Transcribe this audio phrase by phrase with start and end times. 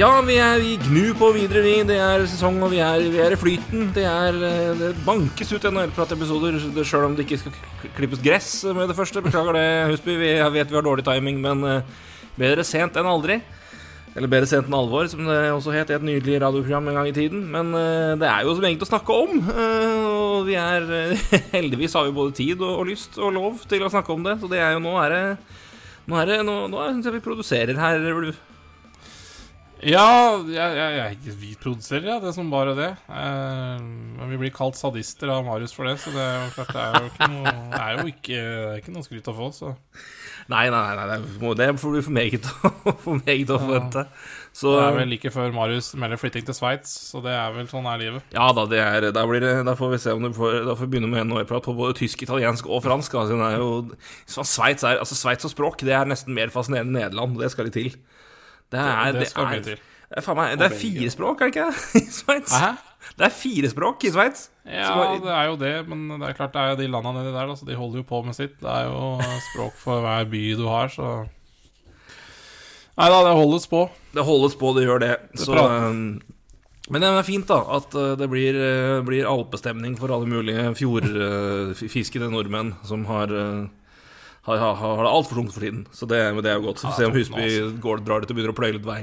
[0.00, 1.74] Ja, vi er i gnu på videre, vi.
[1.84, 3.90] Det er sesong, og vi er, vi er i flyten.
[3.92, 6.56] Det er eh, Det bankes ut NHL-pratepisoder
[6.88, 7.58] sjøl om det ikke skal
[7.98, 9.20] klippes gress med det første.
[9.20, 10.16] Beklager det, Husby.
[10.16, 11.92] Vi vet vi har dårlig timing, men eh,
[12.40, 13.42] bedre sent enn aldri.
[14.16, 17.12] Eller Bedre sent enn alvor, som det også het i et nydelig radioprogram en gang
[17.12, 17.44] i tiden.
[17.52, 19.46] Men eh, det er jo som egentlig å snakke om.
[19.52, 20.88] og vi er
[21.58, 24.40] Heldigvis har vi både tid og, og lyst og lov til å snakke om det.
[24.40, 25.18] Så det er jo nå er
[26.08, 28.14] Nå er det Nå, nå syns jeg vi produserer her,
[29.80, 32.90] Ja, jeg, jeg, jeg, vi produserer ja, det som bare det.
[33.08, 36.74] Eh, men vi blir kalt sadister av Marius for det, så det er jo klart
[36.76, 38.42] det er jo ikke noe, det er jo ikke,
[38.82, 39.48] ikke noe skryt å få.
[39.56, 39.72] Så.
[40.50, 41.16] Nei, nei, nei, nei,
[41.56, 44.04] det får du for meget, å- for å forvente.
[44.52, 47.68] Så Det er vel like før Marius melder flytting til Sveits, så det er vel
[47.70, 48.24] sånn er livet.
[48.34, 50.74] ja da, det er, da, blir det, da får vi se om du får Da
[50.74, 53.14] får vi begynne med NHL-prat på både tysk, italiensk og fransk.
[53.16, 53.70] Altså, det er jo,
[54.28, 57.38] så Sveits altså Sveits og språk Det er nesten mer fascinerende enn Nederland.
[57.40, 57.94] Det skal litt til.
[58.70, 59.82] Det er, det skal er, mye til.
[60.10, 61.82] Det er, faen meg, det er fire språk, er det ikke det?
[62.00, 62.54] I Sveits?
[63.16, 64.48] Det er fire språk i Sveits.
[64.66, 67.30] Ja, det er jo det, men det er klart det er jo de landa nedi
[67.30, 68.56] der, altså, så de holder jo på med sitt.
[68.60, 69.12] Det er jo
[69.50, 71.20] språk for hver by du har, så
[73.00, 73.86] Nei da, det holdes på.
[74.12, 75.14] Det holdes på, det gjør det.
[75.40, 76.18] Så, um,
[76.92, 80.66] men det er fint, da, at uh, det blir, uh, blir alpestemning for alle mulige
[80.76, 83.32] fjordfiskende nordmenn som har
[84.58, 85.86] har, har, har det altfor tungt for tiden.
[85.94, 86.78] Så det, men det er jo godt.
[86.82, 87.70] Så Ja, får se om Husby altså.
[87.86, 89.00] går, drar litt og begynner å pløye litt vei.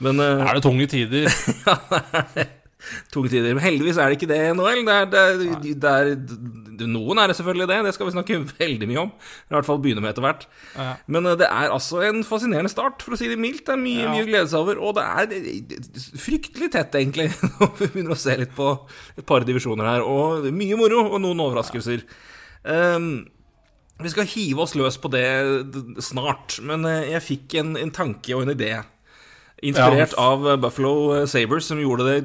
[0.00, 1.28] Men uh, Er det tunge tider?
[3.12, 3.52] tunge tider.
[3.52, 4.80] Men heldigvis er det ikke det i NHL.
[6.88, 9.10] Noen er det selvfølgelig det, det skal vi snakke veldig mye om.
[9.50, 10.46] I hvert fall begynne med etter hvert.
[10.78, 10.86] Ja.
[11.12, 13.66] Men uh, det er altså en fascinerende start, for å si det mildt.
[13.68, 14.14] Det er mye, Ja.
[14.14, 14.80] mye å glede seg over.
[14.80, 17.28] Og det er fryktelig tett, egentlig,
[17.60, 18.70] når vi begynner å se litt på
[19.20, 20.06] et par divisjoner her.
[20.06, 22.06] Og mye moro, og noen overraskelser.
[22.64, 23.12] Um,
[24.02, 25.24] vi skal hive oss løs på det
[26.04, 28.72] snart, men eh, jeg fikk en, en tanke og en idé.
[29.62, 30.24] Inspirert Ja.
[30.32, 32.20] av Buffalo Sabres, som gjorde det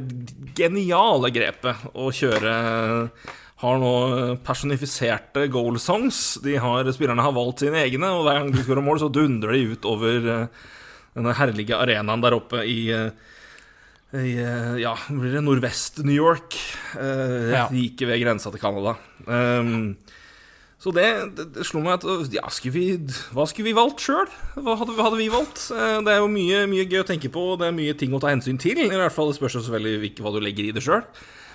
[0.55, 2.53] geniale grepet å kjøre
[3.59, 3.91] Har nå
[4.43, 6.37] personifiserte goal songs.
[6.43, 9.55] De har, spillerne har valgt sine egne, og hver gang de skårer mål, så dundrer
[9.55, 10.65] de ut over eh,
[11.15, 13.09] denne herlige arenaen der oppe i eh,
[14.15, 14.35] i,
[14.79, 16.55] ja, blir det nordvest-New York.
[16.95, 18.93] eh, Like ved grensa til Canada.
[19.27, 19.95] Um,
[20.85, 22.83] så det, det, det slo meg at ja, skulle vi,
[23.33, 24.27] Hva skulle vi valgt sjøl?
[24.53, 25.63] Hva, hadde- hadde vi valgt?
[25.73, 28.13] Eh, Det er jo mye, mye gøy å tenke på, og det er mye ting
[28.13, 28.77] å ta hensyn til.
[28.85, 31.01] I hvert fall Det spørs selvfølgelig ikke hva du legger i det sjøl.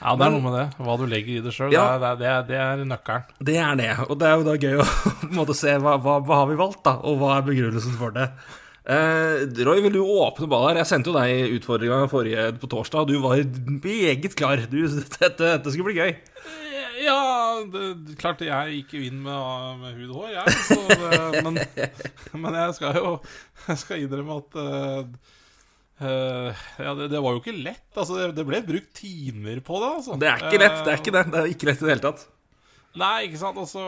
[0.01, 0.65] Ja, det er noe med det.
[0.81, 1.71] Hva du legger i det sjøl.
[1.77, 1.85] Ja.
[2.01, 3.37] Det, er- det, er- det er nøkkelen.
[3.51, 3.91] Det er det.
[4.09, 4.89] Og det er jo da gøy å
[5.29, 8.17] på måte se hva, hva, hva har vi valgt, da, og hva er begrunnelsen for
[8.17, 8.27] det.
[8.91, 10.81] Eh, Roy, vil du åpne ballet her?
[10.81, 13.45] Jeg sendte jo deg utfordringa forrige på torsdag, og du var
[13.85, 14.65] meget klar.
[14.73, 14.81] Du,
[15.21, 16.17] dette, dette skulle bli gøy.
[17.11, 20.57] Ja, det, klart jeg gikk jo inn med, med hud og hår, jeg.
[20.69, 21.61] Så det, men,
[22.45, 23.13] men jeg skal jo
[23.67, 25.33] Jeg skal innrømme at uh,
[26.05, 27.89] uh, Ja, det, det var jo ikke lett.
[27.95, 30.21] Altså, det, ble brukt timer på det, altså.
[30.21, 30.79] Det er ikke lett.
[30.85, 31.25] Det er ikke det.
[31.35, 32.25] Det er ikke lett i det hele tatt.
[33.01, 33.85] Nei, ikke sant, altså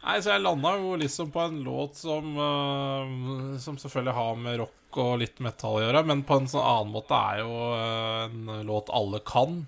[0.00, 4.60] Nei, så jeg landa jo liksom på en låt som uh, Som selvfølgelig har med
[4.62, 8.24] rock og litt metall å gjøre, men på en sånn annen måte er jo eh,
[8.26, 9.60] en låt alle kan.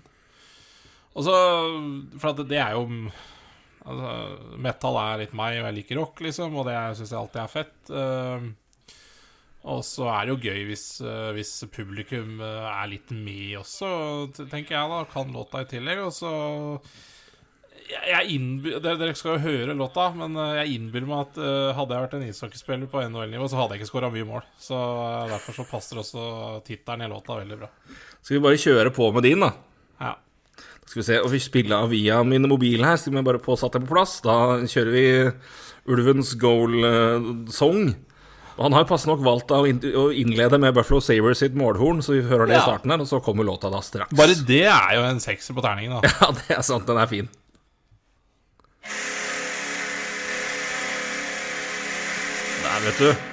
[1.13, 1.37] Og så
[2.21, 2.87] For det er jo
[3.83, 4.11] altså,
[4.61, 7.53] Metal er litt meg, og jeg liker rock, liksom, og det syns jeg alltid er
[7.53, 7.79] fett.
[7.93, 8.51] Uh,
[9.63, 13.87] og så er det jo gøy hvis, uh, hvis publikum eh, er litt med også,
[14.51, 14.97] tenker jeg da.
[15.07, 16.01] Kan låta i tillegg.
[16.03, 16.31] Og så
[17.93, 22.17] jeg dere, skal jo høre låta, men jeg innbiller meg at uh, hadde jeg vært
[22.17, 24.43] en ishockeyspiller på NHL-nivå, så hadde jeg ikke skåra mye mål.
[24.59, 24.79] Så
[25.31, 26.25] derfor så passer også
[26.67, 27.71] tittelen i låta veldig bra.
[28.19, 29.53] Skal vi bare kjøre på med din, da?
[30.93, 30.93] Ja.
[30.93, 33.55] Skal vi se, og vi spiller av via min mobil her, så vi bare få
[33.57, 34.19] satt det på plass.
[34.21, 35.05] Da kjører vi
[35.89, 37.95] Ulvens goal-song.
[38.53, 39.63] Og han har passe nok valgt å
[40.13, 43.17] innlede med Buffalo Savers sitt målhorn, så vi hører det i starten her, og så
[43.25, 44.13] kommer låta da straks.
[44.13, 46.13] Bare det er jo en sekser på terningen, da.
[46.21, 47.31] Ja, det er sant, den er fin.
[52.61, 53.32] Der, vet du.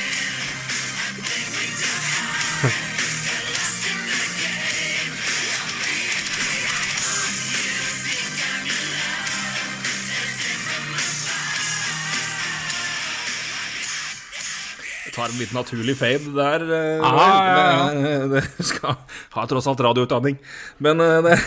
[15.15, 16.63] tar en litt naturlig fade der.
[16.77, 18.27] eh, Ah, ja, ja.
[18.31, 18.95] Det, det skal
[19.35, 20.37] ha tross alt radioutdanning.
[20.83, 21.37] Men eh, det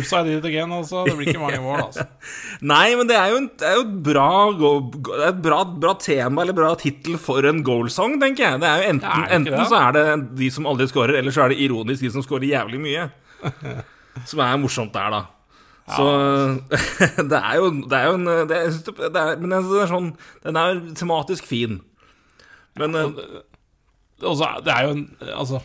[0.00, 1.04] did it again, altså.
[1.08, 2.06] Det blir ikke mange mål, altså.
[2.72, 4.28] Nei, men det er jo, en, det er jo et bra,
[4.60, 8.62] go- et bra, bra tema eller bra tittel for en goal-song, tenker jeg.
[8.64, 10.06] Det er jo enten, Det er enten så er det
[10.40, 13.10] de som aldri scorer, eller så er det ironisk de som scorer jævlig mye.
[14.26, 15.20] Som er morsomt der, da.
[15.90, 16.04] Så
[17.30, 20.10] det er jo, det er jo en det er, det er, Men det er sånn
[20.44, 21.78] Den er tematisk fin.
[22.80, 23.40] Men eh,
[24.26, 25.60] Og er- det er jo en Altså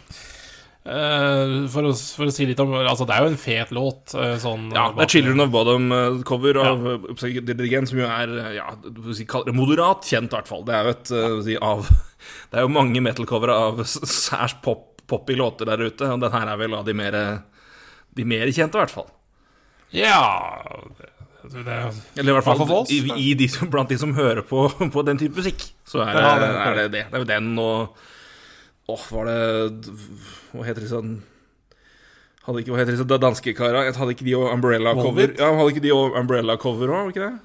[0.85, 4.13] eh, for, å, for å si litt om Altså, det er jo en fet låt.
[4.15, 7.41] eh, sånn ja, det er 'Children of Bottom'-cover av ja.
[7.41, 8.67] Dirigent, som jo er ja,
[9.55, 10.63] moderat kjent, i hvert fall.
[10.67, 11.89] Det er jo et av
[12.51, 16.47] Det er jo mange metal-covere av særs pop, poppy låter der ute, og den her
[16.53, 17.17] er vel av de mer
[18.15, 19.09] De mer kjente, i hvert fall.
[19.91, 20.63] Ja
[21.51, 21.75] det, det,
[22.19, 22.91] Eller i hvert fall for oss?
[22.91, 24.65] i, i de som, blant de som hører på,
[24.95, 25.67] på den type musikk.
[25.87, 27.05] Så er det, Ja, det er det det.
[27.11, 28.03] Det er jo den og
[28.87, 29.39] Åh, var det
[30.53, 31.15] Hva heter de sånn
[32.45, 33.81] hadde ikke, Hva heter disse danske kara?
[33.89, 35.31] Hadde ikke de og Umbrella-cover?
[35.39, 37.35] Ja, hadde ikke de og Umbrella-cover òg, var det ikke det?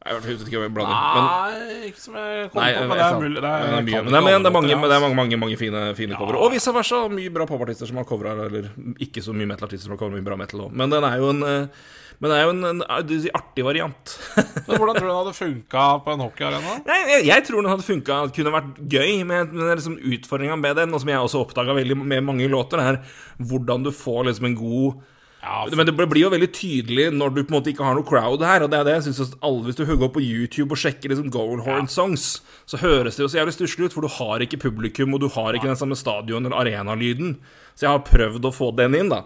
[0.00, 1.00] Jeg vet ikke om jeg blander.
[1.12, 3.40] Men, Nei, ikke som jeg kom nei, på, men det er mulig.
[3.44, 3.82] Det er, mye.
[3.82, 6.20] Men det er, men det er mange, det er mange, mange, mange fine, fine Ja.
[6.22, 6.40] covere.
[6.40, 7.00] Og vice versa.
[7.12, 10.24] Mye bra popartister som har covra, eller ikke så mye metal-artister som har covra mye
[10.24, 10.72] bra metal òg.
[10.72, 11.84] Men den er jo en eh,
[12.20, 14.10] Men det er jo en, en, en artig variant.
[14.66, 16.74] Men hvordan tror du den hadde funka på en hockeyarena?
[16.90, 20.92] Jeg, jeg tror den hadde funka, kunne vært gøy, men, men liksom utfordringa med den,
[20.92, 23.00] og som jeg også oppdaga med mange låter, er
[23.40, 25.00] hvordan du får liksom en god
[25.40, 28.04] Ja, Men det blir jo veldig tydelig når du på en måte ikke har noe
[28.04, 28.66] crowd her.
[28.66, 31.32] Og det er det jeg synes alle Hvis du går på YouTube og sjekker liksom
[31.32, 35.16] Goalhorn songs, så høres det jo så jævlig stusslig ut, for du har ikke publikum,
[35.16, 37.38] og du har ikke den samme stadion- eller arenalyden.
[37.72, 39.24] Så jeg har prøvd å få den inn, da.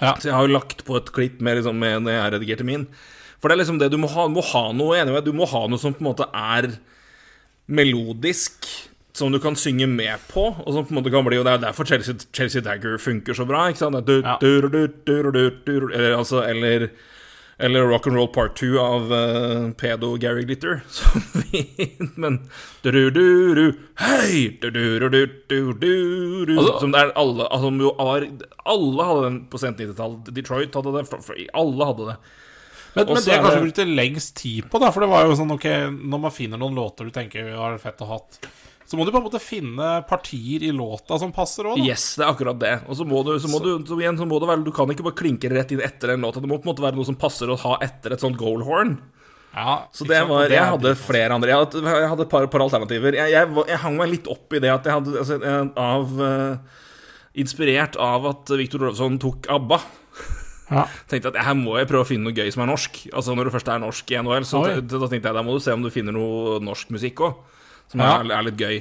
[0.00, 0.14] Ja.
[0.20, 2.86] Så jeg har jo lagt på et klipp med, liksom, med når jeg redigerte min.
[3.40, 4.26] For det er liksom det du må ha.
[4.28, 6.70] Må ha noe enig med, du må ha noe som på en måte er
[7.68, 8.66] melodisk,
[9.16, 11.54] som du kan synge med på, og som på en måte kan bli Og det
[11.56, 13.96] er derfor Chelsea, Chelsea Dagger funker så bra, ikke sant?
[13.96, 14.36] Ja.
[14.40, 14.88] du- du-
[15.32, 16.88] du- du- Eller altså Eller
[17.58, 20.80] eller Rock and Roll Part 2 av uh, pedo Gary Glitter.
[20.88, 22.50] Som fint, men
[22.82, 24.58] du-du-du-du, Hei!
[24.60, 28.26] Du-du-du-du-du-du Altså- Som det er alle altså, som jo var,
[28.64, 30.18] Alle hadde den på sent 90-tall.
[30.36, 31.48] Detroit hadde det.
[31.54, 32.18] Alle hadde det.
[32.96, 35.52] Men, men det er kanskje brukt lengst tid på, da, for det var jo sånn
[35.52, 35.66] ok,
[36.00, 38.38] når man finner noen låter du tenker var fett å ha hatt,
[38.86, 41.88] så må du på en måte finne partier i låta som passer òg, da.
[41.90, 42.74] Yes, det er akkurat det.
[42.86, 44.90] Og så må du, så må du, så igjen, så må det være Du kan
[44.92, 46.38] ikke bare klinke rett inn etter en låt.
[46.38, 48.94] Det må på en måte være noe som passer å ha etter et sånt goalhorn.
[49.56, 51.48] Ja, Så det var, Jeg hadde flere andre.
[51.50, 53.16] Jeg hadde, jeg hadde et par, par alternativer.
[53.16, 55.38] Jeg, jeg, jeg hang meg litt opp i det at jeg hadde altså,
[55.80, 56.82] av uh,
[57.40, 59.80] Inspirert av at Victor Rovsson tok ABBA.
[60.70, 60.86] Ja.
[61.10, 63.02] Tenkte at her må jeg prøve å finne noe gøy som er norsk.
[63.12, 65.64] Altså Når du først er norsk i NHL, så da tenkte jeg da må du
[65.64, 67.40] se om du finner noe norsk musikk òg,
[67.92, 68.20] som Ja.
[68.20, 68.78] er, er litt gøy.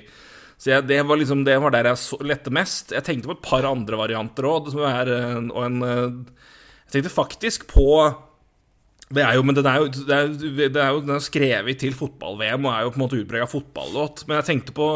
[0.58, 2.94] Så jeg, det, var liksom, det var der jeg så, lette mest.
[2.96, 4.82] Jeg tenkte på et par andre varianter òg, som
[5.12, 6.06] eh, og en eh,
[6.86, 7.88] Jeg tenkte faktisk på
[9.14, 10.32] det er jo, men den er jo, det er,
[10.74, 13.46] det er jo den er skrevet til fotball-VM og er jo på en måte utprega
[13.46, 14.24] fotballåt.
[14.28, 14.88] Men jeg tenkte på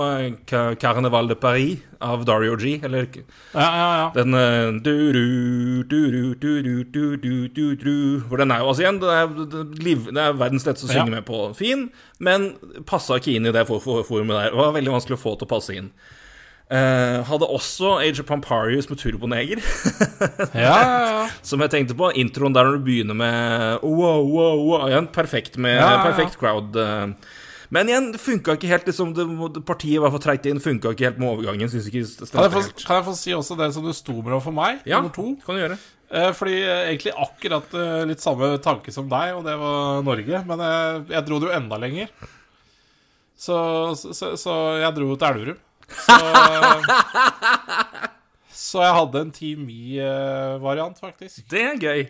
[0.49, 2.79] Carneval Carnaval de Paris av Dario G.
[2.83, 3.05] Eller
[3.53, 4.07] Ja, ja, ja.
[4.17, 7.95] den eh, du-ru, du-ru, du-ru, du-du.
[8.29, 11.25] For den er jo altså igjen Det er, det, er verdens letteste å synge med
[11.29, 11.43] på.
[11.59, 11.87] Fin,
[12.19, 12.53] men
[12.89, 14.49] passa ikke inn i det for- for- forumet der.
[14.55, 15.91] Det var veldig vanskelig å få til å passe inn.
[16.69, 19.57] Eh, hadde også Age of Pamparius med Turboneger.
[20.53, 21.23] ja, ja, ja.
[21.41, 25.57] Som jeg tenkte på, introen der når du begynner med wow, wow, wow Igjen, perfekt
[25.57, 26.03] med Ja, ja, ja.
[26.05, 26.77] perfekt crowd.
[26.77, 27.07] eh.
[27.73, 28.85] Men igjen, det funka ikke helt.
[28.89, 29.25] Liksom, det,
[29.65, 31.69] partiet var for treigt inn, funka ikke helt med overgangen.
[31.73, 34.15] Synes ikke det Kan, jeg få, kan jeg få si også det som du sto
[34.25, 34.81] med for meg?
[34.89, 35.25] Ja, Nummer to.
[35.45, 35.77] kan du gjøre.
[36.09, 37.73] Eh, fordi eh, egentlig akkurat
[38.09, 40.43] litt samme tanke som deg, og det var Norge.
[40.49, 42.13] Men jeg, jeg dro det jo enda lenger.
[43.39, 43.57] Så,
[43.97, 45.59] så, så, så jeg dro til Elverum.
[45.89, 46.15] Så,
[48.59, 51.43] så jeg hadde en Team Me-variant, faktisk.
[51.51, 52.01] Det er gøy.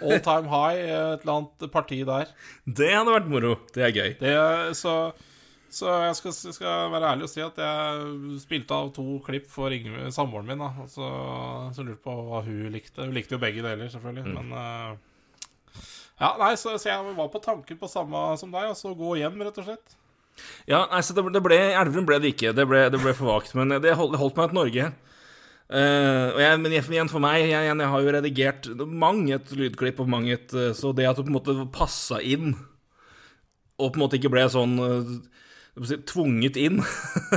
[0.00, 2.32] All time high, eh, et eller annet parti der.
[2.66, 3.52] Det hadde vært moro.
[3.74, 4.10] Det er gøy.
[4.20, 4.32] Det,
[4.78, 4.96] så,
[5.72, 9.72] så jeg skal, skal være ærlig og si at jeg spilte av to klipp for
[9.74, 10.64] Ingve, samboeren min.
[10.66, 11.08] Da, så,
[11.76, 13.06] så lurte på hva hun likte.
[13.06, 14.36] Hun likte jo begge deler, selvfølgelig.
[14.36, 15.80] Men eh,
[16.22, 19.16] Ja, nei, så, så jeg var på tanken på samme som deg, og så gå
[19.22, 19.96] hjem, rett og slett.
[20.70, 22.52] Ja, nei, så det, det ble, Elverum ble det ikke.
[22.56, 23.54] Det ble, det ble for vagt.
[23.58, 24.92] Men det holdt, det holdt meg til Norge.
[25.72, 30.02] Uh, og jeg, men igjen for meg, jeg, jeg har jo redigert mange et lydklipp
[30.04, 32.52] og mange et eh, Så det at du på en måte passa inn,
[33.80, 35.14] og på en måte ikke ble sånn eh,
[35.88, 36.82] si, tvunget inn,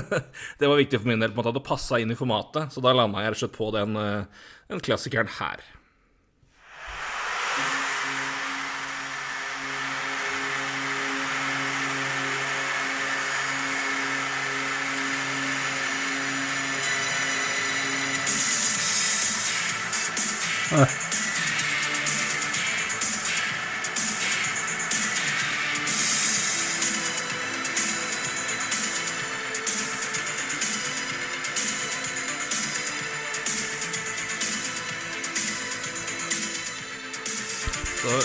[0.59, 1.31] det var viktig for min del.
[1.31, 2.75] på en måte At det passa inn i formatet.
[2.75, 3.95] Så da landa jeg rett og slett på den,
[4.73, 5.63] den klassikeren her.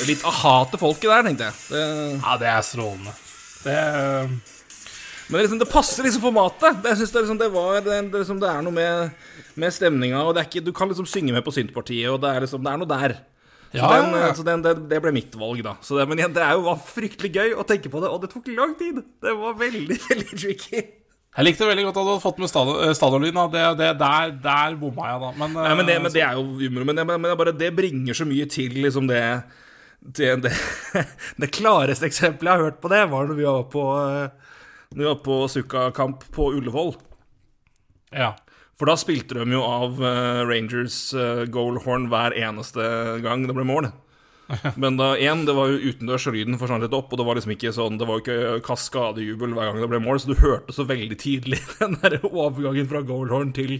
[0.08, 1.58] Litt aha til folket der, tenkte jeg.
[1.70, 1.82] Det,
[2.24, 3.12] Ja, det er strålende.
[3.62, 3.76] Det
[5.30, 6.80] men det, liksom, det passer liksom formatet.
[6.82, 9.26] Det, jeg synes det, liksom, det, var, det, det, liksom, det er noe med,
[9.62, 12.46] med stemninga, og er ikke, du kan liksom synge med på Syntpartiet, og det er,
[12.46, 13.16] liksom, det er noe der.
[13.70, 15.76] Så, Ja, den, ja, så den, det, det ble mitt valg, da.
[15.86, 18.24] Så det, men igjen, det er jo var fryktelig gøy å tenke på det, og
[18.24, 18.98] det tok lang tid.
[19.22, 20.80] Det var veldig, veldig tricky.
[21.30, 23.36] Jeg likte veldig godt at du hadde fått med stadion- eh, stadionlyd.
[23.36, 23.44] da.
[23.52, 25.28] Det, det, der, der bomma jeg, da.
[25.38, 26.88] Men, Nei, men det, eh, men det er jo humor.
[26.88, 29.22] Men, men er bare, det bringer så mye til liksom det
[30.00, 30.52] det, det,
[31.44, 34.49] det klareste eksempelet jeg har hørt på det, var når vi var på, eh,
[34.90, 36.94] når vi var på Sukka-kamp på Ullevål.
[38.10, 38.34] Ja.
[38.80, 42.82] For da spilte de jo av eh, Rangers uh, goalhorn hver eneste
[43.22, 43.90] gang det ble mål.
[44.82, 47.38] Men da, én, det var jo utendørs, og lyden forsvant litt opp, og det var
[47.38, 50.40] liksom ikke sånn Det var jo ikke kaskadejubel hver gang det ble mål, så du
[50.40, 53.76] hørte så veldig tidlig den der overgangen fra goalhorn til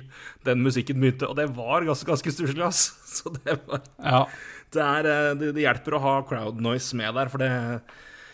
[0.47, 2.93] den musikken begynte, og det var ganske, ganske stusslig, ass.
[3.17, 4.23] Så det var ja.
[4.71, 7.51] det, er, eh, det, det hjelper å ha crowd noise med der, for det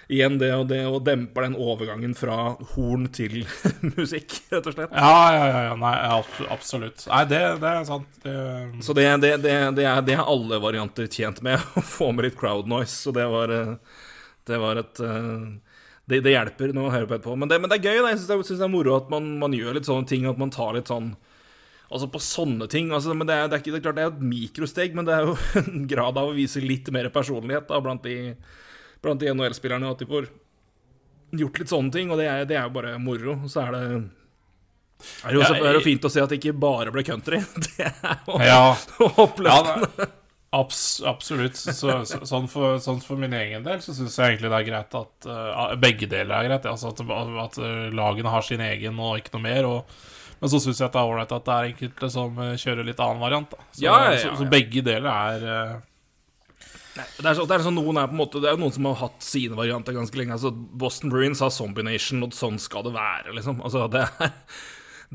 [0.06, 3.40] Igjen, det, og det å dempe den overgangen fra horn til
[3.96, 4.92] musikk, rett og slett.
[4.94, 5.74] Ja, ja, ja, ja.
[5.80, 5.94] Nei,
[6.54, 7.02] absolutt.
[7.10, 8.20] Nei, det, det er sant.
[8.22, 8.36] Det,
[8.86, 12.28] Så det, det, det, det, er, det er alle varianter tjent med, å få med
[12.28, 12.94] litt crowd noise.
[12.94, 14.02] Så det var, eh,
[14.46, 15.48] det var et eh,
[16.06, 17.38] det, det hjelper når man hører på etterpå.
[17.42, 18.02] Men det, men det er gøy.
[18.04, 18.12] Da.
[18.14, 20.28] Jeg syns det er moro at man, man gjør litt sånne ting.
[20.30, 21.16] At man tar litt sånn
[21.86, 24.02] Altså på sånne ting altså, men det er, det, er ikke, det er klart det
[24.02, 27.68] er et mikrosteg, men det er jo en grad av å vise litt mer personlighet
[27.70, 28.32] da, blant de,
[29.04, 29.92] blant de NHL-spillerne.
[29.92, 30.28] At de får
[31.36, 33.38] gjort litt sånne ting, og det er, det er jo bare moro.
[33.50, 33.82] Så er det
[35.26, 37.42] er jo, Ja, er jo fint å se at det ikke bare ble country.
[37.66, 39.90] Det er jo ja, ja oppløftende.
[39.98, 40.08] det,
[40.56, 41.56] abs, absolutt.
[41.58, 41.74] Så,
[42.08, 44.96] så, sånn, for, sånn for min egen del så syns jeg egentlig det er greit
[44.98, 46.68] at uh, begge deler er greit.
[46.70, 47.02] Altså at,
[47.46, 49.68] at eh, lagene har sin egen og ikke noe mer.
[49.68, 49.98] Og,
[50.40, 52.88] men så syns jeg at det er ålreit at det er enkelte som eh, kjører
[52.88, 53.52] litt annen variant.
[53.52, 53.68] Da.
[53.68, 55.76] Så, Ja, ja, ja, så, så begge deler er eh,
[56.96, 58.74] Det er, så, det er sånn noen er på en måte Det er jo noen
[58.74, 60.38] som har hatt sine varianter ganske lenge.
[60.38, 63.60] Altså Boston Bruins har Zombie Nation, og sånn skal det være, liksom.
[63.64, 64.34] Altså, det er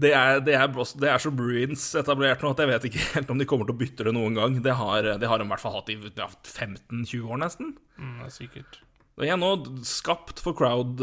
[0.01, 3.07] det er, det, er Boston, det er så Bruins etablert nå at jeg vet ikke
[3.17, 4.55] helt om de kommer til å bytte det noen gang.
[4.63, 7.75] Det har, det har de i hvert fall hatt i ja, 15-20 år, nesten.
[7.99, 8.79] mm, det er sikkert
[9.21, 9.51] Og er nå
[9.85, 10.97] skapt for crowd.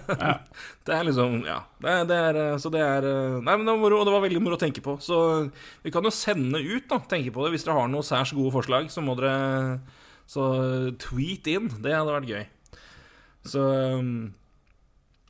[0.86, 1.58] Det er liksom Ja.
[1.76, 3.04] Det er, det er, så det er
[3.44, 4.96] Nei, men det var moro, og det var veldig moro å tenke på.
[5.04, 5.18] Så
[5.84, 7.52] vi kan jo sende ut, da, tenke på det.
[7.52, 9.80] Hvis dere har noen særs gode forslag, så må dere
[10.30, 10.46] Så
[11.04, 11.68] tweet inn.
[11.84, 12.46] Det hadde vært gøy.
[13.44, 13.60] Så
[14.00, 14.32] um,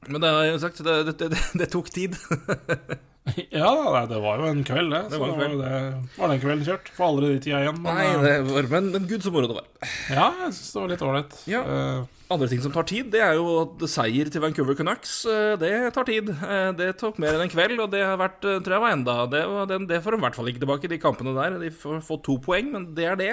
[0.07, 2.15] Men det har jeg jo sagt, det, det, det, det tok tid.
[3.55, 4.99] Ja, da, det var jo en kveld, det.
[5.15, 6.91] Det var en det var, det, var den kvelden kjørt.
[6.97, 7.79] Får aldri de tida igjen.
[7.81, 9.69] Men, Nei, eh, det var, men, men gud, så moro det var.
[10.13, 11.39] ja, jeg syns det var litt ålreit.
[11.49, 11.63] Ja.
[11.65, 15.15] Uh, Andre ting som tar tid, det er jo at seier til Vancouver Canucks.
[15.29, 16.31] eh, Det tar tid.
[16.81, 19.43] Det tok mer enn en kveld, og det har vært, tror jeg var enda Det,
[19.53, 21.59] var, den, det får de i hvert fall ikke tilbake, de kampene der.
[21.61, 23.33] De får fått to poeng, men det er det.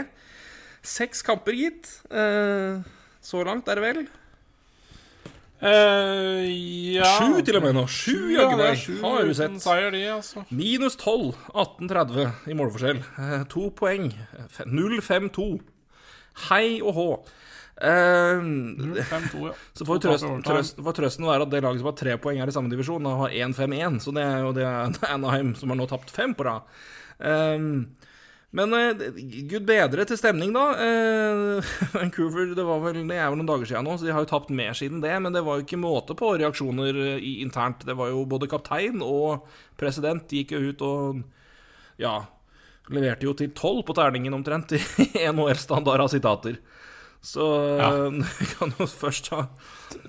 [0.87, 1.91] Seks kamper, gitt.
[2.11, 2.79] Uh,
[3.23, 4.03] Så langt er det vel?
[5.61, 6.45] Eh,
[6.97, 7.83] ja Sju til og med nå.
[7.89, 8.85] Sju, ja, jaggu meg.
[9.03, 9.59] Har du sett.
[9.63, 10.43] Seier, de, altså.
[10.49, 11.35] Minus 12.
[11.53, 13.03] 18-30 i målforskjell.
[13.17, 14.09] Uh, To poeng.
[14.49, 15.47] F- 0-5-2.
[16.49, 17.07] Hei og hå.
[17.81, 19.53] 5-2, ja.
[19.73, 22.51] Så får trøsten, trøsten, får trøsten være at det laget som har tre poeng, er
[22.51, 23.97] i samme divisjon, og har 1-5-1.
[24.03, 26.67] Så det er jo det er Anaheim som har nå tapt fem på rad.
[27.25, 27.73] Ehm,
[28.51, 29.03] men eh,
[29.47, 30.65] gud bedre til stemning, da.
[30.75, 34.25] Eh, Vancouver det, var vel, det er vel noen dager siden nå, så de har
[34.25, 35.13] jo tapt mer siden det.
[35.23, 37.85] Men det var jo ikke måte på reaksjoner eh, i, internt.
[37.87, 39.47] Det var jo både kaptein og
[39.79, 41.23] president gikk jo ut og
[42.01, 42.17] ja,
[42.91, 44.83] leverte jo til tolv på terningen omtrent i
[45.31, 46.59] NHL-standard av sitater.
[47.23, 47.47] Så
[47.79, 47.91] Ja.
[48.41, 49.45] vi kan jo først ha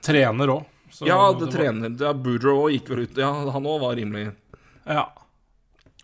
[0.02, 0.68] Trener òg.
[1.06, 4.26] Ja, det trener ja, Boudreau gikk vel ut Ja, han òg var rimelig
[4.84, 5.06] Ja.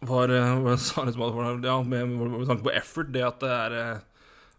[0.00, 0.31] Var,
[0.62, 3.78] var, sa han liksom var- Ja, med, med tanke på effort, det at det er
[3.78, 3.97] eh,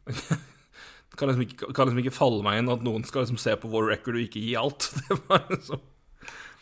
[1.19, 3.71] kan, liksom ikke, kan liksom ikke falle meg inn at noen skal liksom se på
[3.71, 4.89] vår record og ikke gi alt.
[5.07, 5.79] Det var liksom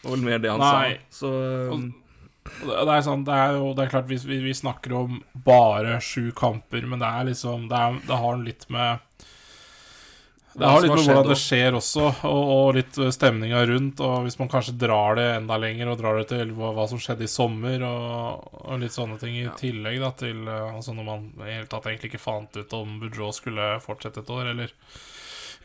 [0.03, 0.91] var vel mer det han Nei.
[1.09, 1.17] sa.
[1.23, 4.37] Så eh, Og Det det er, sånn, det er jo det er klart vi, vi,
[4.45, 5.17] vi snakker om
[5.47, 9.01] bare sju kamper, men det er liksom Det, er, det har litt med
[10.57, 14.01] det har litt med hvordan det skjer også, og, og litt stemninga rundt.
[14.01, 17.01] Og hvis man kanskje drar det enda lenger, og drar det til hva, hva som
[17.01, 21.05] skjedde i sommer, og, og litt sånne ting i tillegg da til eh, Altså når
[21.07, 24.73] man i hele tatt egentlig ikke fant ut om Boudreau skulle fortsette et år, eller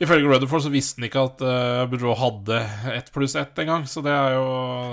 [0.03, 2.63] Ifølge Rutherford så visste han ikke at uh, Boudreau hadde
[2.95, 4.47] ett pluss ett engang, så det er jo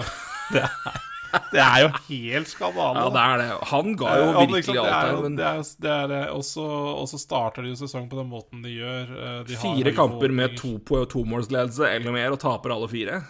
[0.54, 1.00] det er,
[1.54, 3.02] Det er jo helt skandale.
[3.04, 3.68] Ja, det er det.
[3.72, 5.22] Han ga jo Eh, virkelig liksom, alt er.
[5.26, 6.22] Men det er, det er det.
[6.34, 9.12] Og så og så starter de jo sesongen på den måten de gjør.
[9.18, 13.22] Eh, De har fire kamper med to på tomålsledelse eller mer, og taper alle fire.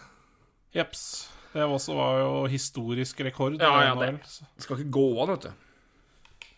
[0.75, 1.03] Jeps.
[1.53, 3.58] Det også var jo historisk rekord.
[3.60, 5.51] Ja, ja, det- Det skal ikke gå an, vet du.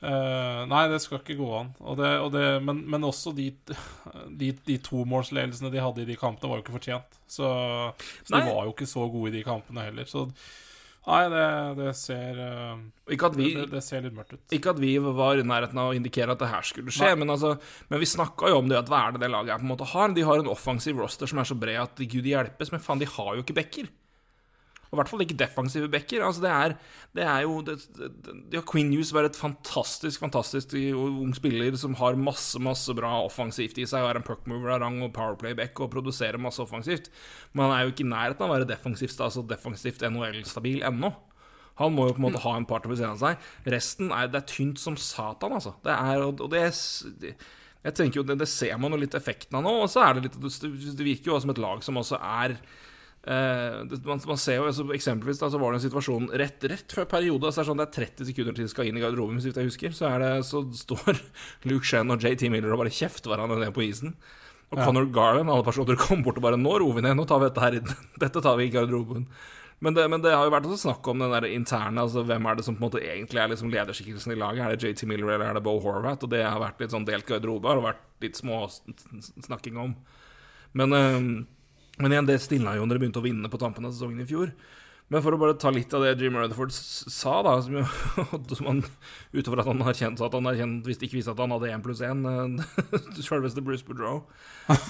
[0.02, 1.68] Uh, nei, det skal ikke gå an.
[1.86, 3.52] Og det, og det, men, men også de,
[4.34, 7.20] de, de tomålsledelsene de hadde i de kampene, var jo ikke fortjent.
[7.30, 7.46] Så,
[8.26, 10.10] så de var jo ikke så gode i de kampene heller.
[10.10, 10.24] Så
[11.08, 11.46] nei, det,
[11.80, 12.82] det ser uh,
[13.14, 14.44] Ikke at vi det, det ser litt mørkt ut.
[14.54, 17.34] Ikke at vi var i nærheten av å indikere at det her skulle skje, men,
[17.34, 17.56] altså,
[17.90, 19.74] men vi snakka jo om det at hva er det det laget her på en
[19.74, 20.14] måte har?
[20.18, 23.10] De har en offensiv roster som er så bred at gud hjelpes, men faen, de
[23.10, 23.90] har jo ikke backer.
[24.92, 26.20] Og I hvert fall ikke defensive backer.
[26.28, 26.74] Altså, det er,
[27.16, 28.10] det er jo det, det,
[28.52, 33.14] De har Queen News være et fantastisk fantastisk ung spiller som har masse masse bra
[33.24, 37.08] offensivt i seg, og er en puckmover av rang og powerplay-back og produserer masse offensivt.
[37.56, 41.14] Men han er jo ikke i nærheten av å være defensivt, altså defensivt NHL-stabil ennå.
[41.80, 43.50] Han må jo på en måte ha en partner ved siden av seg.
[43.72, 45.72] Resten er, det er tynt som satan, altså.
[45.88, 47.34] Det er, og det, er-
[47.88, 49.72] jeg tenker jo, det, det ser man jo litt effekten av nå.
[49.88, 52.60] Og så er det litt Det virker jo som et lag som også er
[53.22, 56.96] det, man, man ser jo altså, Eksempelvis da, så var det en situasjon rett, rett
[56.96, 57.52] før periode.
[57.52, 59.52] Så er det sånn det er 30 sekunder til de skal inn i garderoben, hvis
[59.54, 59.94] jeg husker.
[59.94, 61.22] Så, det, så står
[61.70, 64.16] Luke Shen og JT Miller og bare kjefter hverandre ned på isen.
[64.72, 67.18] Og Conor Garland alle personer kommer bort og bare 'Nå roer vi ned.
[67.20, 67.82] Nå tar vi dette her
[68.24, 69.28] Dette tar vi i garderoben'.
[69.82, 72.46] Men det, men det har jo vært også snakk om den der interne altså Hvem
[72.46, 74.62] er det som på en måte egentlig er liksom lederskikkelsen i laget?
[74.62, 76.28] Er det JT Miller eller er det Bo Horvath?
[76.28, 77.68] Og det har vært litt sånn delt garderobe.
[77.70, 79.96] Har det vært litt små snakking om.
[80.78, 81.18] Men, eh,
[82.00, 84.30] men igjen, det stilna jo når de begynte å vinne på tampen av sesongen i
[84.30, 84.54] fjor.
[85.12, 87.84] Men for å bare ta litt av det Jim Rutherford sa, da som, jo,
[88.56, 88.78] som han,
[89.36, 91.84] Utover at han har kjent at han erkjent, visst ikke visste at han hadde én
[91.84, 92.24] pluss én,
[93.20, 94.22] selveste Bruce Boudreau.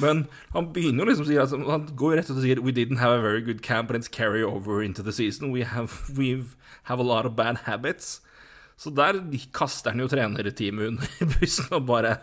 [0.04, 2.76] Men han begynner jo liksom å si altså, Han går rett ut og sier We
[2.76, 5.50] didn't have a very good camp, and it's carry over into the season.
[5.50, 6.54] We have, we've,
[6.86, 8.20] have a lot of bad habits.
[8.78, 9.24] Så der
[9.54, 12.20] kaster han jo trenerteamet under bussen og bare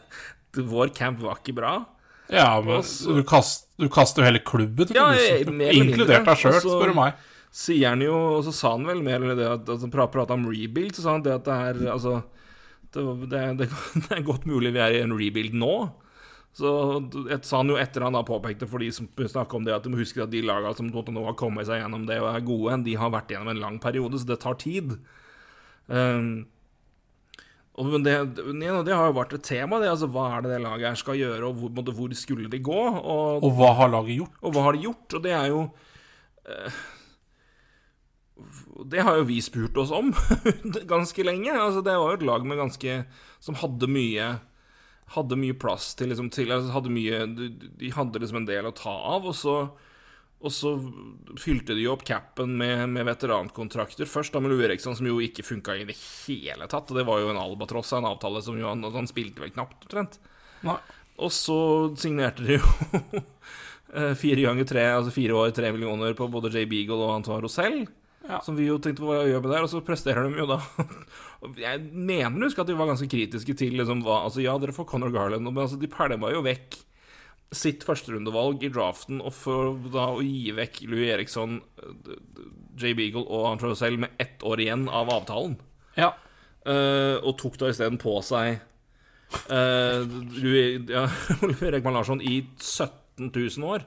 [0.55, 1.73] Vår camp var ikke bra.
[2.29, 5.07] Ja, men så, du, kast, du kaster jo hele klubben Ja,
[5.73, 7.23] Inkludert deg sjøl, spør du meg.
[7.55, 10.37] sier han jo, og så sa han vel mer eller det at altså, pra- Prata
[10.37, 12.19] om rebuild, så sa han det at det er Altså
[12.93, 13.71] det, det, det,
[14.05, 15.73] det er godt mulig vi er i en rebuild nå.
[16.59, 16.71] Så
[17.31, 19.85] et, sa han jo etter han da påpekte for de som snakker om det, at
[19.85, 22.47] de må huske at de lagene som nå har kommet seg gjennom det og er
[22.47, 24.97] gode, de har vært gjennom en lang periode, så det tar tid.
[25.87, 26.49] Um,
[27.87, 29.91] men det, det, har jo vært et tema, det.
[29.93, 32.79] Altså, hva er det det laget her skal gjøre, og hvor, hvor skulle de gå?
[32.99, 34.39] Og, Og hva har laget gjort?
[34.43, 35.15] og hva har de gjort?
[35.15, 35.61] Og det er jo
[36.49, 36.81] eh,
[38.95, 40.11] Det har jo vi spurt oss om
[40.95, 41.55] ganske lenge.
[41.55, 43.03] Altså, det var jo et lag med ganske
[43.39, 44.33] Som hadde mye
[45.15, 47.47] Hadde mye plass til liksom til, altså, hadde mye, de,
[47.81, 49.55] de hadde liksom en del å ta av, og så
[50.39, 50.73] og så
[51.41, 54.07] fylte de jo opp capen med, med veterankontrakter.
[54.07, 56.93] Først da med Lou Eriksson, som jo ikke funka i det hele tatt.
[56.93, 59.51] Og det var jo en albatross av en avtale som jo han, han spilte vel
[59.57, 60.21] knapt, omtrent.
[61.19, 61.59] Og så
[61.99, 62.73] signerte de jo
[63.99, 67.43] eh, fire ganger tre, altså fire år, tre millioner på både Jay Beagle og Antoine
[67.43, 67.83] Rosell.
[68.29, 68.39] Ja.
[68.45, 70.59] Som vi jo tenkte på hva gjør med der, og så presterer de jo da
[71.63, 74.75] Jeg mener du husker at de var ganske kritiske til liksom hva Altså, ja, dere
[74.77, 76.77] får Conor Garland, men altså, de pælma jo vekk
[77.55, 82.17] sitt førsterundevalg i draften, og for da å gi vekk Louis Eriksson, eh,
[82.79, 85.57] Jay Beagle og Rosell med ett år igjen av avtalen.
[85.97, 86.13] Ja.
[86.69, 88.59] Uh, og tok da isteden på seg
[89.49, 90.03] uh,
[90.35, 91.07] Louis, ja,
[91.73, 93.87] Rekman Larsson i 17 000 år.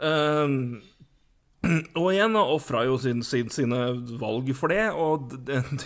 [0.00, 0.54] Eh,
[1.96, 3.80] og igjen ofra jo sin, sin, sine
[4.20, 4.88] valg for det.
[4.92, 5.34] Og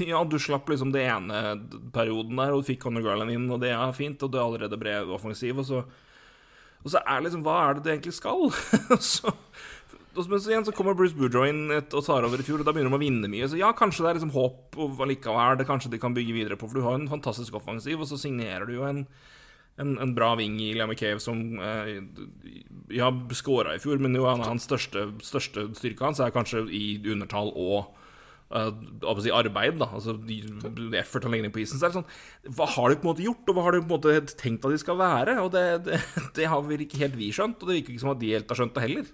[0.05, 1.57] ja, du slapp liksom det ene
[1.95, 4.47] perioden der, og du fikk Conor Garland inn, og det er fint, og det er
[4.47, 5.85] allerede bred offensiv, og så,
[6.81, 8.49] og så er liksom Hva er det du egentlig skal?
[9.13, 9.35] så
[10.11, 12.73] men så igjen så kommer Bruce Boudreau inn og tar over i fjor, og da
[12.75, 13.47] begynner de å vinne mye.
[13.47, 15.61] Så ja, kanskje det er liksom håp og allikevel.
[15.61, 18.19] Det kanskje de kan bygge videre på, for du har en fantastisk offensiv, og så
[18.19, 19.05] signerer du jo en,
[19.79, 21.93] en, en bra ving i Liam McCave som eh,
[22.99, 26.85] ja, skåra i fjor, men jo han, hans største, største styrke hans er kanskje i
[27.15, 27.95] undertall og
[28.51, 29.87] hva si, arbeid, da.
[29.95, 30.17] Altså
[30.99, 31.79] effort han legger inn på isen.
[31.79, 33.83] Så er det sånn Hva har de på en måte gjort, og hva har de
[33.85, 35.39] på en måte tenkt at de skal være?
[35.45, 36.01] Og det, det,
[36.39, 38.51] det har vel ikke helt vi skjønt, og det virker ikke som at de helt
[38.51, 39.11] har skjønt det heller.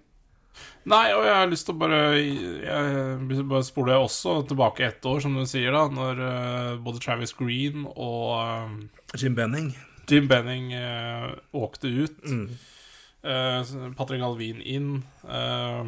[0.89, 5.21] Nei, og jeg har lyst til å bare Jeg bare spoler også tilbake ett år,
[5.21, 9.75] som du sier, da, når uh, både Travis Green og uh, Jim Benning.
[10.09, 12.25] Jim Benning uh, åkte ut.
[13.27, 13.63] Eh,
[13.97, 14.91] Patrick Alvin inn
[15.27, 15.87] eh,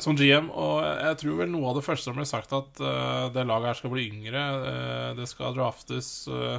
[0.00, 0.48] som GM.
[0.50, 3.72] Og jeg tror vel noe av det første som ble sagt, at uh, det laget
[3.72, 4.44] her skal bli yngre.
[4.64, 6.58] Uh, det skal draftes uh,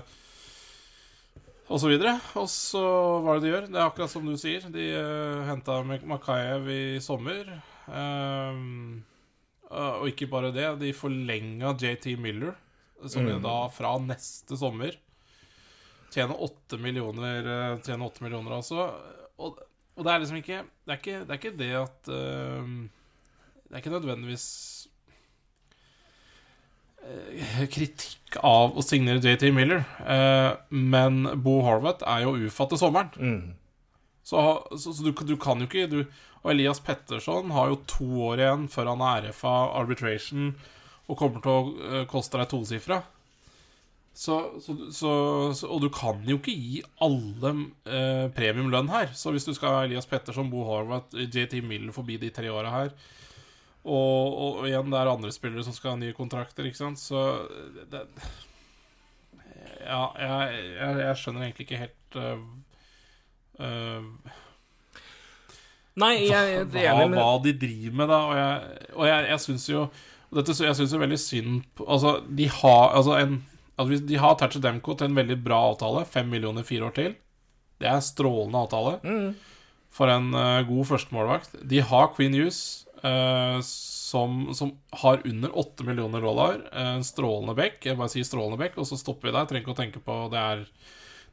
[1.71, 2.17] og så videre.
[2.37, 2.83] Og så
[3.23, 3.69] hva er det de gjør?
[3.71, 4.67] Det er akkurat som du sier.
[4.73, 7.55] De uh, henta Makayev i sommer.
[9.73, 12.53] Og ikke bare det, de forlenga JT Miller,
[13.09, 13.41] som Mm.
[13.41, 14.93] da fra neste sommer
[16.13, 17.41] tjener åtte millioner,
[17.83, 18.85] tjener 8 millioner altså.
[19.41, 19.57] Og,
[19.97, 22.11] og det er liksom ikke Det er ikke det, er ikke det at
[23.73, 24.43] Det er ikke nødvendigvis
[27.01, 32.79] eh, kritikk av å signere JT Miller, eh, men Bo Horvath er jo ufatt til
[32.83, 33.09] sommeren.
[33.17, 33.55] Mm.
[34.21, 34.43] Så,
[34.77, 36.03] så, så du, du kan jo ikke du,
[36.43, 40.53] Og Elias Petterson har jo to år igjen før han er RFA arbitration
[41.09, 42.99] og kommer til å eh, koste deg tosifra.
[44.13, 45.15] Så, så, så,
[45.57, 47.55] så, og du kan jo ikke gi alle
[47.89, 49.09] eh, premiumlønn her.
[49.17, 52.77] Så hvis du skal ha Elias Petterson, Bo Horvath, JT Miller forbi de tre åra
[52.77, 52.93] her
[53.83, 57.01] og, og, og igjen, det er andre spillere som skal ha nye kontrakter, ikke sant,
[57.01, 57.23] så
[57.91, 58.05] det,
[59.83, 62.45] Ja, jeg, jeg, jeg skjønner egentlig ikke helt uh,
[63.59, 64.39] uh,
[65.99, 68.19] Nei, jeg, er hva, med hva de driver med, da.
[68.25, 69.81] Og jeg, og jeg, jeg syns jo
[70.33, 73.41] dette, Jeg syns jo veldig synd på Altså, de har altså en
[73.77, 76.05] altså De har Tatcher Demko til en veldig bra avtale.
[76.09, 77.15] Fem millioner fire år til.
[77.81, 78.97] Det er strålende avtale
[79.93, 81.55] for en uh, god førstemålvakt.
[81.69, 84.71] De har Queen Hughes, eh, som, som
[85.03, 86.61] har under 8 millioner dollar.
[86.71, 87.81] Eh, en strålende bekk.
[87.89, 89.45] Jeg bare sier strålende bekk, og så stopper vi der.
[89.49, 90.63] Trenger ikke å tenke på Det er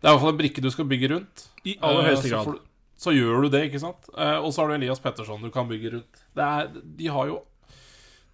[0.01, 1.47] Det er i hvert fall en brikke du skal bygge rundt.
[1.69, 2.47] I aller Eh, høyeste grad.
[2.47, 2.67] du-
[3.01, 4.09] Så gjør du det, ikke sant?
[4.17, 6.23] Eh, og så har du Elias Petterson du kan bygge rundt.
[6.37, 7.43] Det er, de har jo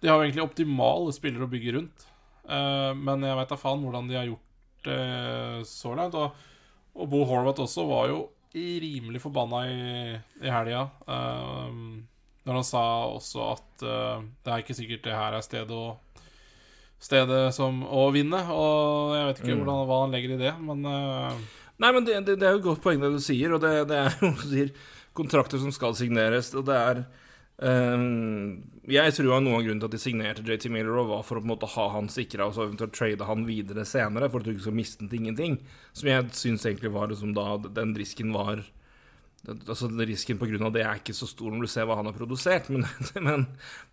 [0.01, 2.05] De har jo egentlig optimale spillere å bygge rundt.
[2.47, 6.13] Eh, men jeg veit da faen hvordan de har gjort det så langt.
[6.13, 6.31] Og,
[6.95, 10.83] og Bo Horvath også var jo rimelig forbanna i, i helga.
[11.07, 11.71] eh,
[12.47, 15.97] når han sa også at uh, det er ikke sikkert det her er stedet å
[16.97, 18.39] Stedet som å vinne.
[18.49, 19.59] Og jeg vet ikke Mm.
[19.61, 21.37] hvordan, hva han legger i det, men uh...
[21.77, 23.85] Nei, men det, det, det er jo et godt poeng det du sier, og det,
[23.91, 24.71] det er jo sier,
[25.13, 27.03] kontrakter som skal signeres, og det er
[27.61, 31.37] um, Jeg tror at noe av grunnen til at de signerte JT Miller, var for
[31.37, 34.41] å på en måte ha han sikra og så eventuelt trade han videre senere, for
[34.41, 35.59] at du ikke skal miste den til ingenting.
[35.93, 38.65] Som jeg syns egentlig var liksom da den risken var
[39.47, 42.67] Altså Risken av det er ikke så stor når du ser hva han har produsert,
[42.73, 42.83] men,
[43.27, 43.45] men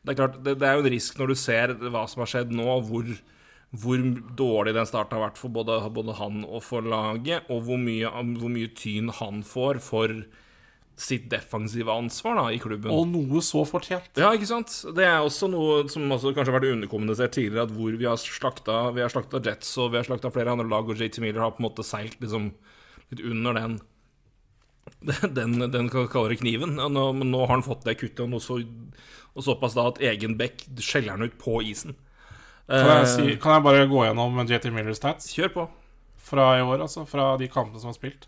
[0.02, 2.32] det er klart, det, det er jo en risk når du ser hva som har
[2.32, 3.14] skjedd nå, hvor
[3.74, 3.98] hvor
[4.38, 8.10] dårlig den starten har vært for både, både han og for laget, og hvor mye,
[8.38, 10.12] hvor mye tyn han får for
[11.00, 12.92] sitt defensive ansvar da, i klubben.
[12.94, 14.12] Og noe så fortjent.
[14.20, 14.76] ja, ikke sant?
[14.94, 18.20] Det er også noe som også kanskje har vært underkommunisert tidligere, at hvor vi har
[18.20, 21.42] slakta, vi har slakta Jets og vi har slakta flere andre lag, og JT Miller
[21.42, 22.52] har på en måte seilt liksom
[23.10, 23.80] litt under den
[25.38, 26.76] den, den kaller kniven.
[26.76, 28.60] Nå, men nå har han fått det kuttet, og, så,
[29.34, 31.96] og såpass da at egen bekk skjeller han ut på isen.
[32.68, 35.64] Kan jeg, Eh, si, kan jeg bare gå gjennom JT Miller stats Kjør på.
[36.24, 37.04] fra i år, altså?
[37.04, 38.24] Fra de kampene som er spilt.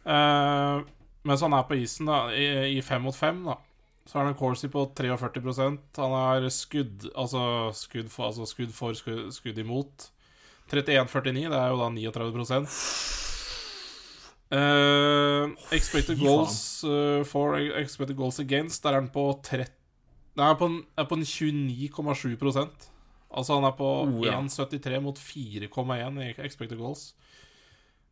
[0.00, 0.80] Uh,
[1.28, 3.58] mens han er på isen da, i, i fem mot fem, da,
[4.08, 7.42] så er han en Corsi på 43% Han har skudd Altså
[7.76, 10.08] skudd for, altså skudd, for skudd, skudd imot.
[10.72, 12.32] 31-49, det er jo da 39
[14.50, 15.44] Eh,
[15.76, 19.68] expected Fy goals uh, for expected goals against, der er han på 30
[20.38, 22.34] Nei, er på er på 29,7
[23.30, 24.40] Altså han er på Oh, ja.
[24.40, 27.12] 1,73 mot 4,1 i expected goals.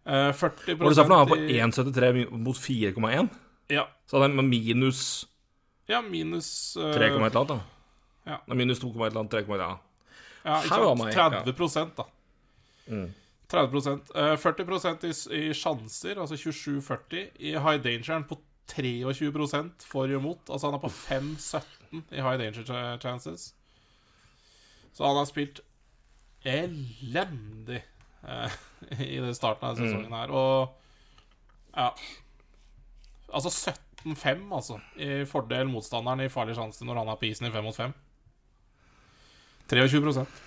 [0.07, 1.19] Uh, 40 Hva sa du for noe?
[1.19, 1.39] han er på
[1.83, 3.29] 1,73 mot 4,1?
[3.75, 5.27] Ja, Så han minus
[5.89, 7.59] ja minus eh, 3, et eller annet, da.
[8.29, 8.39] Ja.
[8.55, 9.69] Minus 2, et eller annet, 3, ja.
[10.45, 11.01] Ja, ikke sant?
[11.01, 12.05] meg, 30 da.
[12.89, 13.09] Mm.
[13.49, 17.31] 30 eh, 40% i, i sjanser, altså 27-40.
[17.39, 20.51] I high danger er på 23% for og imot.
[20.51, 23.55] Altså han er på 5-17 i high danger chances.
[24.93, 25.61] Så han har spilt
[26.45, 27.81] elendig
[28.29, 28.59] eh,
[29.15, 30.33] i den starten av sesongen her.
[30.33, 30.75] Og
[31.77, 31.93] ja
[33.29, 33.51] Altså
[34.07, 34.79] 17-5, altså.
[34.97, 37.93] I fordel motstanderen i farlige sjanser når han er på isen i 5 mot 5.
[39.69, 40.39] 23%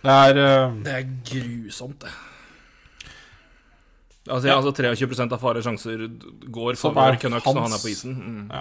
[0.00, 2.29] Det er uh, Det er grusomt, det.
[4.28, 6.02] Altså, ja, altså 23% av farlige sjanser
[6.52, 8.12] går Som for Canucks når han er på isen.
[8.20, 8.50] Mm.
[8.52, 8.60] Ja.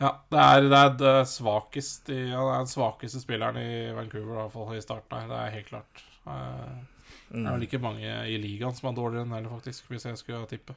[0.04, 4.54] Ja, det er, det det svakeste i- er den svakeste spilleren i Vancouver, i hvert
[4.54, 5.28] fall i starten her.
[5.32, 6.04] Det er helt klart.
[6.28, 6.78] Eh,
[7.32, 10.18] Det er vel ikke mange i ligaen som er dårligere enn heller, faktisk, hvis jeg
[10.22, 10.76] skulle tippe.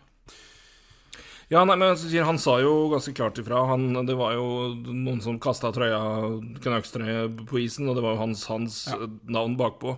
[1.50, 3.64] Ja, nei, men Han sa jo ganske klart ifra.
[3.66, 4.44] Han, det var jo
[4.86, 5.98] noen som kasta trøya,
[7.46, 9.08] på isen, og det var jo hans, hans Ja.
[9.26, 9.96] navn bakpå.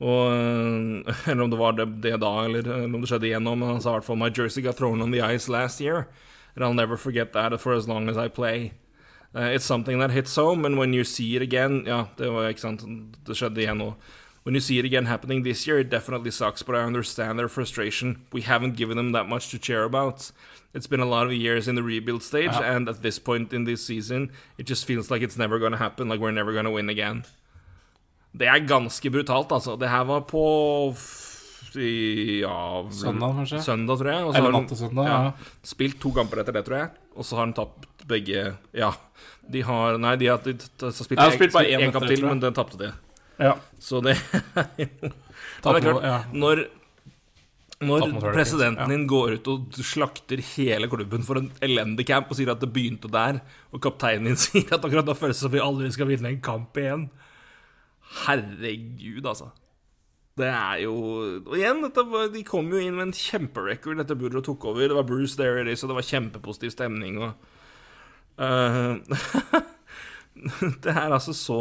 [0.00, 3.58] Og, eh, eller om det var det, det da, eller, eller om det skjedde igjennom.
[3.58, 6.08] Men han sa i hvert fall My jersey got thrown on the ice last year,
[6.56, 8.72] and I'll never forget that for as long as I play.
[9.34, 12.48] Uh, it's something that hits home, and when you see it again Ja, det var
[12.48, 12.84] ikke sant,
[13.26, 13.94] det skjedde igjen nå.
[14.44, 17.48] When you see it again happening this year, it definitely sucks, but I understand their
[17.48, 18.18] frustration.
[18.32, 20.30] We haven't given them that much to cheer about.
[20.74, 22.74] It's been a lot of years in the rebuild stage, Ja.
[22.76, 26.08] and at this point in this season, it just feels like it's never gonna happen,
[26.08, 27.24] like we're never gonna win again.
[28.36, 29.76] Det er ganske brutalt, altså.
[29.78, 30.96] Det her var på
[31.76, 33.60] i- ja, Søndag, kanskje?
[33.62, 34.36] Søndag, tror jeg.
[34.36, 35.30] Eller natt til søndag, ja.
[35.62, 36.90] Spilt to kamper etter det, tror jeg.
[37.16, 38.92] Og så har han tapt begge Ja.
[39.50, 42.06] De har Nei, de har, de, de, har spilt, jeg, spilt bare én en kamp
[42.06, 42.92] til, men den tapte de.
[43.38, 43.54] ja.
[43.80, 45.02] Så det er det
[45.64, 46.22] er klart, ja.
[46.32, 46.66] når
[47.82, 52.52] når presidenten din går ut og slakter hele klubben for en elendig camp og sier
[52.52, 53.40] at det begynte der,
[53.74, 56.42] og kapteinen din sier at akkurat da føles det som vi aldri skal vinne en
[56.44, 57.08] kamp igjen
[58.14, 59.48] Herregud, altså.
[60.38, 60.94] Det er jo
[61.46, 64.86] Og igjen, var, de kom jo inn med en kjemperecord etter Boudreau tok over.
[64.90, 67.32] Det var Bruce there så og det var kjempepositiv stemning og
[68.42, 68.98] eh,
[70.82, 71.60] Det er altså så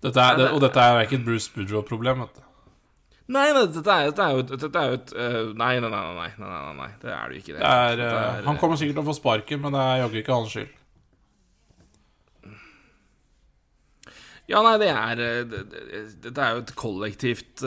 [0.00, 2.44] Dette er, det, og dette er ikke et Bruce Boudreau-problem, vet du.
[3.30, 5.90] Nei, nei, dette er, dette er jo et, dette er jo et eh, nei, nei,
[5.92, 7.54] nei, nei, nei, nei, det er det jo ikke.
[7.60, 10.18] Det er, Dette eh, han kommer sikkert til å få sparken, men det er jaggu
[10.22, 10.72] ikke hans skyld.
[14.50, 17.62] Ja, nei, det er eh, det- det- Dette er jo et kollektivt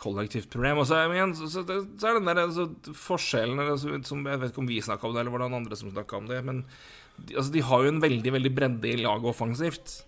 [0.00, 0.78] Kollektivt problem.
[0.80, 2.64] Og så, er- igjen, så, så, det- så er den der altså,
[2.96, 5.76] forskjellen altså, som, Jeg vet ikke om vi snakka om det, eller var det andre
[5.76, 6.64] som snakka om det, men
[7.18, 9.98] de, altså, de har jo en veldig veldig bredde i laget offensivt.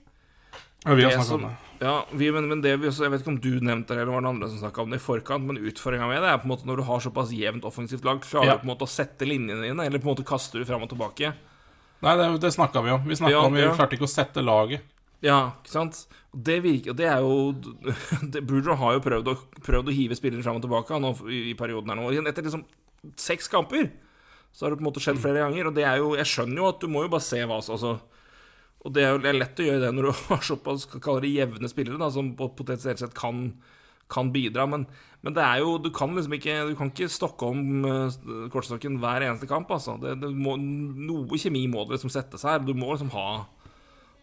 [0.86, 1.56] Ja, vi har snakka om det.
[1.82, 4.14] Ja, vi, men, men det vi også, Jeg vet ikke om du nevnte det, eller
[4.14, 6.46] var det andre som snakka om det i forkant, men utfordringa med det er på
[6.46, 8.54] en måte når du har såpass jevnt offensivt lag, klarer Ja.
[8.54, 10.84] du på en måte å sette linjene dine, eller på en måte kaster du fram
[10.86, 11.32] og tilbake.
[12.02, 13.02] Nei, det, det snakka vi om.
[13.08, 13.74] Vi snakka Ja, om Vi ja.
[13.74, 14.86] klarte ikke å sette laget.
[15.22, 16.04] Ja, ikke sant?
[16.34, 17.52] Det virker det er jo
[18.32, 18.42] det,
[18.78, 21.90] har jo prøvd å, prøvd å hive spillere fram og tilbake nå, i, i perioden
[21.92, 22.08] her nå.
[22.26, 22.64] Etter liksom
[23.18, 23.90] seks kamper
[24.52, 25.70] så har det på en måte skjedd flere ganger.
[25.70, 27.74] Og det er jo Jeg skjønner jo at du må jo bare se hva som
[27.78, 27.92] altså,
[28.82, 32.00] Og det er jo lett å gjøre det når du har såpass det jevne spillere,
[32.00, 33.44] da, som potensielt sett kan,
[34.10, 34.66] kan bidra.
[34.70, 34.86] Men,
[35.22, 38.98] men det er jo Du kan liksom ikke Du kan ikke stokke om uh, kortstokken
[39.02, 39.96] hver eneste kamp, altså.
[40.02, 42.62] Det, det må, noe kjemi må det liksom settes her.
[42.62, 43.44] Du må liksom ha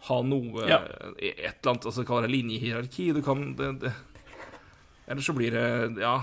[0.08, 0.80] ha noe Ja.
[1.18, 3.10] Et eller annet, altså kaller det linjehierarki.
[3.16, 3.94] Du kan det, det.
[5.10, 6.22] Ellers så blir det Ja.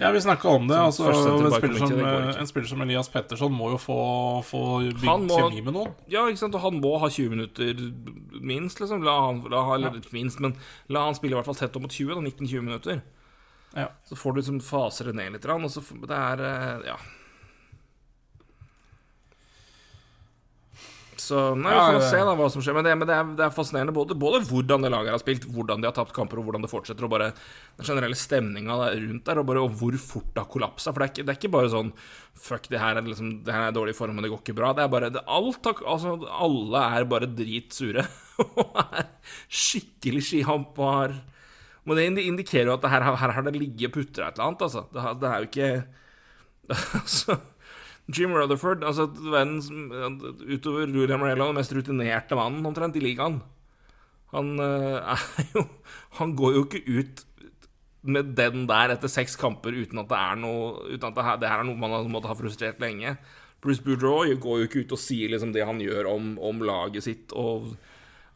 [0.00, 0.76] Ja, vi snakka om det.
[0.78, 3.98] Altså, en, spiller som, det en spiller som Elias Petterson må jo få,
[4.46, 5.92] få bygd kjemi med noen.
[6.10, 7.84] Ja, ikke sant, og han må ha 20 minutter
[8.40, 9.04] minst, liksom.
[9.06, 10.56] La han, la, han- ikke minst, men
[10.88, 12.24] la han spille i hvert fall tett opp mot 20, da.
[12.30, 13.00] 19-20 minutter.
[13.76, 13.88] Ja.
[14.08, 16.96] Så får du liksom faser det ned litt, og så Det er eh, Ja.
[21.18, 22.76] Så Nei, vi får ja, se da hva som skjer.
[22.76, 25.46] Men det, men det, er, det er fascinerende både, både hvordan det laget har spilt,
[25.54, 29.24] hvordan de har tapt kamper, og hvordan det fortsetter, og bare den generelle stemninga rundt
[29.26, 30.92] der, og bare og hvor fort det har kollapsa.
[30.92, 31.92] For det er, ikke, det er ikke bare sånn
[32.38, 34.70] Fuck, det her er liksom Det her er dårlig form, og det går ikke bra.
[34.76, 38.06] Det er bare det, alt Altså, alle er bare dritsure.
[38.62, 39.08] Og er
[39.50, 41.16] skikkelig skihampar.
[41.88, 44.50] Men det indikerer jo at det her, her har det ligget og putra et eller
[44.52, 44.84] annet, altså.
[44.92, 45.70] Det, det er jo ikke
[47.00, 47.38] Altså
[48.08, 53.42] Jim Rutherford, altså verdens utover Ruri Amarello, den mest rutinerte mannen omtrent i ligaen.
[54.32, 55.64] Han eh, er jo
[56.18, 57.24] Han går jo ikke ut
[58.08, 61.50] med den der etter seks kamper uten at det er noe Uten at det det
[61.50, 63.16] her er noe man har måttet ha frustrert lenge.
[63.60, 67.04] Bruce Boudreau går jo ikke ut og sier liksom det han gjør om, om laget
[67.04, 67.74] sitt, og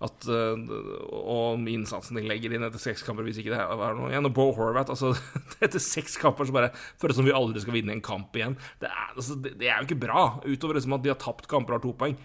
[0.03, 0.73] at eh,
[1.13, 4.29] Og innsatsen de legger inn etter seks kamper, hvis ikke det er noe igjen.
[4.29, 5.13] Og Bo Horvath, altså
[5.65, 8.57] Etter seks kamper så bare føles som vi aldri skal vinne en kamp igjen.
[8.83, 11.49] Det er, altså, det, det er jo ikke bra, utover liksom at de har tapt
[11.51, 12.17] kamper og har to poeng.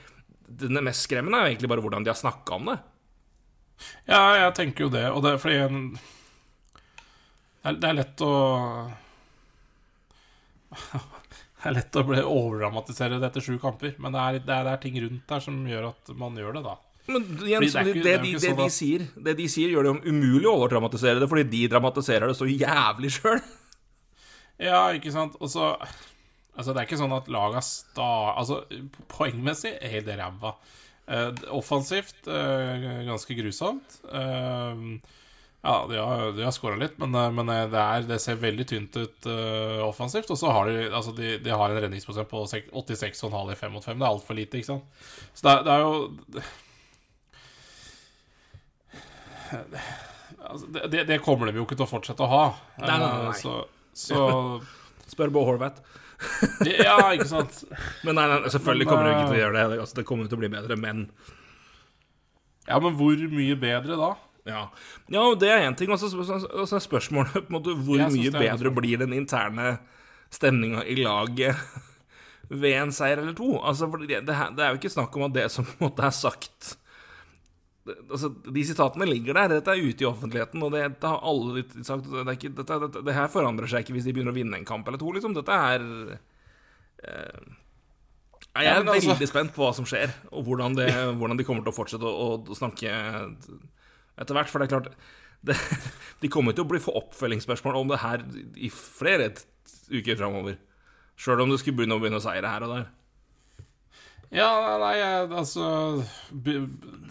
[0.47, 2.77] Det mest skremmende er jo egentlig bare hvordan de har snakka om det.
[4.09, 5.05] Ja, jeg tenker jo det.
[5.11, 5.83] Og det er fordi en,
[7.61, 8.33] det, er, det er lett å
[11.57, 14.73] Det er lett å overdramatisere det etter sju kamper, men det er, det, er, det
[14.75, 16.75] er ting rundt der som gjør at man gjør det, da.
[17.08, 19.93] Men igjen, det ikke- det, det de, det, de sier, det de sier, gjør det
[19.93, 23.39] jo umulig å overdramatisere det, fordi de dramatiserer det så jævlig sjøl.
[24.60, 25.38] Ja, ikke sant.
[25.39, 25.76] Og så
[26.58, 28.34] Altså, det er ikke sånn at laga sta...
[28.34, 28.63] Altså,
[29.13, 30.56] poengmessig er helt ræva.
[31.06, 34.00] Eh, offensivt eh, ganske grusomt.
[34.10, 34.82] Eh,
[35.62, 38.98] ja, de har, de har skåra litt, men, men det, er, det ser veldig tynt
[38.98, 39.30] ut
[39.86, 40.34] offensivt.
[40.34, 43.86] Og så har de Altså, de, de har en redningsprosent på 86,5 i 5 mot
[43.86, 43.93] 5.
[44.02, 45.06] Det er altfor lite, ikke sant?
[45.38, 46.48] Så det, det er jo
[50.67, 52.43] det, det, det kommer de jo ikke til å fortsette å ha.
[52.81, 53.55] Nei, nei, nei, Så,
[53.97, 54.21] så
[55.12, 55.81] Spør Bo Horvath.
[56.65, 57.63] ja, ikke sant?
[58.05, 59.81] Men nei, nei, selvfølgelig kommer de ikke til å eh, gjøre det.
[59.81, 61.03] Altså, det kommer til å bli bedre, men
[62.67, 64.10] Ja, men hvor mye bedre da?
[64.47, 64.63] Ja,
[65.13, 65.91] ja det er én ting.
[65.93, 68.97] Og så og så- og så er spørsmålet på en måte hvor mye bedre blir
[68.99, 69.77] den interne
[70.33, 71.55] stemninga i laget
[72.49, 73.53] ved en seier eller to?
[73.62, 76.15] Altså, det, det, er jo ikke snakk om at det som på en måte er
[76.15, 76.75] sagt
[77.88, 79.54] altså, De sitatene ligger der.
[79.58, 82.10] Dette er ute i offentligheten, og det, det har alle sagt.
[82.10, 84.67] Det, ikke, dette, dette, det her forandrer seg ikke hvis de begynner å vinne en
[84.67, 85.36] kamp eller to, liksom.
[85.38, 85.86] Dette er
[87.04, 87.39] eh,
[88.58, 91.45] Jeg er ja, altså- veldig spent på hva som skjer, og hvordan, det, hvordan de
[91.47, 92.91] kommer til å fortsette å, å snakke
[94.17, 94.52] etter hvert.
[94.52, 94.91] For det er klart
[95.45, 95.58] det,
[96.23, 98.23] De kommer til å bli få oppfølgingsspørsmål om det her
[98.58, 99.32] i flere
[99.93, 100.58] uker framover.
[101.17, 102.88] Sjøl om det skulle begynne å begynne seire her og der.
[104.33, 104.97] Ja, nei,
[105.31, 106.57] altså Det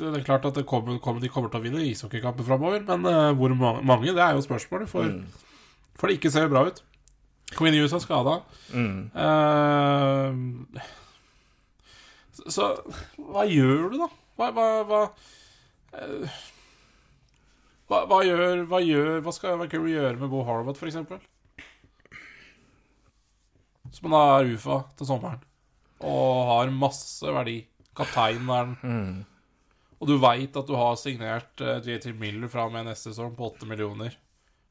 [0.04, 3.30] er klart at det kommer, kommer, de kommer til å vinne ishockeykamper framover, men uh,
[3.38, 4.90] hvor mange, det er jo spørsmålet.
[4.90, 5.14] For,
[5.96, 6.82] for det ikke ser bra ut.
[7.56, 8.40] Queen Hughes er skada.
[8.74, 9.06] Mm.
[12.36, 12.68] så, så
[13.16, 14.10] hva gjør du, da?
[14.36, 15.00] Hva Hva, hva,
[15.96, 16.36] uh,
[17.86, 21.22] hva, hva gjør Hva gjør Hva skal Vancouver gjøre med Bo Harvard, eksempel?
[23.94, 25.40] Som han er UFA til sommeren.
[26.04, 27.60] Og har masse verdi.
[27.96, 29.24] Kapteinen er den.
[30.00, 33.32] Og du veit at du har signert uh, JT Miller fra og med neste sesong
[33.38, 34.12] på 8 millioner.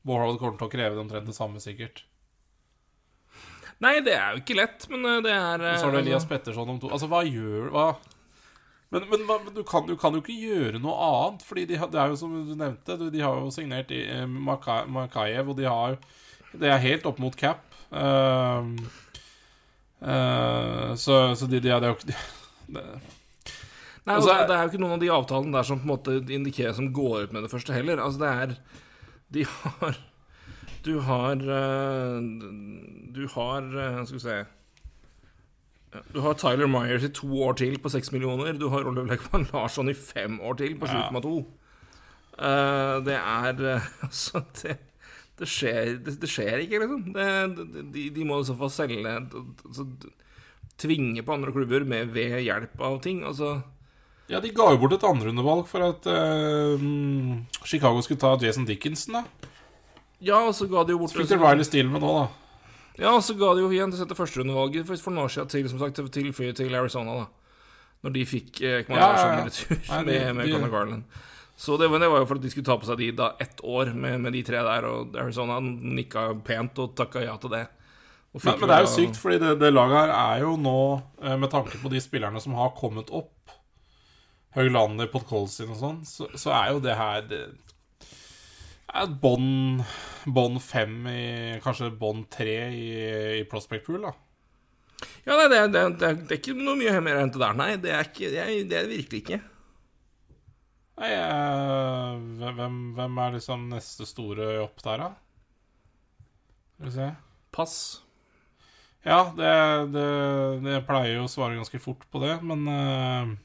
[0.05, 2.03] Bo Harwood kommer til å kreve det omtrent det samme, sikkert.
[3.81, 6.03] Nei, det er jo ikke lett, men eh, det er Og så har du eh,
[6.05, 7.87] Elias Petterson om to Altså, hva gjør hva?
[8.93, 11.99] Men, men, men du, kan, du kan jo ikke gjøre noe annet, Fordi de, det
[11.99, 15.65] er jo som du nevnte, du- de har jo signert i eh, Makayev, og de
[15.67, 15.99] har jo
[16.61, 17.65] Det er helt opp mot cap.
[17.91, 18.77] Ehm,
[20.01, 22.15] eh, så, så de, de, de, har jo ikke
[22.75, 22.85] det,
[24.05, 25.93] Nei, Altså, altså, det er jo ikke noen av de avtalene der som på en
[25.95, 28.01] måte indikerer som går ut med det første heller.
[28.03, 28.57] Altså, det er
[29.33, 29.97] De har
[30.85, 32.19] Du har eh,
[33.15, 34.37] Du har eh, Skal vi se
[36.13, 38.53] Du har Tyler Myers i to år til på seks millioner.
[38.53, 41.33] Du har Oliver Lekman Larsson i fem år til på 7,2.
[42.37, 44.77] Eh, det er Altså, det,
[45.39, 47.07] det, skjer, det, det skjer ikke, liksom.
[47.15, 49.87] Det, de, de må i så fall selge altså,
[50.79, 53.21] Tvinge på andre klubber med, ved hjelp av ting.
[53.27, 53.61] Altså
[54.27, 56.81] Ja, de ga jo bort et andrerundevalg for at uh,
[57.63, 59.51] Chicago skulle ta Jason Dickinson, da.
[60.23, 62.25] Ja, og så ga de jo bort Så fikk de Riley med nå, da.
[62.95, 65.51] Ja, og så ga de jo igjen til dette førsterundevalget for, for noen år siden
[65.51, 67.25] til, som sagt, til, til, til Arizona, da.
[68.05, 70.01] Når de fikk eh, Ekman Ja, ja, ja.
[70.05, 71.21] med, med Connor Garland.
[71.55, 73.29] Så det, var- det var jo for at de skulle ta på seg de da
[73.39, 77.53] ett år med, med de tre der, og Arizona nikka pent og takka ja til
[77.53, 77.63] det.
[78.35, 80.75] Fikk Men, men det er jo sykt, fordi det, det laget her er jo nå,
[81.23, 83.31] eh, med tanke på de spillerne som har kommet opp,
[84.55, 87.39] Høglander, Podkolzin og sånn, så, så er jo det her det
[88.95, 91.23] er bånd fem i
[91.63, 92.85] Kanskje bånd tre i,
[93.39, 94.13] i Prospect Pool, da.
[95.25, 97.71] Ja, nei, det, det, det, er- ikke noe mye mer å hente der, nei.
[97.83, 99.41] Det er, ikke, det er, det er virkelig ikke.
[100.95, 102.15] Nei, uh,
[102.55, 105.09] hvem, hvem er liksom neste store opp der, da?
[106.75, 107.09] Skal vi se
[107.55, 107.75] Pass.
[109.05, 109.51] Ja, det,
[109.93, 110.07] det,
[110.65, 113.35] det pleier jo å svare ganske fort på det, men uh,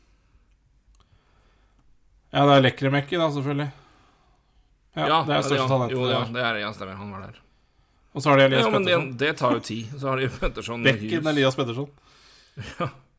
[2.31, 3.69] Ja, det er Lekremekki, da, selvfølgelig.
[4.99, 5.99] Ja, det er største ja, talentet.
[5.99, 6.99] Jo, ja, det er, ja, stemmer.
[6.99, 7.43] Han var der.
[8.11, 9.93] Og så har de Elias Ja, men det, det tar jo tid.
[9.99, 11.27] Så har de Petterson Bekken.
[11.31, 11.91] Elias Petterson.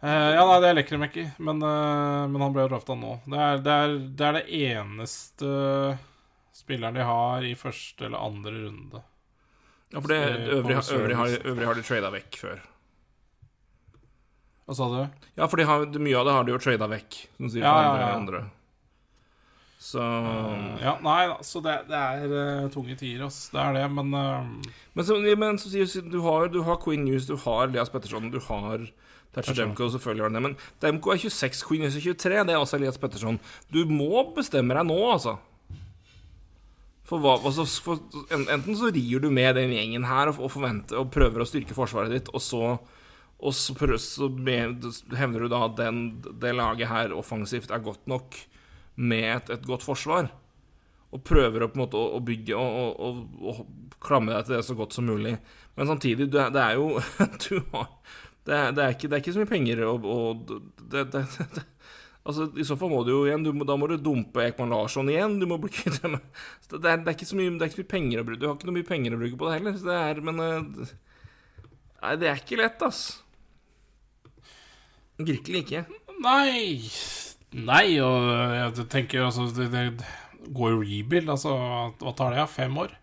[0.00, 3.18] Eh, ja, nei, det er Lekremekke, men, uh, men han ble drafta nå.
[3.28, 5.50] Det er, det, er, det er det eneste
[6.56, 9.02] spilleren de har i første eller andre runde.
[9.90, 12.62] Ja, for det Eh, øvrig, øvrig, har, øvrig har de trada vekk før.
[14.64, 15.26] Hva sa du?
[15.34, 17.74] Ja, for de har, mye av det har de jo trada vekk, som sier, Ja,
[17.74, 18.16] for ja, andre, ja.
[18.16, 18.42] andre.
[19.80, 20.04] Så
[20.84, 23.48] Ja, nei da, så det, det er uh, tunge tider, ass.
[23.52, 27.26] Det er det, men uh, Men så, men så du har, du har Queen News,
[27.26, 28.88] du har Elias Petterson, du har
[29.34, 30.42] Thatcher Demko, selvfølgelig har det.
[30.42, 32.40] Men Demko er 26, Queen News er 23.
[32.48, 33.38] Det er også Elias Petterson.
[33.70, 35.36] Du må bestemme deg nå, altså.
[37.10, 37.98] For hva, altså, for,
[38.30, 40.56] enten så rir du med den gjengen her og, og
[40.94, 42.76] og prøver å styrke forsvaret ditt, og så,
[43.40, 44.84] og så, prøver, så med,
[45.18, 46.02] hevder du da at den,
[46.42, 48.38] det laget her offensivt er godt nok
[48.94, 50.30] med et, et godt forsvar.
[51.10, 53.64] Og prøver å, på en måte, å, å bygge og,
[54.00, 55.34] klamme deg til det så godt som mulig.
[55.74, 57.00] Men samtidig, du, er- det er jo
[57.48, 57.88] du har,
[58.46, 60.54] det, er, det, er ikke, det er ikke så mye penger og, og
[60.90, 61.04] det,
[62.20, 64.72] Altså, I så fall må du jo igjen du må, Da må du dumpe Ekman
[64.74, 65.38] Larsson igjen.
[65.40, 66.18] Du må bli kvitt dem.
[66.68, 68.42] Det, er, det er ikke så mye Det er ikke så mye penger å bruke
[68.42, 69.78] Du har ikke noe mye penger å bruke på det heller.
[69.78, 70.92] Så det er Men eh,
[72.00, 73.00] Nei, det er ikke lett, ass.
[75.20, 75.82] Virkelig ikke.
[76.20, 76.76] Nei
[77.56, 79.84] Nei, og jeg tenker altså Det,
[80.54, 81.56] går jo rebuild, altså
[82.00, 82.46] Hva tar det?
[82.52, 82.94] Fem år?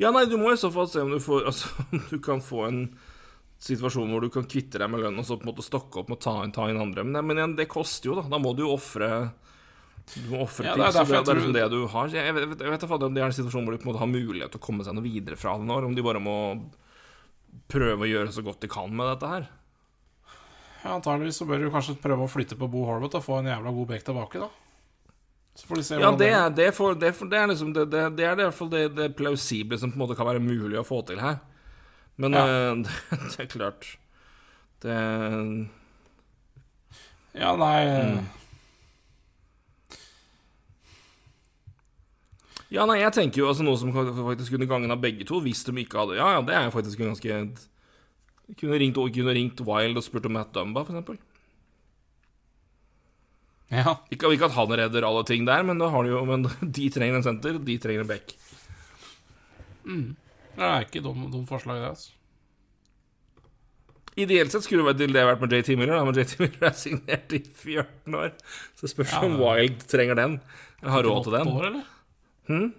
[0.00, 2.40] Ja, nei, du må i så fall se om du får Altså, om du kan
[2.44, 2.82] få en
[3.60, 6.08] situasjon hvor du kan kvitte deg med lønn og så på en måte stokke opp
[6.08, 7.04] med å ta inn, ta inn andre.
[7.04, 8.24] Men, men igjen, det koster jo, da.
[8.32, 9.10] Da må du jo ofre
[10.10, 10.82] Du må ofre Ja, ting.
[10.82, 12.12] det er derfor det, det er liksom det du har.
[12.16, 14.02] Jeg vet, jeg vet, ikke om det er en situasjon hvor de på en måte
[14.02, 16.36] har mulighet til å komme seg noe videre fra det nå, om de bare må
[17.70, 19.46] prøve å gjøre så godt de kan med dette her.
[20.80, 23.50] Ja, Antageligvis så bør du kanskje prøve å flytte på Bo Horvath og få en
[23.52, 24.48] jævla god bekk tilbake, da.
[25.60, 27.84] Så får de se Ja, det er, det, for, det, for, det er liksom det,
[27.92, 30.40] det, det er i hvert fall det, det plausible som på en måte kan være
[30.40, 31.42] mulig å få til her.
[32.20, 32.42] Men Ja.
[32.46, 32.92] eh, det,
[33.32, 33.86] det er klart
[34.84, 34.96] Det
[37.40, 38.28] Ja, nei Mm.
[42.70, 45.64] Ja, nei, jeg tenker jo altså noe som faktisk kunne gangen av begge to, hvis
[45.66, 47.38] de ikke hadde Ja, ja, det er faktisk en ganske
[48.60, 51.18] Kunne ringt, kunne ringt Wild og spurt om Matt Dumba, for eksempel.
[53.70, 53.92] Ja.
[54.10, 56.42] Ikke, ikke at han redder alle ting der, men, da har de jo, men
[56.78, 58.34] de trenger en senter, de trenger en back.
[60.56, 62.10] Det er ikke dumt dum forslag, det, altså.
[64.20, 68.14] Ideelt sett skulle det vært- med JT Miller, men JT Miller er signert i 14
[68.18, 68.32] år.
[68.76, 69.38] Så spørs Ja, om.
[69.40, 70.40] Wild trenger den.
[70.82, 71.48] Jeg har råd til den.
[71.48, 71.84] År, eller?
[72.50, 72.74] Hmm?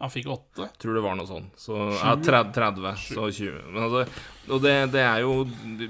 [0.00, 0.66] Han fikk åtte.
[0.82, 1.46] Tror det var noe sånn.
[1.56, 3.62] Så ja, 30, 30 så 20.
[3.70, 4.02] Men altså,
[4.50, 5.44] og det, det er jo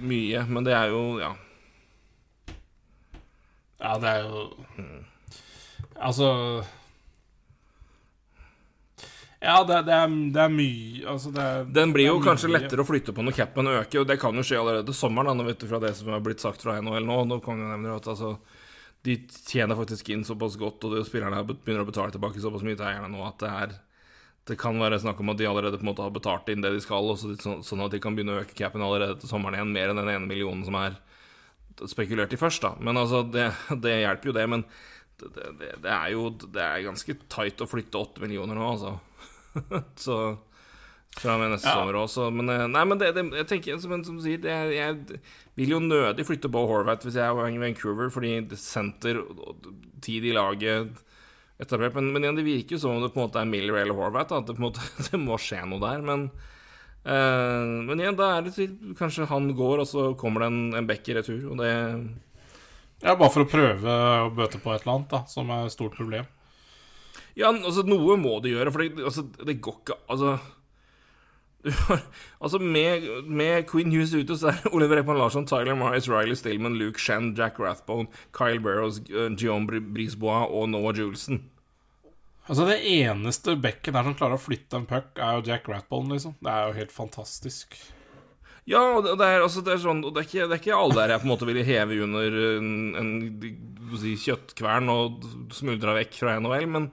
[0.04, 1.32] mye, men det er jo Ja.
[3.80, 4.50] Ja, det er jo
[6.00, 6.64] Altså
[9.44, 12.62] Ja, det, det, er, det er mye Altså, det er Den blir jo kanskje mye.
[12.62, 15.52] lettere å flytte på når capen øker, og det kan jo skje allerede sommeren, da,
[15.52, 17.18] du fra det som har blitt sagt fra NHL nå.
[17.28, 18.34] Nå kan jeg nevne at altså,
[19.04, 22.88] de tjener faktisk inn såpass godt, og spillerne begynner å betale tilbake såpass mye til
[22.88, 23.76] eierne nå at det er
[24.44, 26.74] det kan være snakk om at de allerede på en måte har betalt inn det
[26.74, 27.32] de skal, så,
[27.64, 30.10] sånn at de kan begynne å øke capen allerede til sommeren igjen, mer enn den
[30.12, 30.98] ene millionen som er
[31.88, 32.74] spekulert i først, da.
[32.84, 33.48] Men altså, det,
[33.82, 34.44] det hjelper jo det.
[34.52, 34.66] Men
[35.22, 35.30] det,
[35.60, 38.98] det, det er jo det er ganske tight å flytte åtte millioner nå, altså.
[40.06, 40.18] så
[41.14, 41.78] fra med neste Ja.
[41.78, 42.28] sommer også.
[42.34, 45.20] Men, eh, nei, men det, det, jeg tenker, som, som du sier, det, jeg
[45.54, 49.20] vil jo nødig flytte Bo Horvath hvis jeg er i Vancouver, fordi senter
[50.02, 50.90] tid i laget
[51.62, 51.94] etablert.
[51.94, 54.34] Men, men det virker jo som om det på en måte er Miller eller Horvath,
[54.34, 56.02] at det, på en måte, det må skje noe der.
[56.02, 56.26] Men,
[57.06, 60.62] øh, men igjen, da er det til kanskje han går, og så kommer det en,
[60.82, 61.72] en bekk i retur, og det
[63.04, 63.94] Ja, bare for å prøve
[64.24, 66.26] å bøte på et eller annet, da, som er et stort problem.
[67.38, 70.36] Ja, altså, noe må du gjøre, for det, altså, det går ikke Altså
[72.44, 76.76] Altså, med, med Queen Hughes ute, så er Oliver Ekman Larsson, Tyler Myers, Riley Stillman,
[76.76, 81.40] Luke Shen, Jack Rathbone, Kyle Barrows, uh, Guillaume Bri- og Noah Julesen.
[82.44, 86.12] Altså, det eneste bekken her som klarer å flytte en puck, er jo Jack Ratbone,
[86.12, 86.36] liksom.
[86.44, 87.78] Det er jo helt fantastisk.
[88.68, 90.76] Ja, og det er, altså, det er sånn og det er, ikke, det er ikke
[90.76, 92.70] alle der jeg på en måte ville heve under en,
[93.00, 93.10] en
[94.00, 96.88] si, kjøttkvern og smuldra vekk fra NHL, men,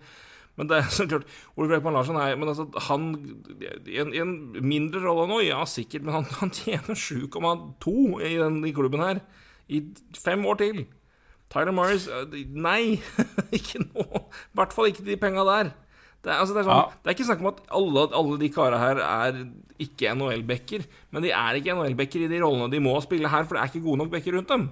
[0.61, 1.25] men det er så klart
[1.57, 3.07] Oliver Ekman Larsson er Men altså, han
[3.89, 8.35] I en, en mindre rolle nå, ja, sikkert, men han, han tjener 7,2 i,
[8.69, 9.23] i klubben her
[9.71, 9.79] i
[10.19, 10.81] fem år til.
[11.51, 12.09] Tyler Morris
[12.51, 12.99] Nei,
[13.57, 14.03] ikke nå.
[14.03, 15.71] I hvert fall ikke de penga der.
[16.21, 16.99] Det er, altså, det, er sånn, Ja.
[17.01, 19.39] det er ikke snakk om at alle, alle de kara her er
[19.81, 20.85] ikke NHL-backer.
[21.09, 23.71] Men de er ikke NHL-backer i de rollene de må spille her, for det er
[23.71, 24.67] ikke gode nok backer rundt dem.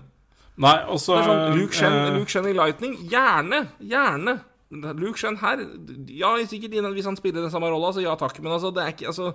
[0.59, 3.63] Nei, også, Det er sånn, Luke Shen, uh, Luke Shen i Lightning, gjerne!
[3.79, 4.35] Gjerne!
[4.70, 5.63] Luke Shen her,
[6.13, 8.38] ja, sikkert hvis han spiller den samme rolla, så ja takk.
[8.43, 9.34] Men altså, det er ikke Altså,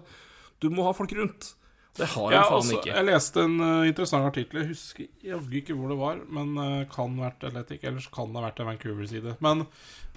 [0.63, 1.55] du må ha folk rundt.
[1.95, 2.91] Det har han Ja, faen altså, ikke.
[2.91, 4.61] jeg leste en uh, interessant artikkel.
[4.63, 8.41] Jeg husker jaggu ikke hvor det var, men uh, kan vært Atletic, ellers kan det
[8.41, 9.35] ha vært en Vancouver-side.
[9.47, 9.63] Men,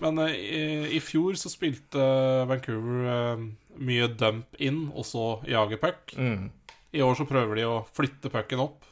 [0.02, 0.62] men uh, i,
[0.98, 2.08] i fjor så spilte
[2.50, 3.42] Vancouver
[3.78, 6.16] mye dump inn, og så jage puck.
[6.18, 6.48] Mm.
[6.98, 8.88] I år så prøver de å flytte pucken opp.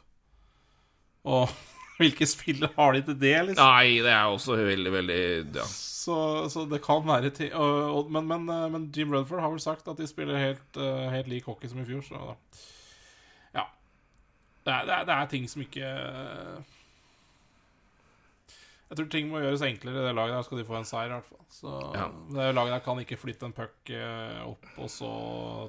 [1.26, 1.50] Og
[2.00, 3.64] hvilke spillere har de til det, liksom?
[3.72, 5.20] Nei, det er også veldig, veldig
[5.56, 5.64] ja.
[6.06, 6.16] Så,
[6.52, 9.62] så det kan være til og, og, men, men, eh, men Jim Rutherford har vel
[9.64, 12.36] sagt at de spiller helt, eh, helt lik hockey som i fjor, så da
[13.56, 13.64] Ja.
[14.66, 16.72] Det er, det er, det er ting som ikke eh,
[18.86, 21.08] Jeg tror ting må gjøres enklere i det laget der, skal de få en seier,
[21.10, 21.46] i hvert fall.
[21.50, 22.04] Så Ja.
[22.36, 23.90] det laget der kan ikke flytte en puck
[24.46, 25.08] opp og så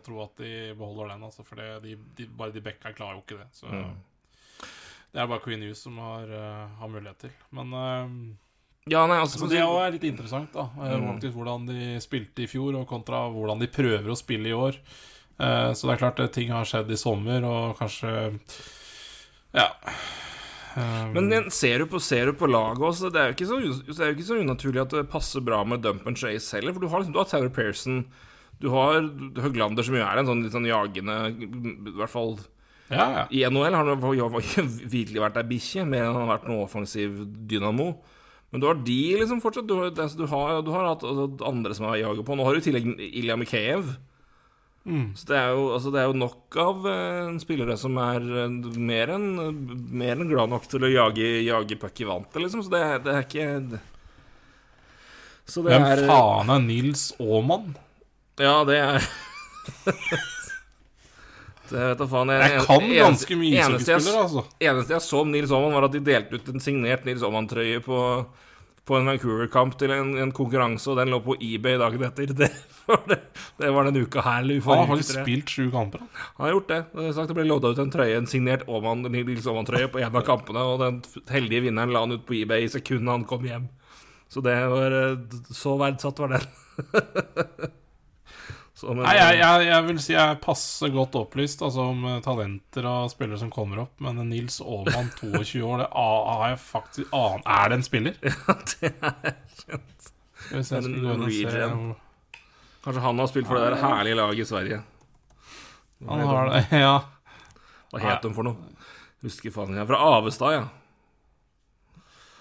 [0.05, 3.23] tro at de beholder den, altså, for det, de, de, bare de bekka klarer jo
[3.25, 3.49] ikke det.
[3.57, 3.95] Så Mm.
[5.13, 7.33] Det er bare Queen Hughes som har, uh, har mulighet til.
[7.55, 8.11] Men uh,
[8.87, 10.69] ja, nei, altså så det er litt interessant, da.
[10.79, 11.19] eh, Mm.
[11.33, 14.77] Hvordan de spilte i fjor, og kontra hvordan de prøver å spille i år.
[15.37, 18.39] Uh, Så det er klart ting har skjedd i sommer, og kanskje
[19.55, 19.71] Ja.
[20.77, 23.97] Men ser du på, ser du på laget også, det er, jo ikke så, det
[23.97, 26.75] er jo ikke så unaturlig at det passer bra med Dump and Chase heller.
[26.75, 28.03] For du har, liksom, du har Taylor Pearson,
[28.61, 28.99] du har
[29.41, 32.37] Høglander, som jo er en sånn litt sånn jagende I hvert fall
[32.89, 33.23] ja, ja.
[33.31, 37.23] i NHL har han virkelig vært ei bikkje, mer enn han har vært noe offensiv
[37.49, 37.91] dynamo.
[38.49, 39.67] Men du har de liksom fortsatt.
[39.67, 42.37] Du har, altså, du har, du har hatt altså, andre som har jaget på.
[42.37, 43.89] Nå har du i tillegg Ilja Mikheyev.
[44.87, 45.09] Mm.
[45.19, 48.53] Så det er, jo, altså, det er jo nok av eh, spillere som er eh,
[48.79, 52.63] mer enn glad nok til å jage, jage puck i vantet, liksom.
[52.63, 53.81] Så det, det er ikke
[55.43, 57.75] Så det Hvem er faen er Nils Aamann?
[58.39, 59.11] Ja, det er
[61.71, 62.29] Vet faen.
[62.33, 64.43] Jeg kan eneste- ganske mye jeg- ishockeyspillere, altså.
[64.61, 67.81] eneste jeg så om Nils Aaman, var at de delte ut en signert Nils Aaman-trøye
[67.83, 67.99] på,
[68.87, 72.33] på en Vancouver-kamp til en, en konkurranse, og den lå på eBay dagen etter.
[72.87, 73.17] Det var, det,
[73.59, 74.45] det var den uka her.
[74.47, 75.99] Ja, Han har spilt sju kamper.
[75.99, 76.07] han.
[76.37, 76.77] Han har gjort det.
[76.95, 80.15] Det, sagt, det ble lodda ut en trøye, en signert Aaman, Nils Aaman-trøye på en
[80.15, 83.43] av kampene, og den heldige vinneren la han ut på eBay i sekundet han kom
[83.43, 83.67] hjem.
[84.31, 85.17] Så det var eh,
[85.51, 86.47] Så verdsatt var den.
[88.83, 92.19] Men, Nei, jeg, jeg, jeg vil si jeg er passe godt opplyst altså, om eh,
[92.21, 97.15] talenter og spillere som kommer opp, men Nils Aaman, 22 år, det har jeg faktisk
[97.17, 98.19] annen Er det en spiller?
[98.27, 100.11] Ja, det er kjent.
[100.51, 101.87] Hvis jeg skulle gå inn og se om...
[102.85, 104.81] Kanskje han har spilt for det der herlige laget i Sverige.
[106.07, 106.93] Han har det, ja.
[107.91, 108.75] Hva het de for noe?
[109.25, 109.87] Husker faen ikke.
[109.89, 110.67] Fra Avestad, ja.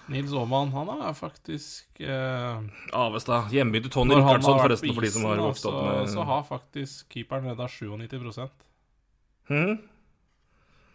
[0.07, 2.61] Nils Aaman, han er faktisk eh,
[2.95, 3.51] Avestad.
[3.51, 7.11] Hjembyen til Tony vært forresten, for de som har vokst opp med så har faktisk
[7.11, 8.47] keeperen redda 97
[9.51, 9.73] hmm?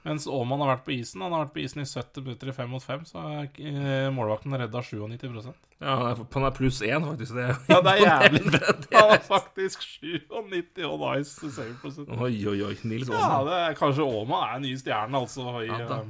[0.02, 1.20] Mens Aaman har vært på isen.
[1.22, 4.08] Han har vært på isen i 70 minutter i 5 mot 5, så er eh,
[4.14, 7.36] målvakten redda 97% Ja, han er, pluss 1, faktisk.
[7.36, 8.72] Det er, Ja, det er jævlig bra.
[8.96, 11.94] Han har faktisk 97 og ice save.
[12.16, 12.74] Oi, oi, oi.
[12.82, 15.52] Nils Ja, det er, kanskje Aaman er nye stjernen, altså.
[15.60, 16.02] I, Ja,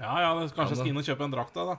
[0.00, 1.74] ja, ja, kanskje jeg skal inn og kjøpe en drakt da.
[1.74, 1.76] da.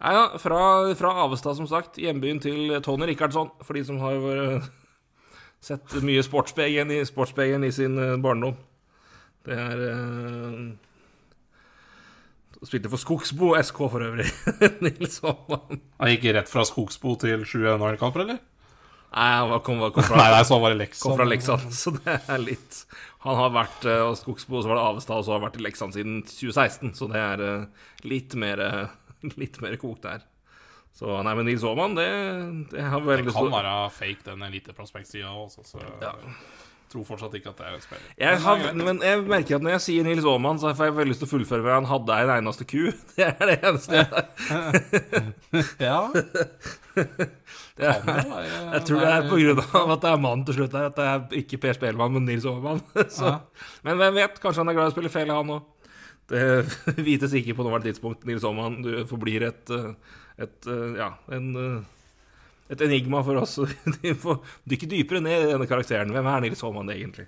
[0.00, 0.60] Ja, ja, fra,
[0.96, 1.98] fra Avestad, som sagt.
[2.00, 4.70] Hjembyen til Tony Rickardsson, for de som har vært,
[5.70, 8.56] sett mye Sportsbegen i, Sportsbegen i sin øh, barndom.
[9.44, 10.62] Det er eh,
[12.60, 14.28] Spilte for Skogsbo SK, for øvrig.
[14.84, 15.80] Nils Aaman.
[16.00, 18.40] Han gikk rett fra Skogsbo til 7 NHL-kamper, eller?
[19.10, 21.06] Nei, han kom, kom fra Nei, nei, så var det Leksand.
[21.06, 22.82] Kom fra Leksand, så det er litt
[23.24, 25.60] Han har vært eh, hos Skogsbo, så var det Avestad, og så har han vært
[25.60, 28.96] i Leksand siden 2016, så det er uh, litt mer eh,
[29.42, 30.22] Litt mer kokt der.
[30.96, 32.06] Så nei, men Nils Aaman, det,
[32.72, 36.14] det har Det kan stor være fake, den eliteprospektsida også, så Ja.
[36.90, 38.06] Tror fortsatt ikke at det er en spiller.
[38.18, 41.12] jeg har, men jeg merker at når jeg sier Nils Aaman, så får jeg veldig
[41.12, 42.80] lyst til å fullføre med han hadde en eneste ku.
[43.16, 44.06] Det er det eneste jeg
[45.86, 48.00] Ja, det er,
[48.74, 50.98] Jeg tror det er på grunn av at det er mannen til slutt her, at
[50.98, 52.82] det er ikke Per Spellemann, men Nils Aaman.
[53.86, 55.62] Men hvem vet, kanskje han er glad i å spille fele, han òg.
[56.30, 56.42] Det
[57.06, 58.26] vites ikke på nåværende tidspunkt.
[58.28, 61.80] Nils Aaman, du forblir et, eh, et eh, Ja, en, eh,
[62.70, 63.56] et enigma for oss.
[64.00, 64.38] De får
[64.70, 66.12] dykke dypere ned i denne karakteren.
[66.14, 67.26] Hvem er Nils Aaman egentlig?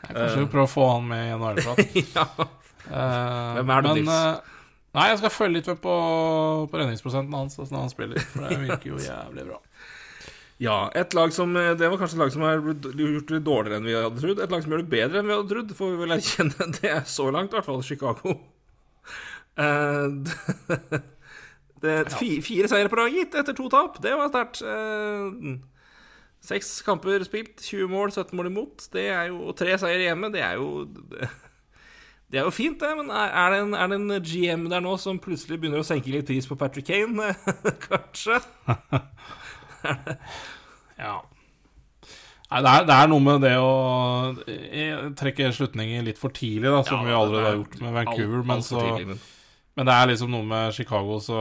[0.00, 1.96] Jeg, Kanskje prøve å få han med i en NHL-prat.
[2.16, 2.26] ja.
[2.90, 4.14] Eh, Hvem er du, men, Nils?
[4.16, 4.56] eh,
[4.96, 5.92] Nei, jeg skal følge litt med på,
[6.72, 8.24] på redningsprosenten hans altså, når han spiller.
[8.32, 9.58] For det virker jo jævlig bra.
[10.64, 13.78] ja, et lag som eh, Det var kanskje et lag som har gjort det dårligere
[13.78, 14.42] enn vi hadde trodd.
[14.42, 16.66] Et lag som gjør det bedre enn vi hadde trodd, får vi vel erkjenne.
[16.80, 18.34] Det er så langt, i hvert fall Chicago.
[19.60, 20.26] Uh,
[21.82, 24.00] fire seire på rad, gitt, etter to tap.
[24.04, 24.62] Det var sterkt.
[24.62, 25.58] Eh,
[26.40, 28.86] Seks kamper spilt, 20 mål, 17 mål imot.
[28.94, 31.28] Det er jo, og tre seire hjemme, det er jo det,
[32.32, 34.80] det er jo fint, det, men er, er, det en, er det en GM der
[34.80, 37.34] nå som plutselig begynner å senke litt pris på Patrick Kane?
[37.88, 38.38] Kanskje?
[41.00, 41.14] Ja.
[42.50, 43.68] Nei, det er, det er noe med det å
[44.50, 47.94] eh, trekke slutninger litt for tidlig, da, som Ja, vi allerede er har gjort med
[47.94, 48.40] Vancouver.
[48.40, 49.22] Alt- men, alt for så, tidlig, men-
[49.80, 51.36] men det er liksom noe med Chicago, så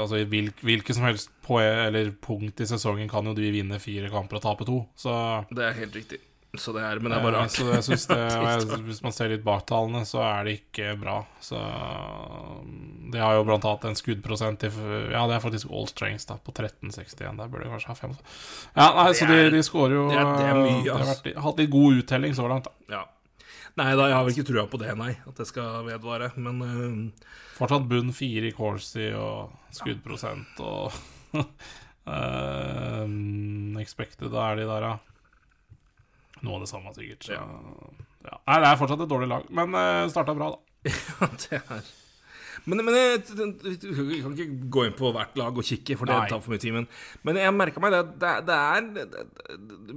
[0.00, 0.24] altså, i
[0.64, 4.46] hvilket som helst på, eller punkt i sesongen kan jo de vinne fire kamper og
[4.46, 4.78] tape to.
[4.96, 5.12] Så
[5.52, 6.20] Det er helt riktig.
[6.56, 7.50] Så det er, men det er bare Eh, rart.
[7.50, 10.92] Så jeg synes det, jeg, Hvis man ser litt bak tallene, så er det ikke
[11.00, 11.16] bra.
[11.42, 11.58] Så
[13.10, 14.70] De har jo blant annet en skuddprosent i
[15.10, 17.36] Ja, det er faktisk all strengths da, på 13,61.
[17.40, 18.14] Der burde de kanskje ha fem.
[18.76, 21.28] Ja, nei, Så de, de skårer jo det er- det er mye, de har vært,
[21.48, 22.70] hatt litt god uttelling så langt.
[22.88, 23.04] da Ja.
[23.74, 25.12] Nei da, jeg har vel ikke trua på det, nei.
[25.26, 26.30] At det skal vedvare.
[26.38, 30.94] Men uh, Fortsatt bunn fire i Corsi og skuddprosent og
[31.34, 31.42] uh,
[33.84, 34.94] Expected, da er de der, ja.
[36.44, 37.26] Noe av det samme, sikkert.
[37.26, 38.38] Så, ja.
[38.38, 40.58] Nei, det er fortsatt et dårlig lag, men uh, starta bra, da.
[40.94, 41.92] ja, det er
[42.64, 44.46] men, men jeg, jeg, kan ikke
[44.76, 46.28] gå inn på hvert lag og kikke, for det Nei.
[46.30, 46.72] tar for mye tid.
[46.76, 46.86] Men,
[47.26, 49.26] men jeg merka meg det at det, det er det,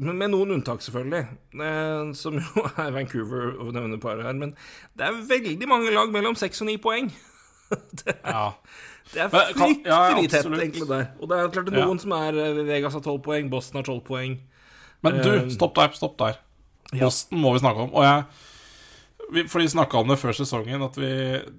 [0.09, 1.23] Med noen unntak, selvfølgelig,
[1.67, 4.33] eh, som jo er Vancouver og nevner par her.
[4.37, 4.55] Men
[4.97, 7.11] det er veldig mange lag mellom seks og ni poeng.
[8.03, 8.45] det, er, Ja.
[9.13, 11.09] det er fryktelig ja, ja, tett, egentlig, der.
[11.19, 11.87] Og det er klart det er Ja.
[11.89, 14.37] noen som er eh, Vegas har tolv poeng, Boston har tolv poeng.
[15.05, 15.91] Men du, Eh, stopp der.
[15.95, 16.39] Stopp der.
[16.93, 17.05] Ja.
[17.05, 17.91] Boston må vi snakke om.
[17.93, 18.23] Og jeg
[19.33, 21.09] vi, For de snakka om det før sesongen, at vi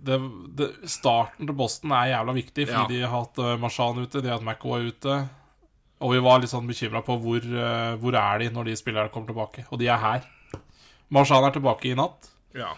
[0.09, 0.19] det,
[0.59, 2.87] det, starten til Boston er jævla viktig, fordi Ja.
[2.89, 5.29] de har hatt uh, Marshan ute, de har hatt Macco ute.
[6.01, 9.11] Og vi var litt sånn bekymra på hvor, eh, hvor er de når de spillerne
[9.11, 9.65] kommer tilbake.
[9.73, 10.29] Og de er her.
[11.11, 12.29] Marshan er tilbake i natt.
[12.55, 12.69] Ja.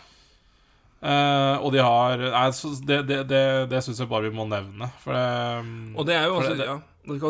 [1.01, 2.47] Uh, og de har nei,
[2.89, 4.89] Det, det, det, det syns jeg bare vi må nevne.
[5.05, 6.79] For det, Og det er jo også det- ja,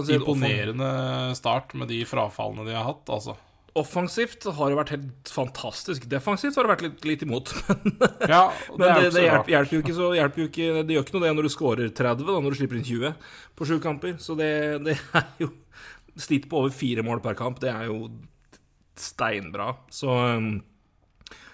[0.06, 0.90] si Imponerende
[1.38, 3.36] start med de frafallene de har hatt, altså.
[3.78, 6.06] Offensivt har det vært helt fantastisk.
[6.10, 7.52] Defensivt har det vært litt, litt imot.
[8.30, 11.06] Ja, det, Men det, det hjelper, hjelper jo ikke så hjelper jo ikke, Det gjør
[11.06, 13.14] ikke noe det når du scorer 30, da, når du slipper inn 20
[13.58, 14.16] på sju kamper.
[14.22, 14.50] Så det,
[14.86, 15.52] det er jo
[16.20, 18.10] Snitt på over fire mål per kamp, det er jo
[18.98, 19.70] steinbra.
[19.94, 20.48] Så um,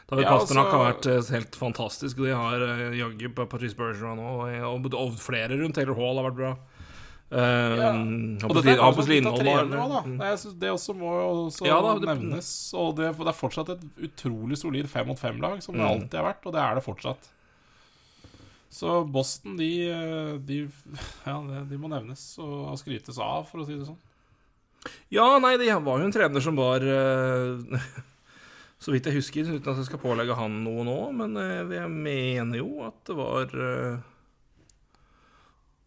[0.09, 2.23] David Ja, Pasternak altså- har vært eh, helt fantastisk.
[2.25, 5.77] De har uh, jaggu Patrice Bergeron og, og, og flere rundt.
[5.77, 6.53] Taylor Hall har vært bra.
[7.29, 10.01] Um, Og dette er kanskje litt av Lindholm har- da.
[10.07, 11.11] Det, jeg synes det også må
[11.51, 12.51] også Ja da, det- nevnes.
[12.79, 15.91] Og det, det er fortsatt et utrolig solid fem mot fem-lag, som det Mm.
[15.91, 17.29] alltid har vært, og det er det fortsatt.
[18.71, 20.69] Så Boston, de, de,
[21.27, 21.37] ja,
[21.71, 23.99] de må nevnes og skrytes av, for å si det sånn.
[25.11, 27.57] Ja, nei, det var jo en trener som var eh,
[28.79, 31.91] Så vidt jeg husker, uten at jeg skal pålegge han noe nå, men eh, jeg
[31.91, 33.47] mener jo at det var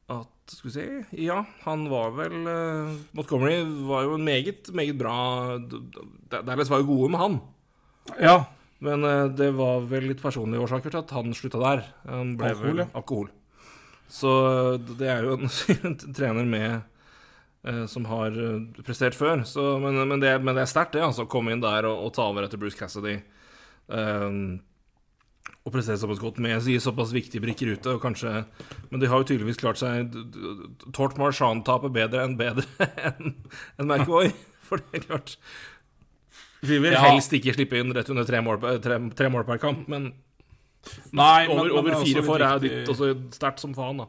[0.09, 0.85] At Skal vi se
[1.21, 5.15] Ja, han var vel eh, Montgomery var jo en meget, meget bra
[6.31, 7.35] Dallas var jo gode med han.
[8.19, 8.37] Ja.
[8.81, 11.83] Men eh, det var vel litt personlige årsaker til at han slutta der.
[12.09, 13.29] Han ble Alkohol, vel alkohol.
[14.09, 15.51] Så eh, det er jo en,
[15.91, 16.79] en trener med
[17.91, 18.31] som har
[18.87, 19.41] prestert før.
[19.43, 21.01] Så, men, men, det, men det er sterkt, det.
[21.03, 23.17] altså Å komme inn der og, og ta over etter Bruce Cassidy.
[23.91, 24.37] eh,
[25.65, 27.95] og prestere såpass godt med i såpass viktige brikker ute.
[27.95, 28.45] Og kanskje,
[28.89, 30.13] men de har jo tydeligvis klart seg
[30.95, 32.65] Tort Marchand-tapet bedre enn bedre
[33.11, 33.35] enn
[33.77, 34.31] en McVoy.
[34.69, 35.35] For det er klart
[36.61, 37.01] Vi vil Ja.
[37.07, 40.11] helst ikke slippe inn rett under tre mål, tre, tre mål per kamp, men
[41.11, 44.05] Nei, over, men over men fire for er jo ditt også sterkt som faen, da.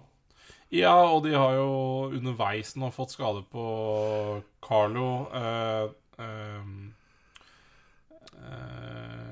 [0.71, 1.71] Ja, og de har jo
[2.15, 3.65] underveis nå fått skade på
[4.63, 5.27] Carlo.
[5.35, 5.89] Eh,
[6.23, 6.93] ehm,
[8.39, 9.30] eh,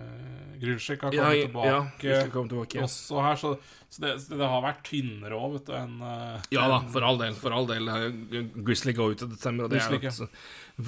[0.61, 2.81] Grunschek har kommet ja, tilbake ja, kom tilbake.
[2.85, 3.53] også her, så,
[3.89, 7.07] så, det, så det har vært tynnere òg, vet du, enn eh, Ja da, for
[7.09, 7.37] all del.
[7.39, 7.89] For all del.
[7.89, 10.39] Eh, Grizzly går ut i desember, og det er jo et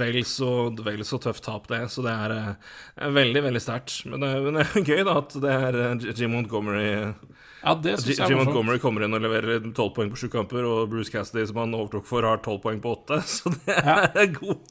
[0.01, 0.51] vel så,
[0.87, 1.81] vel så tøft tap, det.
[1.91, 2.73] Så det er, eh,
[3.07, 3.97] er veldig, veldig sterkt.
[4.07, 6.91] Men, er- men det er gøy, da, at det er eh, Jim Montgomery
[7.61, 10.29] Ja, det synes jeg er Jim Montgomery kommer inn og leverer tolv poeng på sju
[10.33, 13.21] kamper, og Bruce Cassidy, som han overtok for, har tolv poeng på åtte.
[13.35, 14.63] Så det er god,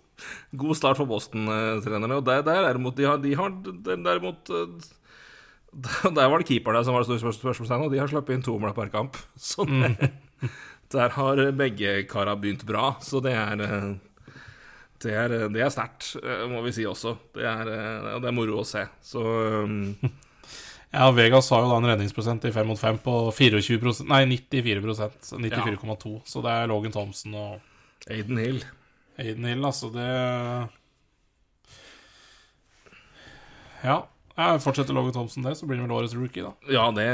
[0.63, 2.17] god start for Boston-trenerne.
[2.17, 3.53] Og der, der derimot, de har, de har
[3.85, 4.89] derimot eh,
[6.17, 8.55] Der var det keeperne som var det store spørsmålstegnet, og de har sluppet inn to
[8.57, 9.19] mål per kamp.
[9.37, 10.09] Så det,
[10.89, 13.91] der har begge kara begynt bra, så det er eh,
[14.99, 17.13] det er, det er sterkt, eh, må vi si også.
[17.37, 17.69] Det er,
[18.19, 18.81] det er moro å se.
[19.05, 19.93] Så um,
[20.89, 24.95] Ja, Vegas har jo da en redningsprosent i 5 mot 5 på 24% Nei, 94
[25.21, 26.13] så 94,2.
[26.25, 28.63] Så det er Logan Thompson og Aiden Hill
[29.19, 29.91] Aiden Hill, altså.
[29.93, 30.07] Det
[33.83, 33.99] Ja.
[34.35, 36.55] ja fortsetter Logan Thompson det, så blir det vel årets rookie, da.
[36.73, 37.05] Ja, det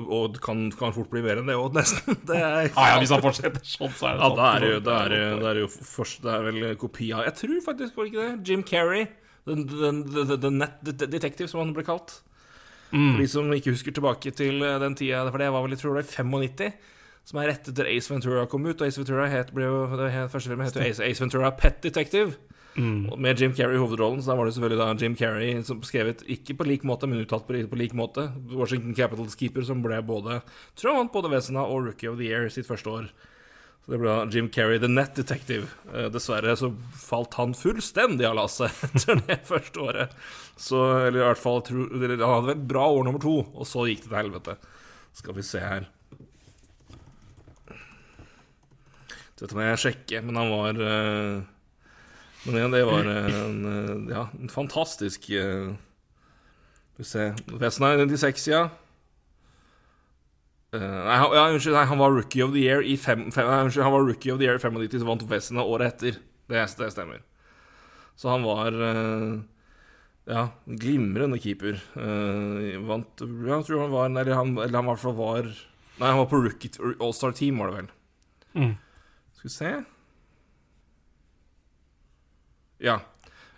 [0.00, 2.16] og kan, kan fort bli mer enn det òg, nesten.
[2.24, 4.80] Det er, Ja, ja, Hvis han fortsetter sånn, så er det Ja, det er jo,
[4.80, 7.96] det er det, er det jo først Det er vel kopi av Jeg tror faktisk,
[8.00, 8.48] var det ikke det?
[8.48, 9.06] Jim Carrey.
[9.44, 9.92] The, the,
[10.24, 12.22] the, the Net Detective, som han ble kalt.
[12.90, 13.12] Mm.
[13.14, 15.82] For de som ikke husker tilbake til eh, den tida, for det var vel, jeg
[15.82, 16.14] tror det var i
[16.50, 16.70] 95,
[17.30, 18.80] som er rett etter Ace Ventura kom ut.
[18.80, 21.82] Og Ace Ventura het, ble jo, det het, første filmen het Ace, Ace Ventura Pet
[21.84, 22.38] Detective.
[22.76, 23.10] Mm.
[23.18, 26.22] Med Jim Carrey i hovedrollen, så da var det selvfølgelig da Jim Carrey som skrevet
[26.30, 28.28] ikke på lik måte, men uttalt på, på lik måte.
[28.52, 30.40] Washington Capitals keeper, som ble både
[30.78, 33.10] Tror jeg vant både Vesna og Rookie of the Year sitt første år.
[33.84, 35.70] Så det ble Jim Carrey, The Net Detective.
[35.94, 40.18] Eh, dessverre så falt han fullstendig av lasset etter det første året.
[40.60, 44.04] Så, eller i hvert fall Han hadde vært bra år nummer to, og så gikk
[44.04, 44.58] det til helvete.
[45.16, 45.88] Skal vi se her
[49.40, 51.40] Dette må jeg sjekke, men han var eh,
[52.44, 57.26] Men igjen, det var en, eh, ja, en fantastisk Skal vi se
[57.58, 58.66] Vesna i 96, ja.
[60.72, 63.48] Eh, nei, han, ja, unnskyld, nei, han var rookie of the year i fem, fem,
[63.50, 66.20] nei, unnskyld, han var rookie of the year i 95, så vant Vezina året etter.
[66.50, 67.24] Det, det stemmer.
[68.18, 69.40] Så han var uh,
[70.30, 71.80] ja, glimrende keeper.
[71.96, 75.46] Uh, vant ja, Jeg tror han var Eller han, eller han i hvert fall var
[75.46, 77.88] Nei, han var på rookie All-Star Team, var det vel.
[78.54, 78.74] Mm.
[79.38, 79.72] Skal vi se
[82.90, 83.00] Ja.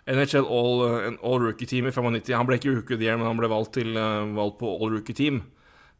[0.03, 0.81] NHL All,
[1.23, 2.33] all Rookie Team i 95.
[2.35, 3.95] Han ble ikke Rookie of the Year, men han ble valgt, til,
[4.35, 5.43] valgt på All Rookie Team.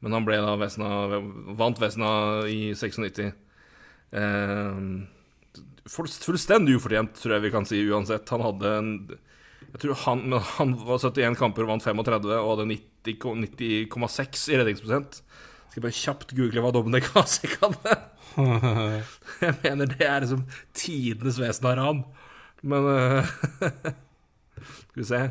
[0.04, 0.89] Men han ble da Vesna,
[1.56, 2.12] vant Vesna
[2.51, 3.32] i 96.
[4.14, 4.80] Eh,
[5.88, 8.28] fullstendig ufortjent, tror jeg vi kan si uansett.
[8.36, 8.91] Han hadde en
[9.74, 14.49] jeg tror han, men han var 71 kamper og vant 35 og hadde 90 90,6
[14.51, 15.22] i redningsprosent.
[15.70, 17.95] Skal jeg bare kjapt google hva Dominic Hasek hadde.
[19.43, 20.45] Jeg mener det er liksom
[20.78, 22.04] tidenes vesen av ran.
[22.64, 23.34] Men uh,
[24.93, 25.22] Skal vi se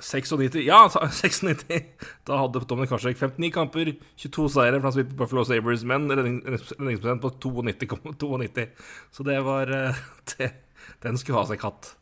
[0.00, 1.84] 96 Ja, sa- 96!
[2.26, 6.08] Da hadde Dominic Karsek 59 kamper, 22 seire, for han spilte på Buffalo Sabres, men
[6.10, 8.68] redning- redningsprosent på 92,92.
[9.16, 10.52] Så det var eh, det,
[11.04, 11.94] Den skulle Hasek katt,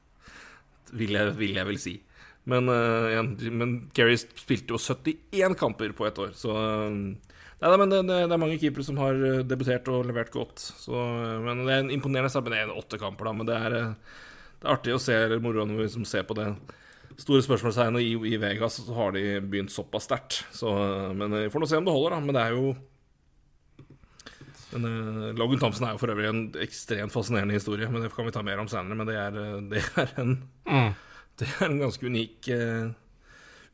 [0.92, 1.96] vil jeg, vil jeg vel si.
[2.48, 6.94] Men, uh, men Kerry spilte jo 71 kamper på ett år, så eh,
[7.58, 10.62] Nei, men det, det, er mange keepere som har debutert og levert godt.
[10.62, 10.94] Så,
[11.42, 13.32] men Det er en imponerende er en åtte kamper, da.
[13.34, 16.52] Men det er, det er artig å se eller moro når vi ser på det
[17.16, 18.04] store spørsmålstegnet.
[18.04, 20.42] I, I Vegas så har de begynt såpass sterkt.
[20.54, 22.20] Så, eh, men vi får nå se om det holder, da.
[22.20, 22.76] Men det er jo
[24.72, 28.26] men, eh, Logan Thompson er jo for øvrig en ekstremt fascinerende historie, men det kan
[28.26, 28.96] vi ta mer om senere.
[28.98, 30.34] Men det er, eh, det er, en,
[30.68, 30.94] Mm.
[31.40, 32.90] det er en ganske unik uh,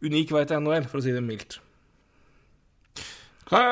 [0.05, 1.59] Unik vei til NHL, for å si det mildt.
[3.49, 3.63] Kan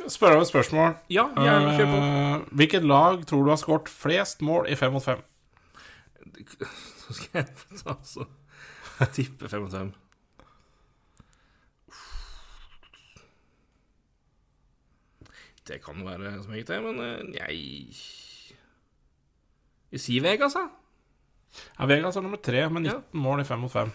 [0.00, 0.94] jeg spørre om et spørsmål?
[1.12, 1.98] Ja, gjerne kjør på.
[2.00, 5.20] Uh, hvilket lag tror du har skåret flest mål i fem mot fem?
[7.22, 8.26] Ta altså
[9.12, 9.92] Tipper 5 mot 5.
[15.68, 17.56] Det kan være så meget, det, men eh, jeg
[19.90, 20.64] Vi sier Vegas, da.
[21.78, 23.00] Ja, Vegas er nummer tre med 19 Ja.
[23.12, 23.90] mål i fem mot fem.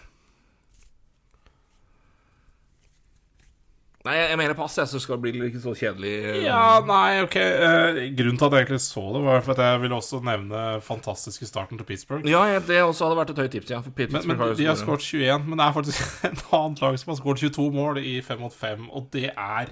[4.09, 6.11] Nei, jeg, mener pass, jeg, så skal det bli ikke så kjedelig.
[6.25, 7.35] eh, Ja, nei, ok.
[7.37, 10.63] eh, grunnen til at jeg egentlig så det, var for at jeg ville også nevne
[10.81, 12.25] fantastiske starten til Pittsburgh.
[12.29, 13.81] Ja, det også hadde vært et høyt tips, ja.
[13.85, 16.01] For Men, men har de har skåret- skåret 21, men det er faktisk
[16.31, 19.69] et annet lag som har skåret 22 mål i 5 mot 5, og det er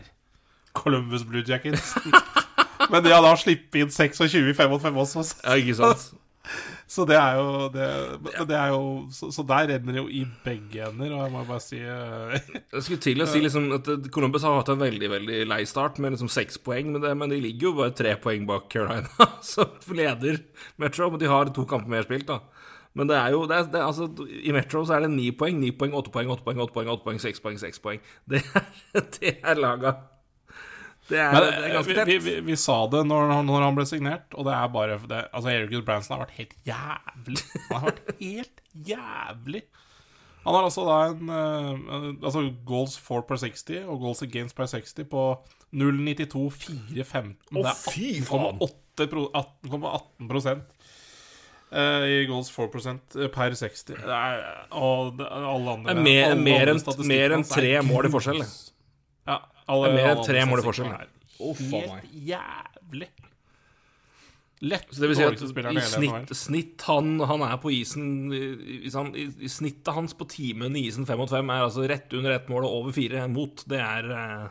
[0.77, 1.95] Columbus Blue Jackets.
[2.91, 5.75] men de har da sluppet inn 26 i 5 mot 5 også, så- Ja, ikke
[5.81, 6.11] sant?
[6.87, 7.87] så det er jo det,
[8.47, 11.43] det er jo så, så der renner det jo i begge ender, og jeg må
[11.49, 12.37] bare si eh,
[12.71, 15.61] Jeg skulle til å si liksom at eh, Columbus har hatt en veldig veldig lei
[15.67, 18.69] start med liksom seks poeng, men, det, men de ligger jo bare tre poeng bak
[18.71, 20.39] Carolina, som leder
[20.79, 21.11] Metro.
[21.11, 22.39] Men de har to kamper mer spilt, da.
[22.97, 25.59] Men det er jo det er, det altså, I Metro så er det ni poeng,
[25.61, 27.99] ni poeng, åtte poeng, åtte poeng, åtte poeng, åtte poeng, seks poeng, seks poeng.
[28.31, 28.69] Det er,
[29.19, 29.97] det er laga.
[31.07, 32.07] Det er, Men det er ganske vi, tett.
[32.09, 34.97] vi, vi, vi sa det når, han- når han ble signert, og det er bare
[35.07, 37.43] det, Altså, Eric Branson har vært helt jævlig.
[37.69, 39.61] Han har vært helt jævlig.
[40.47, 44.67] Han har altså da en eh, Altså goals for per 60 og goals against per
[44.71, 45.23] 60 på
[45.75, 46.45] 0,92,
[46.95, 47.33] 4,15.
[47.51, 48.61] Å, Det er fy faen!
[48.97, 49.27] 18,8
[49.67, 50.63] 18,18 prosent
[51.71, 53.97] eh, i goals for prosent eh, per 60.
[53.99, 56.71] Det er, og det, alle andre er mer- mer
[57.35, 58.41] enn- tre mål i forskjell,
[59.67, 60.91] alle, er mer enn alle tre mål i forskjell.
[61.37, 63.09] faen Helt jævlig.
[64.65, 68.39] Lett Så det vil si at i snitt, snitt han, han er på isen i,
[68.87, 71.85] i, sånn- i, i Snittet hans på timen i isen fem mot fem er altså
[71.85, 73.61] rett under ett mål og over fire mot.
[73.69, 74.47] Det er eh,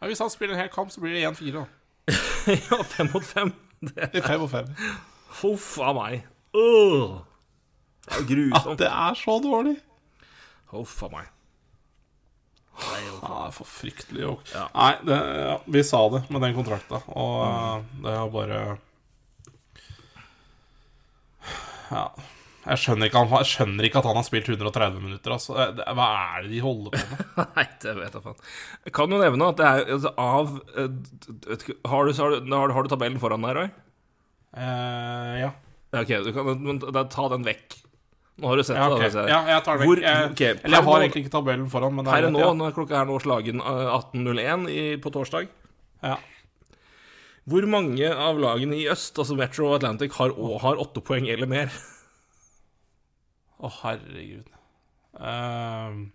[0.00, 1.52] Ja, hvis han spiller en hel kamp, så blir det 1-4.
[1.58, 1.66] da.
[2.70, 3.52] Ja, fem mot fem.
[3.84, 4.72] Det er fem mot fem.
[5.42, 6.24] Huff a meg.
[6.56, 7.20] Åh.
[8.08, 9.76] Det er At det er så dårlig!
[10.72, 11.28] Huff a meg.
[13.50, 14.22] Er for fryktelig.
[14.22, 14.50] jok.
[14.54, 14.68] Ja.
[14.76, 17.88] Nei, det, ja, vi sa det med den kontrakta, og mm.
[18.04, 18.60] det er bare
[21.90, 22.04] Ja.
[22.60, 25.32] Jeg skjønner, ikke, jeg skjønner ikke at han har spilt 130 minutter.
[25.32, 25.54] Altså.
[25.56, 27.22] Hva er det de holder på med?
[27.56, 28.42] Nei, det vet jeg faen.
[28.84, 30.90] Jeg kan jo nevne at det er altså, av eh,
[31.88, 33.70] har, du, har, du, har, du- tabellen foran deg, Roy?
[34.60, 35.50] Eh, ja.
[35.96, 37.80] Ok, du kan men, da, ta den vekk.
[38.40, 38.94] Nå har du sett Ja, det.
[38.96, 39.02] ok.
[39.12, 39.28] jeg.
[39.28, 39.88] ja, jeg tar det vekk.
[39.90, 42.38] Hvor- okay, eller jeg har nå- egentlig ikke tabellen foran, men det Per er nå,
[42.40, 42.52] ja.
[42.56, 45.48] når klokka er nå slagen eh, 18.01 på torsdag
[46.02, 46.16] Ja.
[47.50, 51.28] Hvor mange av lagene i øst, altså Metro og Atlantic, har, og har åtte poeng
[51.28, 51.70] eller mer?
[53.60, 54.46] Å, herregud.
[55.18, 56.06] Uh,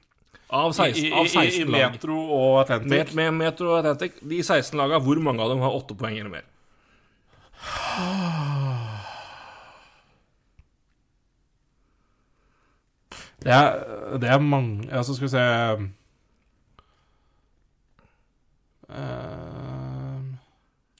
[0.55, 1.91] Av 16, I, i, av 16 i lag.
[1.91, 2.89] Metro og Atlantic.
[2.89, 6.17] Med, med Metro og Atlantic, de 16 lagene, hvor mange av dem har åtte poeng
[6.17, 6.45] eller mer?
[13.45, 15.43] Det er, det er mange Altså, skal vi se
[18.89, 20.23] uh,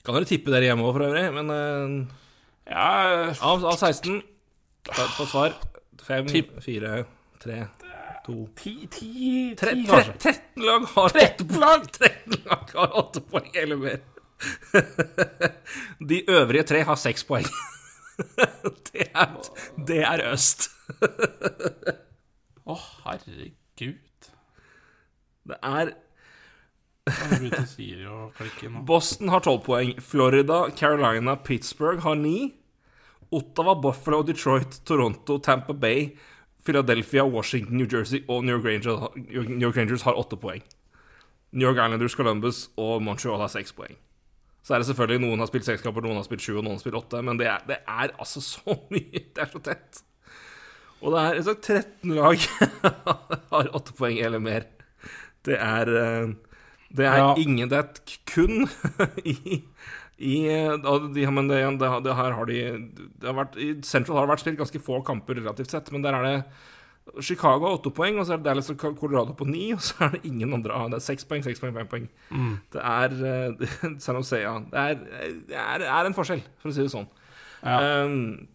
[0.06, 2.22] Kan dere tippe dere hjemme òg, for øvrig, men uh,
[2.70, 2.90] Ja
[3.34, 4.22] av, av 16
[5.16, 5.56] Få svar.
[6.06, 6.30] 5,
[6.62, 6.92] 4,
[7.42, 7.56] 3,
[8.28, 9.10] 2 Ti, ti,
[9.58, 10.14] Tre, ti, tre, kanskje.
[10.22, 11.88] 13 lag har 8 poeng!
[11.98, 14.00] 13 lag har 8 poeng eller mer.
[16.10, 17.50] De øvrige tre har 6 poeng.
[18.92, 19.34] Det er,
[19.88, 20.70] det er øst.
[22.66, 24.30] Å, herregud.
[25.46, 25.94] Det er.
[28.90, 29.92] Boston har 12 poeng.
[30.02, 32.54] Florida, Carolina, Pittsburgh har 9.
[33.36, 36.16] Ottawa, Buffalo, Detroit, Toronto, Tampa Bay,
[36.66, 40.64] Philadelphia, Washington, New Jersey og New York Rangers, New York Rangers har 8 poeng.
[41.52, 43.98] New York Islanders, Columbus og Montreal har 6 poeng.
[44.66, 46.80] Så er det selvfølgelig noen har spilt seks kamper, noen har spilt sju, og noen
[46.80, 47.22] har spilt åtte.
[47.22, 49.22] Men det er, det er altså så mye.
[49.36, 50.02] Det er så tett.
[51.04, 52.38] Og det er altså 13 lag
[53.52, 54.66] har 8 poeng eller mer.
[55.46, 56.34] Det er eh,
[56.96, 57.34] Det er Ja.
[57.38, 58.68] ingen Det er kun
[59.26, 59.36] i
[60.18, 60.78] I, eh,
[61.14, 62.60] de, men det, det, det her har de
[63.20, 66.02] det har vært, I Central har det vært spilt ganske få kamper relativt sett, men
[66.06, 66.38] der er det
[67.22, 70.08] Chicago har åtte poeng, og så er det Dallas og Colorado på ni, og så
[70.08, 72.08] er det ingen andre Det er seks poeng, seks poeng, fem poeng.
[72.74, 74.56] Det er eh, San Jose, ja.
[74.72, 74.96] Det er,
[75.52, 77.06] det er, er en forskjell, for å si det sånn.
[77.62, 77.78] Ja.
[78.08, 78.48] Um,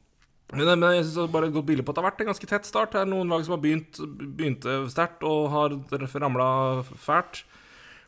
[0.52, 2.22] men, men jeg synes det er bare et godt bilde på at det har vært
[2.24, 2.92] en ganske tett start.
[2.94, 5.76] Det er noen lag som har begynt begynte sterkt og har
[6.24, 6.50] ramla
[6.98, 7.44] fælt.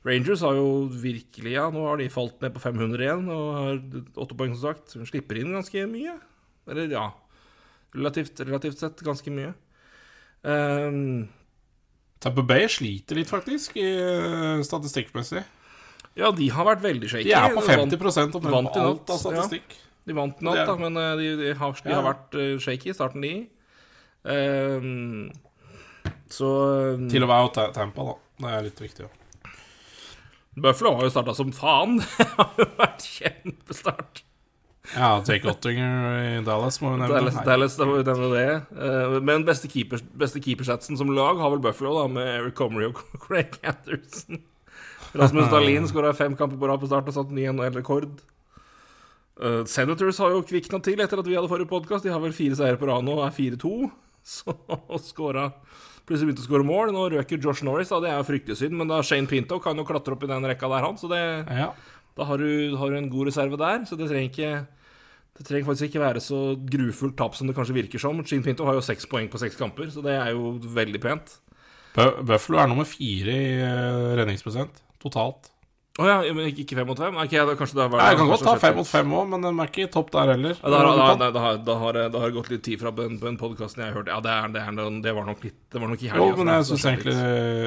[0.03, 3.77] Rangers har jo virkelig Ja, nå har de falt ned på 500 igjen og har
[4.25, 4.97] åtte poeng, som sagt.
[4.97, 6.17] De slipper inn ganske mye.
[6.71, 7.11] Eller ja
[7.93, 9.51] Relativt, relativt sett ganske mye.
[10.43, 11.29] Um,
[12.23, 15.43] Tamper Bay sliter litt, faktisk, i, eh, statistikkmessig.
[16.17, 17.29] ja, de har vært veldig shaky.
[17.29, 19.77] De er på 50 omtrent alt av statistikk.
[20.07, 22.01] De vant Det er- da, men eh, de, de, har, de Ja.
[22.01, 23.35] har vært eh, shaky i starten, de.
[24.25, 25.31] Um,
[26.33, 26.49] så
[26.97, 28.15] um, Til å være out Tampa, da.
[28.43, 29.07] Det er litt viktig.
[29.07, 29.53] Ja.
[30.63, 31.99] Buffalo har jo starta som faen.
[32.19, 34.23] Det har jo vært kjempestart.
[34.93, 37.15] Ja, Jake Ottinger i Dallas må vi nevne.
[37.15, 38.49] Dallas, Dallas da må vi nevne det.
[38.75, 42.91] Uh, Men beste, keeper, beste keepersatsen som lag har vel Buffalo, da, med Eric Comrie
[42.91, 44.43] og Craig Anderson.
[45.17, 48.11] Rasmus Dahlin skåra fem kamper på rad på start og satt ny NHL-rekord.
[49.43, 52.05] Uh, Senators har jo kvikna til etter at vi hadde forrige podkast.
[52.07, 53.73] De har vel fire seire på rad nå og er 4-2.
[54.37, 54.55] Så
[55.09, 55.49] skåra
[56.07, 56.91] Plutselig begynte å skåre mål.
[56.95, 58.01] Nå røker Josh Norris, da.
[58.03, 60.47] Det er jo fryktelig synd, men da Shane Pinto kan jo klatre opp i den
[60.51, 60.97] rekka der, han.
[60.99, 61.69] Så det, Ja.
[62.19, 63.85] da har du, har du en god reserve der.
[63.87, 64.67] Så det trenger ikke
[65.39, 66.39] Det trenger faktisk ikke være så
[66.69, 68.19] grufullt tap som det kanskje virker som.
[68.27, 71.39] Shane Pinto har jo seks poeng på seks kamper, så det er jo veldig pent.
[71.95, 75.52] Buffalo er nummer fire i eh, redningsprosent totalt.
[76.01, 77.17] Å ja, men ikke fem mot fem?
[77.21, 79.43] Okay, da, kanskje det var Nei, Jeg kan godt ta fem mot fem òg, men
[79.45, 80.55] den er ikke topp der heller.
[80.57, 80.79] Ja, da,
[81.21, 84.09] da, da, da, har- det gått litt tid fra den, den podkasten jeg hørte.
[84.09, 86.49] Ja, det, er, det, er, det var nok litt Det var nok i Jo, men
[86.55, 87.17] jeg syns egentlig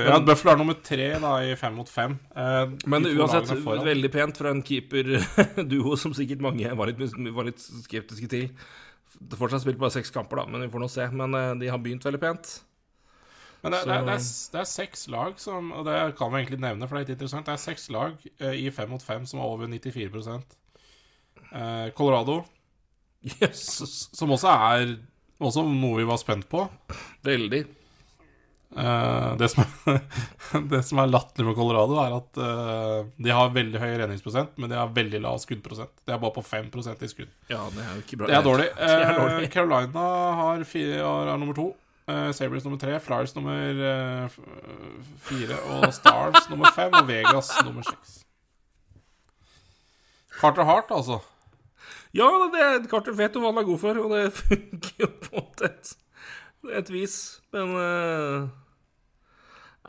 [0.09, 2.17] Ja, Buffalo er nummer tre da i fem mot fem.
[2.33, 3.53] Eh, Men uansett,
[3.91, 8.49] veldig pent fra en keeper-duo som sikkert mange var litt, var litt skeptiske til.
[9.21, 11.05] Det fortsatt spilt bare seks kamper, da, men vi får nå se.
[11.13, 12.55] Men eh, de har begynt veldig pent.
[13.65, 16.41] Men det, Så- det, det, er, det er seks lag som Og det kan vi
[16.43, 17.47] egentlig nevne, for det er litt interessant.
[17.49, 20.05] Det er seks lag eh, i fem mot fem som har over 94
[21.51, 22.43] eh, Colorado,
[23.41, 23.65] yes.
[24.13, 24.95] som også er
[25.41, 26.61] også noe vi var spent på.
[27.25, 27.65] Veldig.
[28.75, 29.99] Eh, det, som er,
[30.71, 34.71] det som er latterlig med Colorado, er at eh, de har veldig høy redningsprosent, men
[34.71, 35.93] de har veldig lav skuddprosent.
[36.05, 37.31] De er bare på 5% i skudd.
[37.51, 38.29] Ja, det er jo ikke bra.
[38.31, 38.69] Det er dårlig.
[38.79, 39.51] Det er Eh, dårlig.
[39.53, 40.05] Carolina
[40.41, 41.69] har fire, har, er nummer to.
[42.05, 44.29] Eh, Sabres nummer tre, Flyers nummer uh,
[45.25, 48.19] fire, og Stars nummer fem, og Vegas nummer seks.
[50.39, 51.17] Carter Hart, altså.
[52.13, 55.09] Ja, det er, Carter vet jo hva han er god for, og det funker jo
[55.23, 55.95] på et,
[56.77, 57.17] et vis.
[57.55, 58.45] Men uh,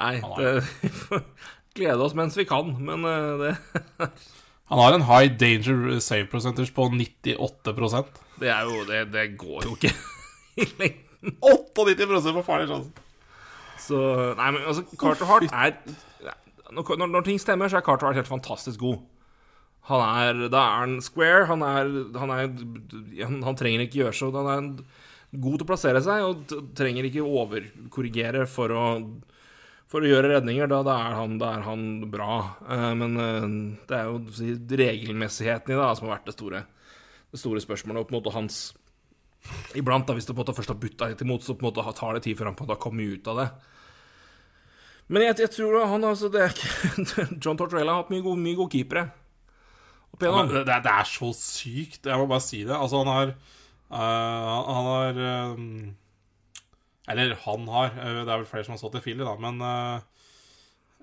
[0.00, 1.24] Nei, det, vi får
[1.76, 3.04] glede oss mens vi kan, men
[3.40, 3.54] det,
[4.72, 9.64] Han har en high danger save percentage på 98% det er jo Det, det går
[9.64, 9.92] jo ikke
[10.62, 11.05] i lengden.
[11.40, 13.04] 98 på farlig sjanse.
[13.86, 13.98] Så
[14.38, 15.76] Nei, men altså, Carter Hart er
[16.74, 19.02] når, når, når ting stemmer, så er Carter Hart helt fantastisk god.
[19.86, 21.44] Han er, Da er han square.
[21.46, 22.48] Han, er, han, er,
[23.22, 24.78] han, han trenger ikke gjøre så Han er en-
[25.36, 28.84] god til å plassere seg og trenger ikke overkorrigere for å,
[29.90, 30.68] for å gjøre redninger.
[30.70, 32.38] Da, da, er han, da er han bra.
[32.66, 33.46] Eh, men eh,
[33.90, 34.20] det er jo
[34.80, 36.62] regelmessigheten i det som har vært det store,
[37.34, 38.06] det store spørsmålet.
[38.06, 38.60] Opp mot hans
[39.76, 41.70] Iblant, da, hvis du på en måte først har butta litt imot, så på en
[41.70, 43.48] måte tar det tid før han på en måte har kommet ut av det.
[45.08, 48.40] Men jeg, jeg tror han altså det er ikke, John Tortorella har hatt mye gode,
[48.42, 49.04] mye gode keepere.
[50.16, 52.06] Men det, det er- så sykt.
[52.08, 52.72] Jeg må bare si det.
[52.74, 55.56] Altså, han har øh, Han har øh,
[57.12, 57.90] Eller han har.
[58.00, 59.60] øh, Det er vel flere som har stått i Philly, da, men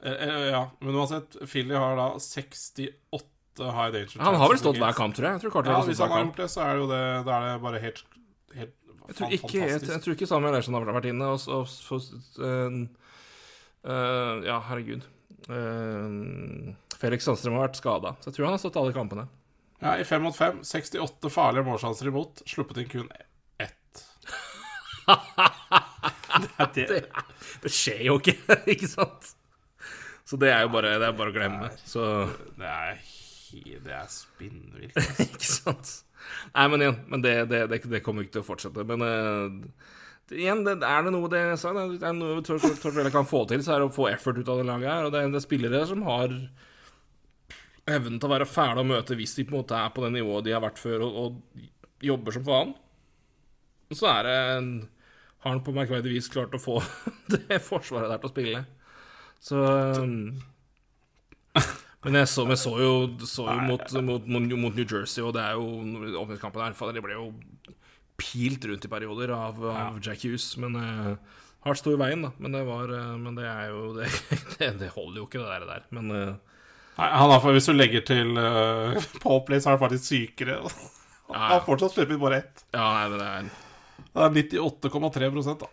[0.03, 1.37] Ja, men uansett.
[1.47, 2.91] Philly har da 68
[3.61, 5.39] high danger Han har vel stått hver kamp, tror jeg.
[5.39, 7.45] jeg tror Ja, hvis han har gjort det, så er det jo det Da er
[7.53, 8.01] det bare helt,
[8.59, 8.73] helt
[9.07, 9.91] Jeg tror ikke, jeg, fantastisk.
[9.91, 11.29] jeg tror ikke Samuel Eriksen har vært inne.
[11.33, 12.77] Og, og, og, så- uh,
[13.83, 15.03] eh, ja, herregud.
[15.49, 19.27] Uh, Felix Sandstrøm har vært skada, så jeg tror han har stått alle kampene.
[19.83, 22.45] Ja, I fem mot fem, 68 farlige målsjanser imot.
[22.47, 23.09] Sluppet inn kun
[23.59, 24.03] ett.
[26.43, 26.85] det er det.
[26.87, 27.01] Det,
[27.65, 28.37] det skjer jo ikke,
[28.73, 29.33] ikke sant?
[30.23, 31.67] Så det er jo bare, det er bare å glemme.
[31.83, 32.05] Så
[32.55, 33.01] Det er,
[33.83, 34.95] det er spinnvilt.
[35.27, 35.91] Ikke sant?
[36.53, 38.85] Nei, men igjen, men det, det, det, det kommer ikke til å fortsette.
[38.89, 39.89] Men uh,
[40.33, 43.63] igjen, det, er det noe det jeg sa, det er noe Tortuella kan få til,
[43.65, 45.07] så er det å få effort ut av det laget her.
[45.07, 46.33] Og det, er spillere som har
[47.93, 50.13] evnen til å være fæle å møte hvis de på en måte er på det
[50.15, 52.75] nivået de har vært før, og, og jobber som faen.
[53.93, 54.37] Så er det
[55.43, 56.77] har han på merkverdig vis klart å få
[57.33, 58.63] det forsvaret der til å spille.
[59.43, 60.39] Så um,
[62.03, 62.93] Men jeg så, men så jo,
[63.27, 66.95] så jo mot, mot, mot, New Jersey, og det er jo åpningskampen her.
[66.95, 67.29] De ble jo
[68.19, 70.49] pilt rundt i perioder av, av Jack Hughes.
[70.59, 71.13] Men uh,
[71.63, 72.33] Hart sto i veien, da.
[72.43, 74.09] Men det var uh, Men det er jo Det,
[74.57, 75.67] det, det holder jo ikke, det der.
[75.69, 75.87] der.
[75.95, 76.57] Men uh,
[76.97, 80.59] Nei, han har, Hvis du legger til uh, Poplay, så er han faktisk sykere.
[81.31, 82.65] Han har fortsatt sluppet bare ett.
[82.75, 83.47] ja, nei, det er
[84.13, 85.71] Det er 98,3% da.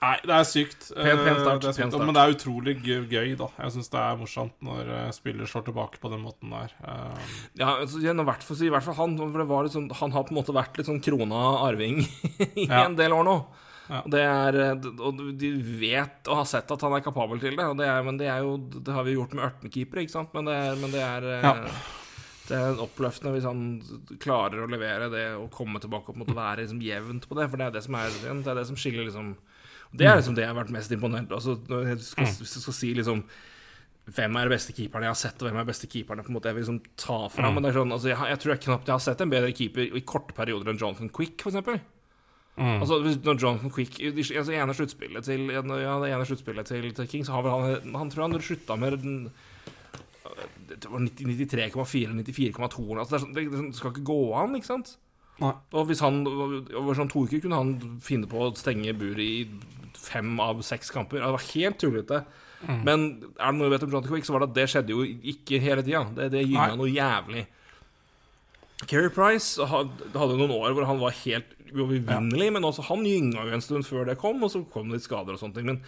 [0.00, 0.86] Nei, det er sykt.
[0.96, 1.80] Pen- pen start, Eh, det er sykt.
[1.82, 2.06] pen start.
[2.08, 2.74] Men det er utrolig
[3.10, 3.48] gøy, da.
[3.60, 6.72] Jeg syns det er morsomt når eh, spiller slår tilbake på den måten der.
[6.82, 7.18] Eh,
[7.60, 9.18] Ja, altså, gjennom hvert fall, i hvert fall han.
[9.18, 12.00] For det var litt sånn, han har på en måte vært litt sånn krona arving
[12.56, 12.86] i Ja.
[12.86, 13.36] en del år nå.
[13.90, 14.00] Ja.
[14.06, 14.56] Og Det er,
[15.02, 17.64] og de vet og har sett at han er kapabel til det.
[17.66, 20.32] Og det er, men det er jo Det har vi gjort med ørtenkeepere, ikke sant?
[20.32, 21.54] Men det er, men det er Ja.
[22.50, 23.60] Det er oppløftende hvis han
[24.18, 27.36] klarer å levere det og komme tilbake og på en måte være liksom jevnt på
[27.38, 27.50] det.
[27.50, 29.36] For det er det som er Det er det som skiller liksom
[29.92, 31.32] Det er liksom det jeg har vært mest imponert.
[31.34, 33.24] Altså, når jeg skal, Hvis du skal si liksom
[34.10, 36.30] hvem er de beste keeperne jeg har sett, og hvem er de beste keeperne på
[36.32, 37.54] en måte jeg vil liksom ta fram.
[37.54, 39.52] Men det er sånn, altså, jeg, jeg tror jeg knapt jeg har sett en bedre
[39.54, 41.78] keeper i korte perioder enn Jonathan Quick, for eksempel.
[42.60, 47.22] Altså, når Jonathan Quick altså, ene sluttspillet til Ja, det ene sluttspillet til, til King,
[47.24, 49.30] så har vel han Han tror han slutta med den
[50.70, 54.68] det var 93,4 eller 94,2 altså, det, sånn- det, det skal ikke gå an, ikke
[54.70, 54.92] sant?
[55.40, 55.54] nei.
[55.72, 57.72] Og hvis han over sånn to uker kunne han
[58.04, 59.46] finne på å stenge buret i
[59.98, 61.18] fem av seks kamper.
[61.22, 62.24] Det var helt tullete.
[62.84, 63.06] Men
[63.40, 65.00] er det noe vi vet om Quick, så var det at det skjedde jo
[65.32, 66.02] ikke hele tida.
[66.14, 67.46] Det, det gynga noe jævlig.
[68.86, 73.44] Keri Price had- hadde noen år hvor han var helt uovervinnelig, men også han gynga
[73.48, 75.66] jo en stund før det kom, og så kom det litt skader og sånne ting.
[75.72, 75.82] Men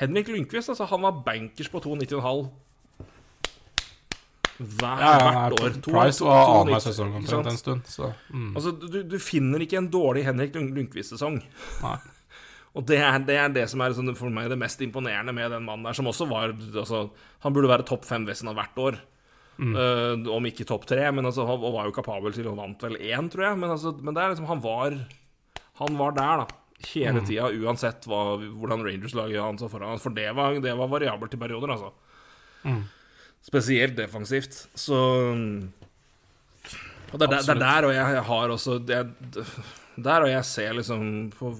[0.00, 2.48] Henrik Lundqvist, altså, han var bankers på 92,5
[4.56, 5.74] hvert Ja, ja, nei, år.
[5.84, 8.52] To- Price var 92, annenhver sesong omtrent en stund, så mm.
[8.56, 11.42] Altså, du, du finner ikke en dårlig Henrik Lundqvist-sesong.
[11.82, 11.96] Nei.
[12.76, 15.54] Og det er, det er det som er sånn, for meg det mest imponerende med
[15.54, 17.06] den mannen der, som også var altså,
[17.44, 18.98] Han burde være topp fem Westen av hvert år.
[19.56, 22.98] Eh, om ikke topp tre, men altså, han var jo kapabel til å vant vel
[23.00, 23.60] én, tror jeg.
[23.62, 24.98] Men, altså, men det er liksom, han var
[25.80, 26.62] Han var der, da.
[26.92, 30.00] Hele tida, uansett hva, hvordan Rangers-laget han så foran.
[30.00, 32.76] For det var, det var variabelt i perioder, altså.
[33.46, 34.66] Spesielt defensivt.
[34.76, 34.98] Så
[37.12, 39.00] Og det er der og jeg har også det,
[39.96, 41.54] Der og jeg ser liksom på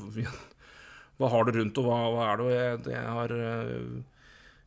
[1.16, 2.44] Hva har du rundt, og hva, hva er det?
[2.46, 3.96] Og jeg, jeg har øh,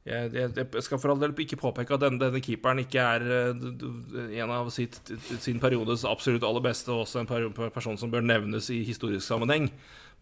[0.10, 3.26] jeg, jeg, jeg skal for all del ikke påpeke at denne, denne keeperen ikke er
[3.54, 4.97] d- en av sitt,
[5.43, 9.68] sin periodes absolutt aller beste, og også en person som bør nevnes i historisk sammenheng.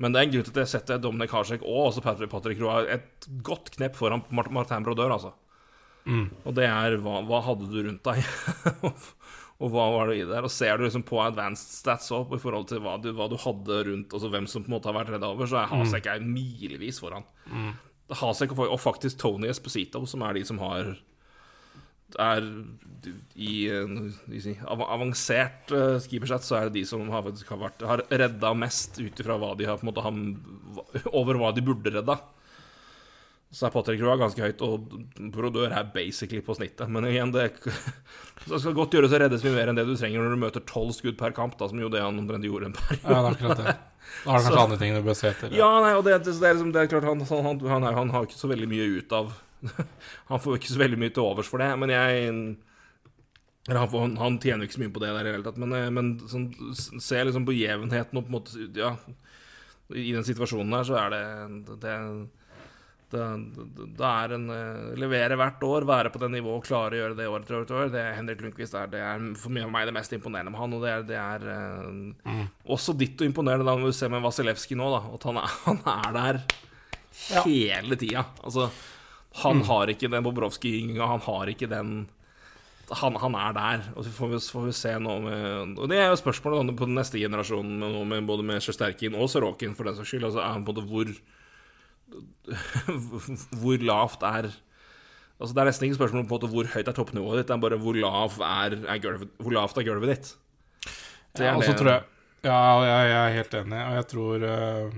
[0.01, 2.59] Men det er en grunn til at jeg setter Dominic Harsek og også Patrick, Patrick
[2.61, 5.32] Roa et godt knepp foran Martin Brodeur, altså.
[6.47, 8.21] Og det er hva, hva hadde du rundt deg?
[9.57, 10.45] og hva var det i der?
[10.45, 13.37] Og ser du liksom på advanced stats opp i forhold til hva du, hva du
[13.41, 16.05] hadde rundt, altså hvem som på en måte har vært redda over, så er Hasek
[16.11, 17.25] er milevis foran.
[18.21, 20.93] Hasek og faktisk Tony Esposito, som er de som har
[22.23, 22.45] er
[23.35, 28.53] i i avansert uh, skipersett, så er det de som har, har, vært, har redda
[28.55, 30.37] mest ut ifra hva de har på en måte ham-
[31.11, 32.15] over hva de burde redda.
[33.51, 34.87] Så er Patrick Roa ganske høyt, og
[35.35, 36.87] Brodør er basically på snittet.
[36.91, 37.49] Men igjen, det,
[38.47, 40.63] det skal godt gjøres å reddes mye mer enn det du trenger når du møter
[40.69, 43.03] tolv skudd per kamp, da, som jo det han omtrent gjorde en periode.
[43.03, 43.77] Ja, det er akkurat det.
[44.23, 45.51] Da har du kanskje andre ting du bør se etter.
[45.51, 48.13] Ja, nei, og det, det, det, er, liksom, det er klart han, han, han, han,
[48.13, 49.33] har ikke så veldig mye ut av
[50.29, 52.31] Han får ikke så veldig mye til overs for det, men jeg
[53.67, 55.59] han, får, han, han tjener ikke så mye på det der i det hele tatt,
[55.59, 56.47] men, eh, men sånn,
[57.03, 58.93] se liksom på jevnheten og på en måte Ja,
[59.91, 61.23] i den situasjonen her så er det
[61.83, 61.97] Det,
[63.13, 66.99] det, det, det er en eh, Levere hvert år, være på det nivået klare å
[67.01, 67.93] gjøre det år etter år etter år.
[67.93, 70.75] Det Henrik Lundqvist er, det er for mye av meg det mest imponerende med han.
[70.75, 71.47] Og det er, det er
[72.27, 72.43] mm.
[72.75, 75.01] også ditto imponerende da når vi ser med Vasilevskij nå, da.
[75.15, 76.43] At han er, han er der
[77.37, 78.27] hele tida.
[78.43, 78.69] Altså,
[79.43, 81.97] han har ikke den Bobrovskij-ynga, han har ikke den
[82.87, 85.97] han, han er der, og så får vi, får vi se nå med Og det
[85.99, 89.97] er jo spørsmålet på den neste generasjonen, med, både med Sjesterkin og Sorokin, for den
[89.97, 90.23] saks skyld.
[90.29, 91.11] Altså, er han på det hvor
[93.61, 94.47] Hvor lavt er
[95.37, 97.47] Altså Det er nesten ikke spørsmål om på en måte hvor høyt er toppnivået ditt,
[97.51, 100.31] det er bare hvor, lav er, er gulvet, hvor lavt er gulvet ditt.
[101.37, 102.03] Det Ja, er så det- tror jeg
[102.47, 104.97] Ja, jeg, jeg er helt enig, og jeg tror uh,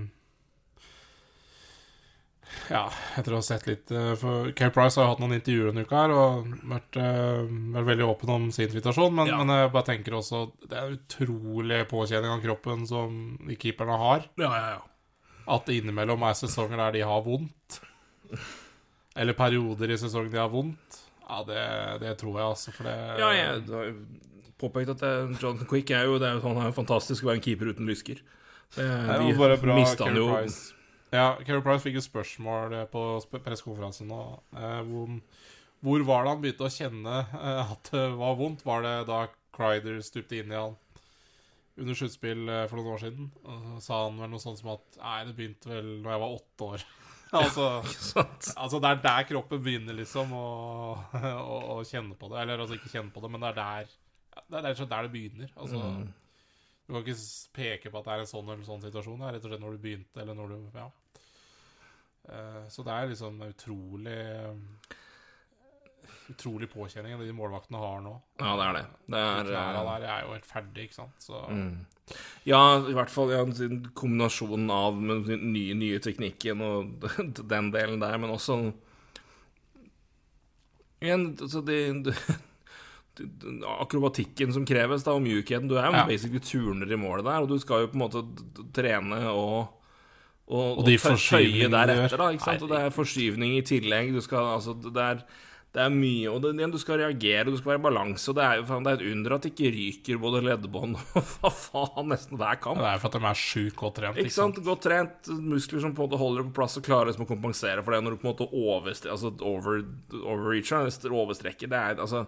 [2.70, 2.82] Ja,
[3.18, 5.84] etter å ha sett litt uh, For Care Price har jo hatt noen intervjuer denne
[5.86, 7.44] uka her og vært, uh,
[7.76, 9.38] vært veldig åpen om sin situasjon, men, Ja.
[9.42, 14.24] men jeg bare tenker også Det er utrolig påkjenning av kroppen som de keeperne har.
[14.40, 14.80] Ja, ja, ja.
[15.50, 17.80] At det innimellom er sesonger der de har vondt.
[19.18, 20.98] Eller perioder i sesongen de har vondt.
[21.30, 21.62] Ja, det,
[22.02, 23.94] det tror jeg, altså, for det Ja, jeg har jo
[24.60, 27.30] påpekt at det, Jonathan Quick er jo, det er jo, han er jo fantastisk å
[27.30, 28.18] være en keeper uten lysker.
[28.74, 30.74] Det, Det de jo bare bra mistet han Carey jo Price.
[31.14, 33.04] Ja, Carey Price fikk et spørsmål eh, på
[33.38, 34.20] pressekonferansen nå,
[34.54, 35.14] eh, hvor,
[35.80, 38.66] Hvor var det han begynte å kjenne eh, at det var vondt?
[38.66, 39.24] Var det da
[39.56, 40.76] Crider stupte inn i han
[41.80, 43.28] under sluttspill eh, for noen år siden?
[43.82, 46.68] Sa han vel noe sånt som at Nei, det begynte vel da jeg var åtte
[46.74, 46.84] år.
[47.40, 47.66] altså,
[48.58, 50.46] altså Det er der kroppen begynner, liksom, å,
[51.54, 52.40] å, å kjenne på det.
[52.42, 53.92] Eller altså ikke kjenne på det, men det er der
[54.50, 55.52] Det er og der det begynner.
[55.56, 56.08] Altså Mm.
[56.90, 57.20] Du kan ikke
[57.54, 59.20] peke på at det er en sånn eller sånn situasjon.
[59.20, 60.88] Det er rett og slett når du begynte, eller når du Ja.
[62.34, 64.16] Eh, Så det er liksom utrolig
[66.30, 68.12] Utrolig påkjenning de målvaktene har nå.
[68.40, 68.84] Ja, det er det.
[69.10, 71.16] Det er, Knærne eh, der er jo helt ferdig, ikke sant.
[71.18, 71.86] Så Mm.
[72.42, 73.44] Ja, i hvert fall ja,
[73.94, 77.04] kombinasjonen av den nye, nye teknikken og
[77.52, 78.72] den delen der, men også
[81.00, 82.14] Igjen, altså de, de,
[83.80, 85.68] Akrobatikken som kreves, da, og mjukheten.
[85.68, 86.06] Du er jo Ja.
[86.08, 88.24] basically turner i målet der, og du skal jo på en måte
[88.74, 89.76] trene og
[90.50, 92.30] og, Og de du deretter, da.
[92.34, 92.62] Ikke sant?
[92.62, 94.12] Og det er forskyvning i tillegg.
[94.12, 95.20] Du skal, altså, det er
[95.70, 98.42] det er mye, og det, du skal reagere, du skal være i balanse, og det
[98.42, 101.52] er jo faen, det er et under at det ikke ryker både leddbånd og hva
[101.54, 102.80] faen nesten hver kamp.
[102.82, 104.18] det er for at de er sjukt godt trent.
[104.18, 104.58] Ikke sant?
[104.66, 107.30] Godt trent, muskler som på en måte holder det på plass og klarer liksom å
[107.30, 109.84] kompensere for det når du på en måte overstre, altså over,
[110.24, 111.70] overreacher, overstrekker.
[111.70, 112.24] Det er altså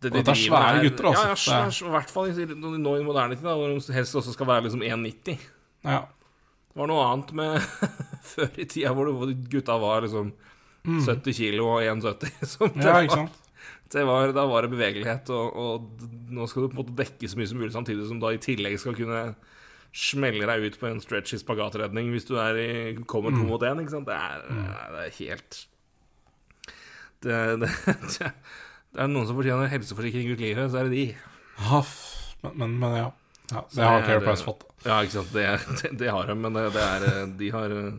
[0.00, 1.54] det, Og det, er svære der- gutter, altså.
[1.54, 4.16] Ja, ja, er, i hvert fall i, nå i moderne tid, Når hvor de helst
[4.16, 5.48] også skal være liksom 1,90.
[5.86, 6.02] Ja.
[6.70, 7.60] Det var noe annet med
[8.32, 9.10] før i tida hvor
[9.52, 10.32] gutta var liksom
[10.86, 12.44] 70 kilo og 1,70.
[12.46, 12.86] som det Mm.
[12.86, 13.46] ja, ikke sant.
[13.90, 17.26] Det var, da var det bevegelighet, og, og nå skal du på en måte dekke
[17.26, 19.22] så mye som mulig, samtidig som du da i tillegg skal kunne
[19.90, 23.82] smelle deg ut på en stretchy spagatredning hvis du i, kommer to mot én.
[23.82, 25.58] Det er, det er helt
[27.20, 27.70] det, det,
[28.16, 28.30] det,
[28.94, 31.06] er noen som fortjener helseforsikring ut livet, så er det de.
[32.40, 33.08] Men, men, men ja.
[33.50, 33.64] ja.
[33.74, 34.64] Det har Care Price fått.
[34.86, 35.34] Ja, ikke sant.
[35.34, 37.98] Det, har de, men det, er De har eh,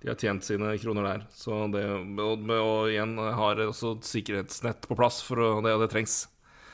[0.00, 1.26] de har tjent sine kroner der.
[1.36, 1.84] Så det,
[2.24, 6.22] og, og igjen har også et sikkerhetsnett på plass, for å, det, det trengs.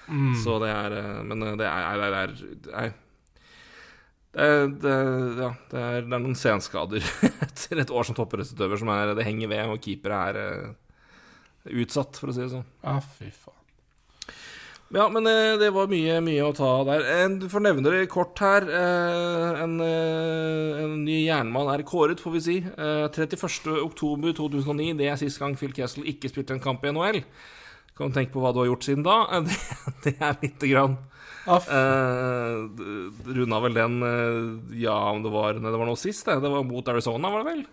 [0.07, 0.37] Mm.
[0.39, 2.95] Så det er eh, Men det er Det er, det er, det er,
[4.37, 7.01] det er, ja, det er, det er noen senskader
[7.47, 12.20] etter et år som toppidrettsutøver som er, det henger ved, og keepere er eh, utsatt,
[12.20, 12.66] for å si det sånn.
[12.85, 13.55] Ja, fy faen.
[14.95, 17.03] Ja, men eh, det var mye, mye å ta der.
[17.43, 18.62] Du får nevne det kort her.
[18.70, 22.57] Eh, En, eh, en ny jernmann er kåret, får vi si.
[22.62, 27.18] Eh, 31.10.2009, det er sist gang Phil Kessel ikke spilte en kamp i NHL.
[27.99, 29.16] Kan du tenke på hva du har gjort siden da?
[29.43, 29.59] Det,
[30.07, 30.97] det er lite grann.
[31.47, 32.55] Eh,
[33.39, 33.99] Runda vel den
[34.82, 36.39] Ja, om det var Det var nå sist, det.
[36.43, 37.66] Det var mot Arizona, var det vel?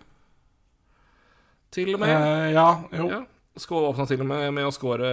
[1.74, 2.10] Til og med.
[2.10, 3.08] eh, ja, jo.
[3.10, 3.22] Ja.
[3.54, 5.08] Åpna til og med med å skåre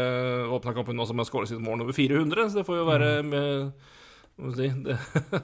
[0.49, 3.09] Åpna kampen også med å skåre sitt mål over 400, så det får jo være
[3.21, 3.73] med
[4.41, 4.97] jeg si det,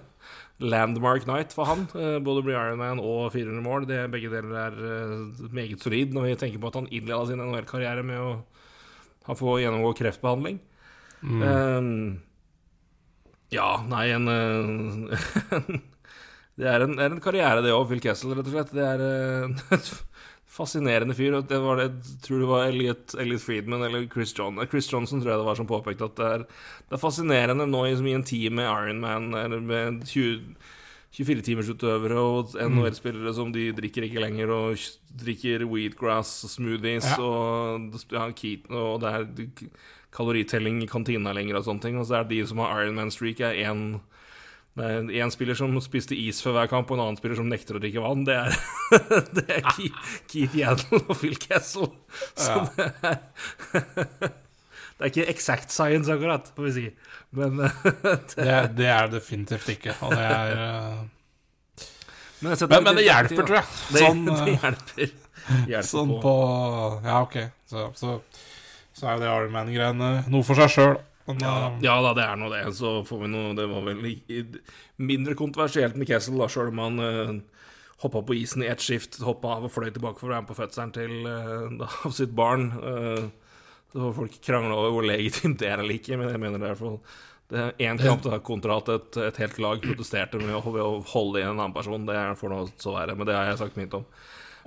[0.72, 1.84] Landmark night for han.
[1.93, 3.86] Eh, Både blir Ironman og 400 mål.
[3.86, 7.43] Det, begge deler er eh, meget solid når vi tenker på at han innleda sin
[7.43, 8.32] NHL-karriere med å
[9.28, 10.58] ha få gjennomgå kreftbehandling.
[11.22, 11.43] Mm.
[11.43, 11.91] Um,
[13.54, 15.86] ja, nei, en en
[16.58, 18.74] Det er en, er en karriere, det òg, Phil Kessel, rett og slett.
[18.74, 19.89] Det er eh,
[20.58, 21.36] fascinerende fyr.
[21.38, 24.89] og Det var det, jeg tror det var Elliot, Elliot Friedman eller Chris John Chris
[24.91, 26.45] Johnson tror jeg det var som påpekte at det er,
[26.89, 30.55] det er fascinerende nå i, i en tid med Ironman eller med 20
[31.18, 34.76] 24-timersutøvere og NHL-spillere som de drikker ikke lenger, og
[35.18, 37.18] drikker wheatgrass og smoothies Ja.
[37.24, 39.70] og ja, Keaton og det er
[40.13, 41.97] kaloritelling i kantina lenger og sånne ting.
[41.97, 44.00] Og så er det de som har Ironman-streak, er én
[44.78, 47.82] en spiller som spiste is før hver kamp, og en annen spiller som nekter å
[47.82, 48.25] drikke vann.
[48.28, 48.58] Det er,
[49.37, 51.89] det er Keith, Yaddle og Phil Kessel.
[52.37, 52.67] Så Ja.
[52.75, 54.36] det er
[54.97, 56.83] Det er ikke exact science, akkurat, får vi si.
[57.37, 57.59] Men,
[58.33, 59.93] Det, det er det definitivt ikke.
[60.01, 60.55] Og det er
[62.41, 63.67] men, Men, men det hjelper, tror jeg.
[63.93, 65.12] Det, Sånn, det eh, hjelper.
[65.70, 66.21] hjelper sånn på.
[66.25, 66.33] på
[67.05, 67.37] Ja, OK.
[67.70, 68.16] Så, så,
[68.97, 70.97] så er jo det Ironman-greiene noe for seg sjøl.
[71.28, 72.63] Men Ja, eh, ja da, det er nå det.
[72.78, 74.04] Så får vi noe Det var vel
[74.97, 77.33] mindre kontroversielt med Kessel, da, sjøl om han uh,
[78.04, 80.51] hoppa på isen i ett skift, hoppa av og fløy tilbake for å være med
[80.51, 82.70] på fødselen til uh, da, av sitt barn.
[82.79, 83.58] Uh,
[83.91, 86.67] så får folk krangle over hvor legitimt det er eller ikke, men jeg mener det
[86.67, 86.99] er i hvert fall
[87.47, 90.83] det er én kamp da, kontra at et, et helt lag protesterte med å, ved
[90.83, 92.04] å holde igjen en annen person.
[92.08, 94.04] Det er- får nå så være, men det har jeg sagt mitt om.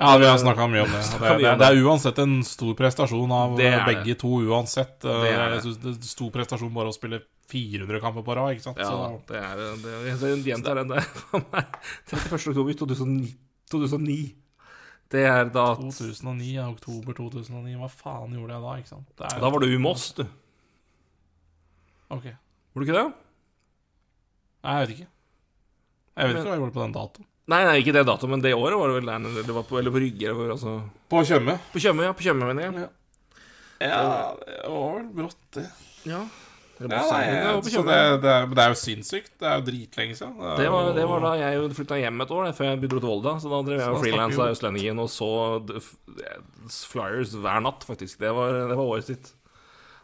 [0.00, 1.02] Ja, vi har snakka mye om det.
[1.12, 4.96] Det, det, det er uansett en stor prestasjon av eh, begge to, uansett.
[5.04, 5.60] Eh, Det er det.
[5.66, 7.20] Synes det stor prestasjon bare å spille
[7.50, 8.80] 400 kamper på rad, ikke sant.
[8.80, 11.78] Ja, Så, det er det, Jeg gjentar den der for meg.
[12.08, 12.50] 31.
[12.54, 13.32] oktober 2009.
[13.70, 14.18] 2009.
[15.10, 19.08] Det er da 2009, ja, oktober 2009, hva faen gjorde jeg da, ikke sant?
[19.18, 20.22] Da var du i Moss, du.
[22.14, 22.28] Ok.
[22.30, 23.08] Var du ikke det?
[24.62, 25.08] Nei, jeg vet ikke.
[26.20, 27.26] Jeg vet Men- ikke hva jeg gjorde på den datoen.
[27.50, 29.42] Nei, nei, ikke det datoen, men det året var det vel der nede.
[29.46, 30.76] Det var på, eller på Rygge, eller altså
[31.10, 31.56] På Tjøme.
[31.72, 32.14] På Tjøme, ja.
[32.14, 32.84] På Tjøme, mener jeg.
[32.84, 32.90] Ja.
[33.80, 35.66] Ja, det var vel brått, det.
[36.04, 36.20] Ja.
[36.80, 39.34] Det, Ja, nei, så det, det, det er jo sinnssykt.
[39.40, 40.38] Det er jo dritlenge siden.
[40.56, 43.10] Det var, det var da jeg flytta hjem et år, det, før jeg bodde til
[43.10, 43.34] Volda.
[43.42, 45.28] Så da drev jeg frilansa i Østlendingen og så
[46.88, 48.16] Flyers hver natt, faktisk.
[48.22, 49.32] Det var, det var året sitt.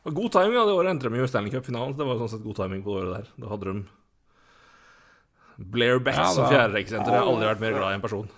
[0.04, 0.58] Og god timing.
[0.58, 1.96] Ja, det året endte de i Stanley Cup-finalen.
[1.96, 3.32] så Det var sånn sett god timing på det året der.
[3.40, 3.76] Da hadde de
[5.56, 7.14] Blair Betts Ja, som fjerderekkesenter.
[7.14, 8.28] Jeg har aldri vært mer glad i en person.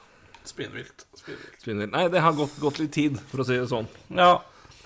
[0.48, 1.04] Spinnvilt.
[1.18, 1.92] Spinnvilt.
[1.92, 3.88] Nei, det har gått, gått litt tid, for å si det sånn.
[4.14, 4.38] Ja.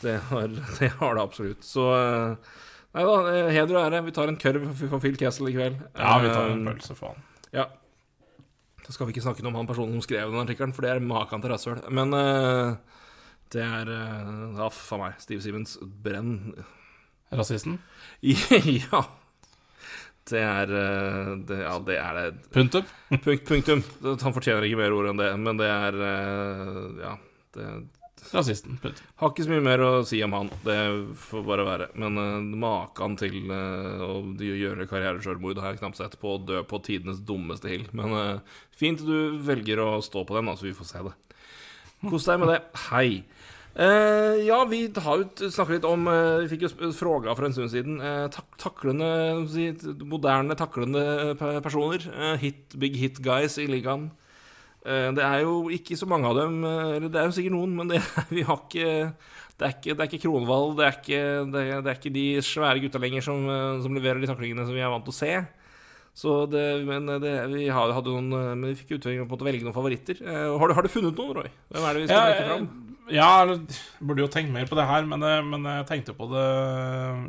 [0.02, 0.48] Det har
[0.78, 1.66] det, har det absolutt.
[1.66, 2.56] Så eh,
[2.92, 4.02] Nei da, eh, heder og ære.
[4.08, 5.78] Vi tar en kørv for Phil Castle i kveld.
[5.96, 7.22] ja, vi tar en Eh, pølse, faen.
[7.54, 7.68] Ja.
[8.82, 10.90] Så skal vi ikke snakke noe om han personen som skrev den artikkelen, for det
[10.90, 11.80] er maken til rasshøl.
[11.94, 12.74] Men uh,
[13.54, 15.20] det er uh, Ja, faen meg.
[15.22, 16.56] Steve Simmons, brenn.
[17.32, 17.78] Rasisten?
[18.90, 19.04] ja.
[20.30, 22.28] Det er eh, det, Ja, det er det.
[22.54, 22.86] Punktum?
[23.10, 23.82] Punkt, punktum.
[24.04, 27.16] Han fortjener ikke mer ord enn det, men det er eh, Ja.
[27.52, 27.66] Det
[28.30, 28.78] Rasisten.
[28.80, 29.06] Punktum.
[29.18, 30.50] har ikke så mye mer å si om han.
[30.64, 30.76] Det
[31.24, 31.88] får bare være.
[32.00, 34.12] Men uh, maken til uh, å
[34.46, 37.88] gjøre karrieresjølmord har jeg knapt sett på å dø på tidenes dummeste hill.
[37.96, 41.16] Men uh, fint du velger å stå på den, så så vi får se det.
[42.08, 42.60] Kos deg med det.
[42.88, 43.08] Hei.
[43.72, 47.54] Eh, ja, vi har jo snakket litt om uh, Vi fikk jo fråga for en
[47.56, 48.00] stund siden.
[48.04, 49.06] Uh, tak taklende
[49.48, 49.70] si,
[50.04, 52.04] Moderne taklende personer.
[52.42, 54.10] hit, big hit guys i ligaen.
[54.82, 56.56] Det er jo ikke så mange av dem.
[56.66, 58.00] Eller det er jo sikkert noen, men det,
[58.34, 59.14] vi har ikke
[59.62, 61.18] det er ikke, det er ikke Kronvall, det er ikke,
[61.52, 63.44] det, er- det er ikke de svære gutta lenger som,
[63.84, 65.30] som leverer de taklingene som vi er vant til å se.
[66.18, 68.26] Så det, men det, vi hadde noen
[68.58, 70.18] Men vi fikk utvikling på å velge noen favoritter.
[70.26, 71.52] Har du, har du funnet noen, Roy?
[71.70, 72.91] Hvem er det vi skal Ja, trekke fram?
[73.12, 73.60] Ja, jeg
[74.00, 76.46] burde jo tenkt mer på det her, men, jeg- men jeg tenkte på det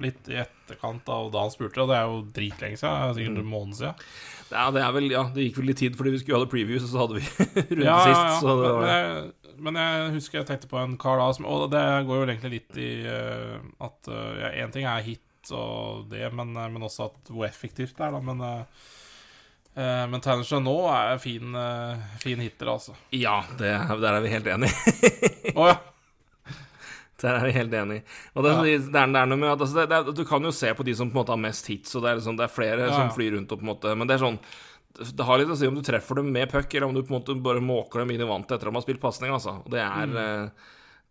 [0.06, 2.96] litt i etterkant av da han spurte, og det er jo dritlenge siden.
[3.10, 4.08] Er sikkert en måned siden.
[4.54, 6.52] Ja, det er vel, ja, det gikk vel litt tid fordi vi skulle ha det
[6.54, 7.26] preview, så hadde vi
[7.78, 8.24] runde Ja, sist.
[8.24, 8.40] ja.
[8.40, 11.30] Så det Men, var, men, jeg, men jeg husker jeg tenkte på en kar da
[11.34, 13.58] som, Og det går jo egentlig litt i uh,
[13.88, 17.44] at uh, ja, En ting er hit og det, men, eh, men også at hvor
[17.44, 18.20] effektivt det er, da.
[18.24, 18.86] Men, uh,
[19.76, 22.94] men Tanner nå er fin, eh, fin hitter, altså.
[23.10, 23.72] ja, det,
[24.04, 24.74] der er vi helt enige.
[25.56, 25.78] oh, ja.
[27.24, 28.02] Der er vi helt enige.
[28.36, 30.74] Og det, det, er, det er noe med at altså, er- Du kan jo se
[30.76, 32.52] på de som på en måte har mest hits, og det er, liksom, det er
[32.52, 34.40] flere Ja, som flyr rundt og på en måte Men det er sånn
[35.14, 37.14] Det har litt å si om du treffer dem med puck, eller om du på
[37.14, 39.56] en måte bare måker dem inn i vantet etter at de har spilt pasning, altså.
[39.72, 40.52] Det er Mm.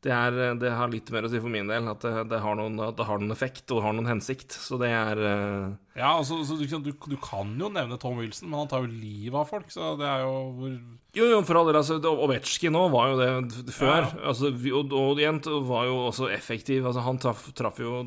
[0.03, 2.25] Eh, det, er, eh, det har litt mer å si for min del, at det,
[2.33, 4.53] det, har, noen, det har noen effekt og har noen hensikt.
[4.59, 5.69] Så det er uh...
[5.95, 8.91] Ja, altså, så du, kan- du, kan jo nevne Tom Wilson, men han tar jo
[8.91, 10.75] livet av folk, så det er jo hvor
[11.15, 11.77] Jo, jo, for all del.
[11.83, 14.07] Altså, Ovetsjkin òg var jo det før.
[14.09, 14.27] Ja.
[14.33, 15.39] Altså, og, og igjen
[15.69, 16.87] var jo også effektiv.
[16.89, 18.01] Altså, han traff, traf, jo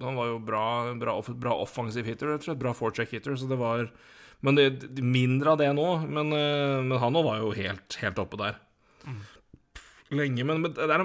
[0.00, 0.62] Han var jo bra,
[0.96, 2.62] bra, bra offensiv hitter, rett og slett.
[2.62, 3.36] Bra forecheck hitter.
[3.36, 3.86] Så det var
[4.44, 4.64] Men det,
[4.96, 5.84] det- mindre av det nå.
[6.08, 8.56] Men, eh, men han òg var jo helt, helt oppe der.
[10.14, 11.02] Lenge, men, men er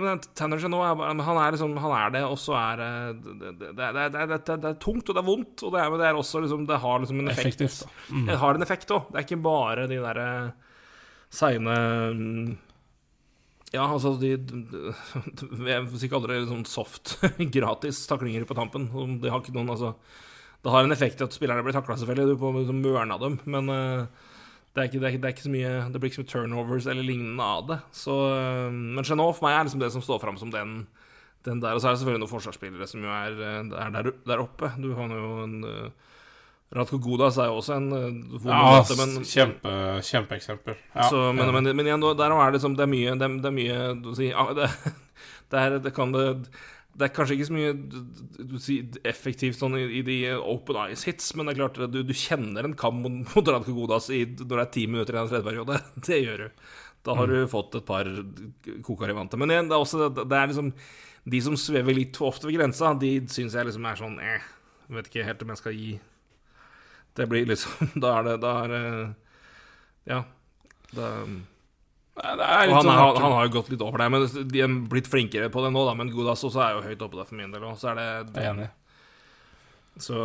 [0.69, 2.89] nå er, Han er liksom Han er det, og så er det
[3.25, 6.05] det, det, det, det, det, er tungt, og det er vondt, og det er, det
[6.05, 7.63] er også liksom Det har liksom en effekt.
[8.11, 8.27] Mm.
[8.29, 9.07] Det har en effekt òg.
[9.09, 10.27] Det er ikke bare de derre
[11.33, 11.77] seine
[12.13, 12.51] mm,
[13.73, 14.35] Ja, altså de
[15.71, 17.15] Jeg vil ikke kalle det sånn soft,
[17.57, 18.91] gratis taklinger på tampen.
[19.23, 19.95] Det har ikke noen, altså
[20.61, 22.35] Det har en effekt at spillerne blir takla, selvfølgelig.
[22.35, 23.41] Du får mørna dem.
[23.49, 24.29] Men eh,
[24.71, 27.03] det, ikke, det, ikke, det ikke så mye Det blir ikke så mye turnovers eller
[27.03, 27.79] lignende av det.
[27.95, 30.85] Så, eh, men Chenot for meg er liksom det som står fram som den,
[31.47, 31.75] den der.
[31.75, 34.71] Og så er det selvfølgelig noen forsvarsspillere som jo er, eh, er der, der oppe.
[34.79, 36.15] Du har jo en uh,
[36.71, 39.75] Radko Godas er jo også en uh, Ja, men, kjempe,
[40.07, 40.79] kjempeeksempel.
[40.95, 43.57] Ja, så, men, men, men igjen, der er det liksom Det er mye Det, er
[43.57, 43.79] mye
[44.61, 44.69] det,
[45.51, 46.29] det, er, det kan det
[46.91, 47.99] det er kanskje ikke så mye du,
[48.37, 52.13] du effektivt sånn i, i de open eyes hits, men det er klart du, du
[52.17, 55.29] kjenner en kamp mot, mot Radko Godas i, når det er ti minutter i en
[55.31, 55.79] tredje periode.
[56.07, 56.65] Det gjør du.
[57.07, 58.05] Da har du fått et par
[58.85, 59.39] kokere i vantet.
[59.41, 60.67] Men igjen, det er også det er liksom
[61.31, 64.45] De som svever litt for ofte ved grensa, de syns jeg liksom er sånn eh,
[64.91, 65.91] vet ikke helt om jeg skal gi
[67.17, 68.83] Det blir liksom Da er det Da er det
[70.11, 70.21] Ja.
[70.91, 71.09] Det,
[72.21, 75.49] han, sånn er, han har jo gått litt over det, men de har blitt flinkere
[75.53, 75.95] på det nå, da.
[75.97, 78.43] Men Godas også er jo høyt oppe der for min del òg, så er det
[78.43, 78.69] er enig.
[80.01, 80.15] Så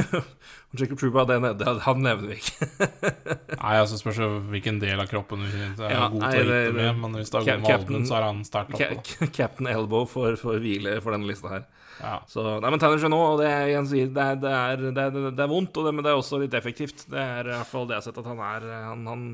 [0.78, 2.68] Jacob Truba, det, det, han nevner vi ikke.
[3.62, 4.20] Nei, altså spørs
[4.52, 7.40] hvilken del av kroppen du er Ja, god til å hite med, men hvis det
[7.42, 9.02] er god malmen så er han sterkt oppe.
[9.10, 11.66] Ca- Captain Elbow for, for hvile for denne lista her.
[11.98, 12.16] Ja.
[12.30, 15.30] Så, nei, men Tanner Genot, og det, er- sier, det, er, det, er, det, er,
[15.36, 17.06] det er vondt, og det, men det er også litt effektivt.
[17.12, 19.24] Det er i hvert fall det jeg har sett, at han er han, han,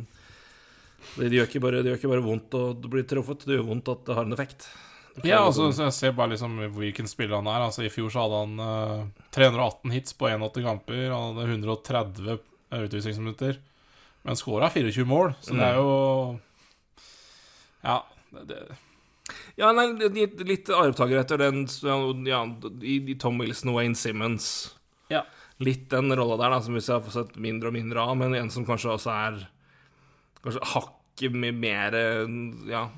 [1.19, 3.93] det, gjør ikke bare, det gjør ikke bare vondt å bli truffet, det gjør vondt
[3.93, 4.69] at det har en effekt.
[5.23, 7.63] Ja, altså, så jeg ser bare liksom hvilken spiller han er.
[7.69, 11.05] Altså, I fjor så hadde han uh, 318 hits på 81 kamper.
[11.13, 12.41] Han hadde 130
[12.75, 13.61] utvisningsminutter.
[14.25, 15.91] Men skåra 24 mål, så det er jo
[17.85, 17.99] Ja.
[18.33, 18.79] Det, det,
[19.61, 21.67] Ja, nei, litt, litt arvtaker etter den
[22.27, 22.41] ja,
[22.81, 24.49] i, i Tom Wilson og Wayne Simmons.
[25.13, 25.23] Ja.
[25.63, 28.35] Litt den rolla der, da, som vi har fått sett mindre og mindre av, men
[28.35, 29.45] en som kanskje også er
[30.45, 31.95] Kanskje hakket med mer
[32.69, 32.89] Ja,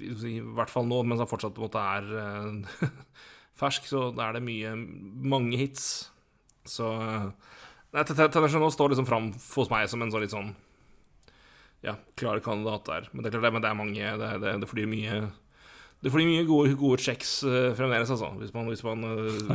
[0.00, 2.92] i hvert fall nå, mens han fortsatt på en måte er eh,
[3.60, 5.88] fersk, så er det mye Mange hits.
[6.64, 6.88] Så
[7.94, 10.54] Nei, Tennesjon nå står liksom fram hos meg som en sånn litt sånn
[11.84, 13.08] ja, klare kandidat der.
[13.12, 15.18] Men det er klart, det, men det er mange Det, det, det flyr mye
[16.04, 17.38] det flyr mye gode, gode checks
[17.78, 19.04] fremdeles, altså, hvis man, hvis man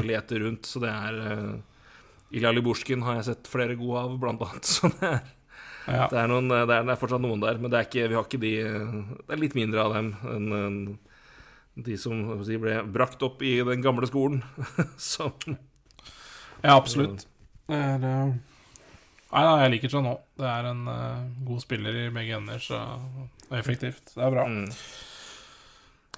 [0.01, 0.65] leter rundt.
[0.65, 1.59] Så det er uh,
[2.33, 4.69] Ilja Liburskin har jeg sett flere gode av, blant annet.
[4.73, 5.29] Så det er,
[5.95, 6.07] ja.
[6.11, 8.17] det, er noen, det, er, det er, fortsatt noen der, men det er ikke, vi
[8.17, 10.97] har ikke de Det er litt mindre av dem enn
[11.79, 14.41] de som si, ble brakt opp i den gamle skolen.
[15.11, 15.31] så
[16.59, 17.23] Ja, absolutt.
[17.69, 18.01] Det er
[19.29, 20.23] Nei, nei, jeg liker òg.
[20.41, 22.79] Det er en uh, god spiller i begge ender, så
[23.53, 24.15] effektivt.
[24.15, 24.47] Det er bra.
[24.49, 24.71] Mm.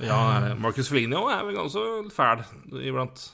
[0.01, 1.83] Ja, Marcus Fligno er vel ganske
[2.15, 2.45] fæl
[2.79, 3.27] iblant.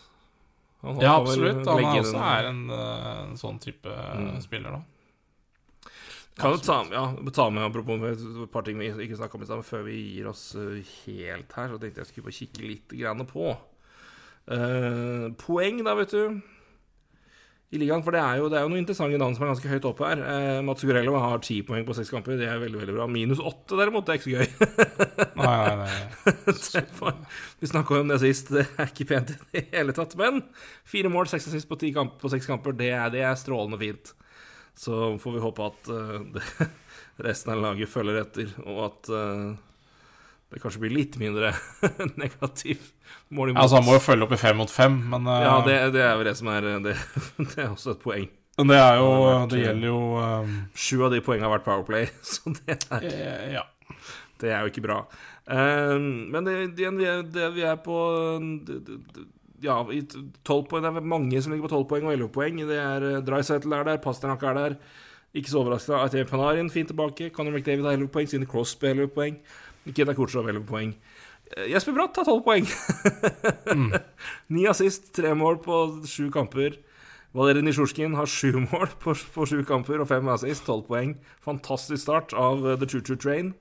[0.82, 1.62] Han ja, absolutt.
[1.68, 4.42] Han er også en, eh, en, sånn type mm.
[4.44, 4.97] spiller, da.
[6.38, 9.48] Kan du ta, ja, ta med apropos et par ting vi ikke snakka om i
[9.50, 13.32] stad, før vi gir oss eh, helt her, så tenkte jeg skulle bare kikke litt
[13.32, 13.48] på.
[14.48, 16.38] Uh, poeng, da, vet du
[17.68, 18.04] i ligaen.
[18.06, 20.08] For det er, jo, det er jo noen interessante navn som er ganske høyt oppe
[20.08, 20.22] her.
[20.24, 22.38] Uh, Mats Gurello har ti poeng på seks kamper.
[22.40, 23.08] Det er veldig veldig bra.
[23.12, 24.48] Minus åtte, derimot, det er ikke så gøy.
[25.42, 27.16] nei, nei, nei.
[27.62, 30.16] vi snakka om det sist, det er ikke pent i det hele tatt.
[30.20, 30.46] Men
[30.88, 34.16] fire mål, seks assist på, kamp, på seks kamper, det er, det er, strålende fint.
[34.78, 36.44] Så får vi håpe at uh, det,
[37.28, 39.56] resten av laget følger etter, og at uh,
[40.48, 41.52] det kanskje blir litt mindre
[42.22, 42.92] negativ
[43.34, 43.62] mål imot.
[43.64, 46.04] Altså, han må jo følge opp i fem mot fem, men uh, Ja, det, det,
[46.06, 46.94] er jo det som er det,
[47.42, 48.28] det, er også et poeng.
[48.58, 49.10] Men det er jo
[49.52, 53.50] Det gjelder jo um, Sju av de poengene har vært Powerplay, så det er eh,
[53.58, 53.66] Ja.
[54.38, 55.00] Det er jo ikke bra.
[55.50, 57.98] Um, men det, det, vi er på
[59.64, 62.60] Ja, poeng Det er mange som ligger på tolv poeng og elleve poeng.
[62.70, 64.76] Det er uh, Drysettle er der, Pasternak er der.
[65.34, 66.02] Ikke så overraskende.
[66.02, 67.30] Atem Panarin fint tilbake.
[67.30, 68.30] Conor McDavid har elleve poeng.
[68.30, 69.40] Sine Crosby har elleve poeng.
[69.86, 70.94] Nikita Kutsjov elleve poeng.
[71.56, 72.68] Eh, Jesper Bratt har tolv poeng.
[73.74, 73.92] mm.
[74.56, 76.78] Ni assist, tre mål på sju kamper.
[77.38, 81.18] Valerij Nisjurskin har sju mål på, på sju kamper og fem assist, tolv poeng.
[81.46, 83.54] Fantastisk start av uh, The Choo Choo Train.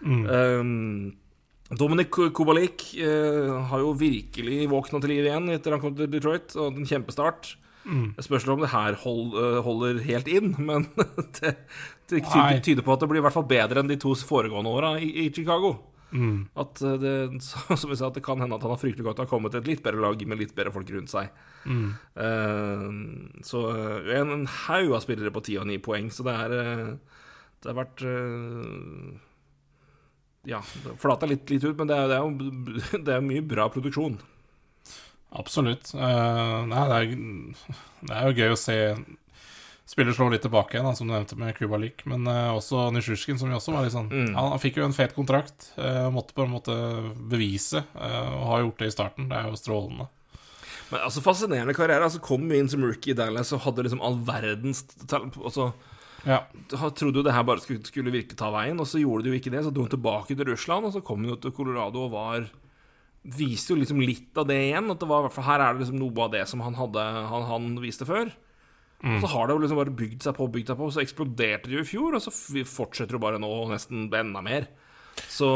[0.00, 0.26] Mm.
[0.30, 1.16] Um,
[1.68, 6.54] Dominic Kubalik eh, har jo virkelig våkna til liv igjen etter han kom til Detroit,
[6.56, 7.56] og en kjempestart.
[7.88, 8.14] Mm.
[8.20, 10.88] Spørs om det her hold, uh, holder helt inn, men
[11.38, 11.54] det,
[12.08, 14.72] det tyder, tyder, på at det blir i hvert fall bedre enn de to foregående
[14.72, 15.76] åra i, i Chicago.
[16.08, 16.48] Mm.
[16.56, 17.42] At eh, det,
[17.80, 19.68] som vi sa, det kan hende at han har fryktelig godt har kommet til et
[19.68, 21.32] litt bedre lag med litt bedre folk rundt seg.
[21.68, 21.88] Mm.
[22.24, 22.88] Eh,
[23.44, 26.56] så uh, en, en haug av spillere på ti og ni poeng, så det er
[27.58, 28.04] Det har vært
[30.48, 30.62] Ja,
[31.00, 34.18] flata litt, litt ut, men det er, det er, jo det er mye bra produksjon.
[35.38, 35.92] Absolutt.
[35.92, 37.10] nei, det er,
[38.08, 38.78] det er jo gøy å se
[39.88, 42.04] spiller slår litt tilbake igjen, som du nevnte med Kubalik.
[42.08, 44.34] Men uh, også Nisjurskin, som vi også var litt sånn mm.
[44.36, 45.70] han, han, fikk jo en fet kontrakt.
[45.78, 46.76] Uh, måtte på en måte
[47.30, 49.28] bevise, uh, og har gjort det i starten.
[49.30, 50.08] Det er jo strålende.
[50.90, 52.04] Men altså Fascinerende karriere.
[52.04, 55.70] Altså Kom inn som rookie i Dallas og hadde liksom all verdens altså,
[56.26, 56.40] ja.
[56.68, 59.38] Trodde jo det her bare skulle, skulle virkelig ta veien, og så gjorde det jo
[59.38, 59.62] ikke det.
[59.66, 62.48] Så dro han tilbake til Russland, og så kom han jo til Colorado og var
[63.28, 64.86] Viste jo liksom litt av det igjen.
[64.94, 67.66] At det var, her er det liksom noe av det som han, hadde, han, han
[67.82, 68.30] viste før.
[69.02, 69.18] Mm.
[69.20, 71.02] Så har det jo liksom bare bygd seg på og bygd seg på, og så
[71.02, 74.70] eksploderte det jo i fjor, og så fortsetter det bare nå nesten enda mer.
[75.28, 75.50] Så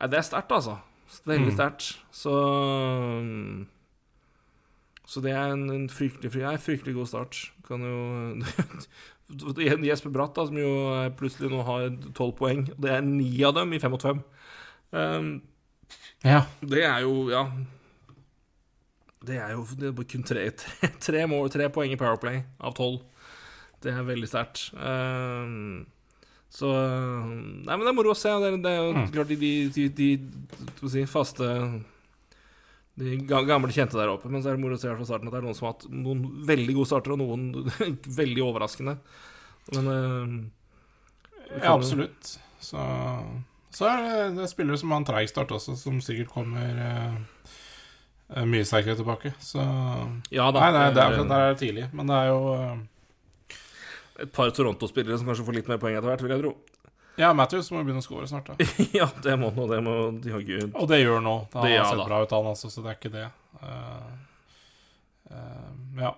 [0.00, 0.78] Nei, det er sterkt, altså.
[1.28, 1.56] Veldig mm.
[1.56, 1.90] sterkt.
[2.14, 2.34] Så
[5.10, 7.40] Så det er en, en fryktelig, fri, fryktelig god start.
[7.66, 7.98] Kan jo
[9.88, 10.70] Jesper Bratt, da, som jo
[11.18, 12.64] plutselig nå har tolv poeng.
[12.70, 14.22] og Det er ni av dem i fem mot fem.
[14.90, 15.36] Um,
[16.26, 16.44] ja.
[16.62, 17.44] Det er jo Ja.
[19.20, 22.72] Det er jo det er kun tre, tre, tre, mål, tre poeng i Powerplay av
[22.78, 23.02] tolv.
[23.82, 24.70] Det er veldig sterkt.
[24.72, 25.84] Um,
[26.48, 28.32] så Nei, men det er moro å se.
[28.40, 29.10] Det er, det er jo mm.
[29.12, 30.08] klart de, de, de,
[30.80, 31.50] de faste
[32.98, 34.30] De gamle kjente der oppe.
[34.32, 35.76] Men så er det moro å se fra starten at det er noen som har
[35.76, 37.70] hatt noen veldig gode starter, og noen
[38.20, 38.96] veldig overraskende.
[39.76, 42.36] Men uh, Ja, absolutt.
[42.60, 42.82] Så,
[43.72, 46.76] så er det, det er spillere som har en treig start også, som sikkert kommer
[48.36, 49.32] Eh, mye sterkere tilbake.
[49.42, 49.58] Så
[50.30, 52.78] ja, da, Nei, nei det er, det er tidlig, men det er jo uh...
[54.20, 56.50] Et par Toronto-spillere som kanskje får litt mer poeng etter hvert, vil jeg tro.
[57.20, 58.48] Ja, Matthews må begynne å score snart.
[58.48, 58.70] da
[59.00, 59.68] Ja, det må nå.
[59.70, 59.94] Det må
[60.24, 61.36] de har Og det gjør nå.
[61.52, 63.28] Det har det, ja, sett bra ut, han altså, så det er ikke det.
[63.60, 64.10] Uh,
[65.34, 65.70] uh,
[66.00, 66.14] ja.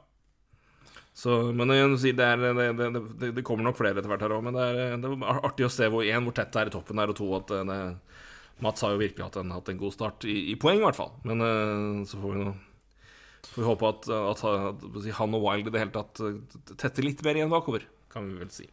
[1.23, 4.47] Så, men jeg det, er, det, det, det, kommer nok flere etter hvert her òg.
[4.47, 6.75] Men det er, det er, artig å se hvor en, hvor tett det er i
[6.75, 7.79] toppen der, og to at det,
[8.63, 10.99] Mats har jo virkelig hatt en, hatt en god start, i, i poeng i hvert
[10.99, 11.11] fall.
[11.27, 12.53] Men eh, så får vi nå
[13.43, 16.37] Får vi håpe at, at, at han og Wild i det hele tatt eh,
[16.79, 18.69] tetter litt mer igjen bakover, kan vi vel si.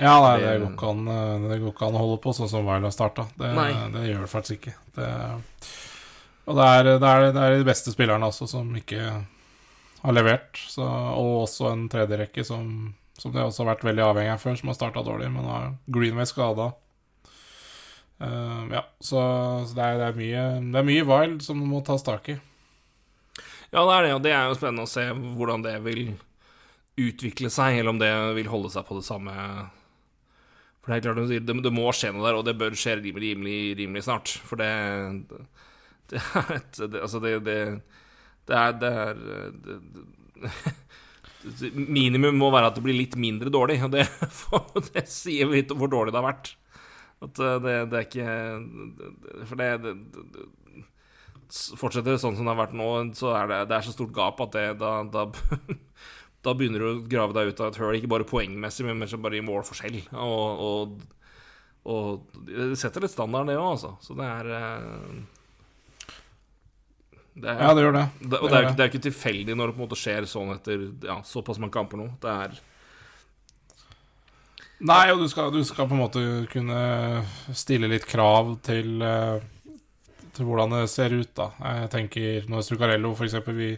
[0.00, 2.50] Ja, nei, det går ikke an, eh, det går ikke an å holde på sånn
[2.50, 3.26] som har starta.
[3.36, 3.50] Det,
[3.92, 4.74] det gjør det faktisk ikke.
[4.96, 5.08] Det,
[6.48, 9.02] og det er, det, er, det er de beste spillerne også som ikke
[10.02, 10.56] har levert.
[10.56, 14.56] Så, og også en tredjerekke som, som de også har vært veldig avhengig av før,
[14.58, 16.72] som har starta dårlig, men har Greenway skada.
[18.22, 19.20] ja, så,
[19.66, 22.38] så det, er, det, er mye, det er mye Wild som må tas tak i.
[23.72, 26.02] Ja, det er det, og det er jo spennende å se hvordan det vil
[27.00, 29.32] utvikle seg, eller om det vil holde seg på det samme
[30.82, 33.36] For det er klart, det, det må skje noe der, og det bør skje rimelig,
[33.36, 34.34] rimelig, rimelig snart.
[34.48, 34.70] For det
[36.10, 39.14] Det er et det, Altså, det, det er, det er
[41.74, 44.06] Minimum må være at det blir litt mindre dårlig, og det,
[44.92, 46.52] det sier litt om hvor dårlig det har vært.
[47.22, 50.46] At eh, det, det er ikke For det, det,
[51.76, 52.88] Fortsetter det sånn som det har vært nå,
[53.18, 55.26] så er det er så stort gap at det, da, da,
[56.42, 59.38] da begynner du å grave deg ut av et høl, ikke bare poengmessig, men bare
[59.38, 60.00] i målforskjell.
[60.18, 61.04] Og, og,
[61.92, 63.94] og det setter litt standard, det òg, altså.
[64.02, 65.22] Så det er eh,
[67.32, 68.04] det er, Ja, det gjør det.
[68.20, 70.52] det, og det er, det er ikke tilfeldig når det på en måte skjer sånn
[70.56, 72.10] etter ja, såpass mange kamper nå.
[72.22, 72.60] Det er
[74.82, 76.20] Nei, og du skal, du skal på en måte
[76.50, 76.76] kunne
[77.54, 79.76] stille litt krav til, eh,
[80.34, 81.52] til hvordan det ser ut, da.
[81.62, 83.68] Jeg tenker når Zuccarello, for eksempel, vi,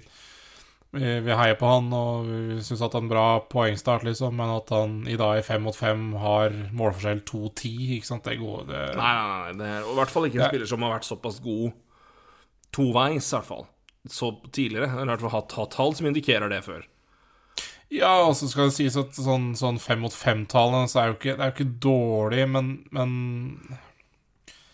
[0.95, 4.37] vi, vi heier på han, og vi syns at han er en bra poengstart, liksom,
[4.39, 8.39] men at han i dag i fem mot fem har målforskjell 2-10, ikke sant, det
[8.41, 9.55] går det, Nei, nei, nei.
[9.61, 11.77] Det er, i hvert fall ikke en spiller som har vært såpass god
[12.75, 13.69] toveis, i hvert fall.
[14.11, 14.91] Så tidligere.
[14.93, 16.83] Eller i hvert fall hatt, hatt tall som indikerer det før.
[17.93, 21.19] Ja, og så skal det sies at sånn, sånn fem mot fem-tallene, så er jo
[21.19, 23.13] ikke, det er jo ikke dårlig, men, men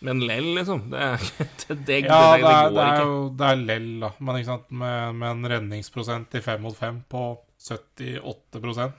[0.00, 0.86] Men lell, liksom.
[0.90, 1.30] Det, er,
[1.68, 3.06] det, det, Ja, det, det er, går det er ikke.
[3.06, 4.10] jo det er lell, da.
[4.18, 7.24] Men ikke sant, med, med en redningsprosent i fem mot fem på
[7.60, 8.92] 78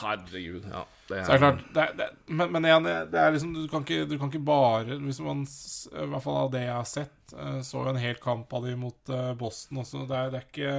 [0.00, 0.64] Herregud.
[0.66, 3.52] Ja, det Så det er klart det det, Men, men igjen, det, det er liksom
[3.54, 6.74] du kan, ikke, du kan ikke bare Hvis man, I hvert fall av det jeg
[6.74, 10.02] har sett, eh, så jo en hel kamp av de mot eh, Boston også.
[10.10, 10.72] Det er, det er ikke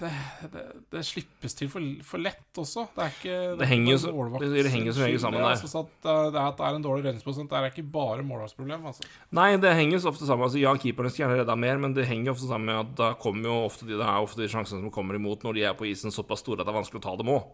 [0.00, 0.10] det,
[0.52, 2.86] det, det slippes til for, for lett også.
[2.96, 3.98] Det er ikke Det henger jo
[4.40, 5.60] det- det som regel sammen er der.
[5.60, 8.84] Altså, eh, det er at det er en dårlig redningsprosent, det er ikke bare målvaktsproblem.
[8.90, 9.06] Altså.
[9.32, 10.44] Nei, det henger så ofte sammen.
[10.48, 13.12] Altså, ja, keeperne skulle gjerne redda mer, men det henger ofte sammen med at da
[13.14, 15.74] kommer jo ofte de, det er ofte de sjansene som kommer imot når de er
[15.78, 17.44] på isen såpass store at det er vanskelig å ta dem òg.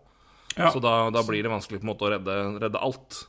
[0.57, 0.71] Ja.
[0.73, 3.27] Så da, da blir det vanskelig på en måte å redde, redde alt.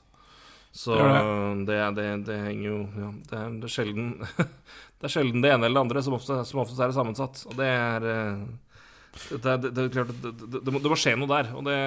[0.78, 4.10] Så Det det, det, det henger jo ja, det, er, det sjelden
[5.00, 7.42] Det er sjelden det ene eller det andre, som ofte, som oftest er det sammensatt.
[7.50, 8.40] Og det er eh,
[9.44, 11.52] det, det, det, det må, skje noe der.
[11.58, 11.78] Og det,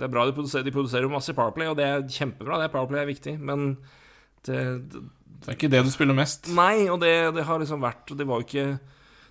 [0.00, 2.60] det er bra de produserer, de produserer masse Powerplay, og det er kjempebra.
[2.60, 3.74] Det er Powerplay er viktig, men
[4.46, 4.56] det,
[5.46, 6.48] er ikke det du spiller mest.
[6.56, 8.64] Nei, og det, det har liksom vært Det var jo ikke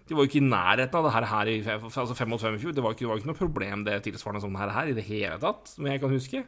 [0.06, 2.58] De var jo ikke i nærheten av det her, her i altså fem mot fem
[2.58, 2.76] i fjor.
[2.78, 4.98] Det var ikke, det var ikke noe problem, det tilsvarende som det her, her i
[4.98, 6.46] det hele tatt, som jeg kan huske.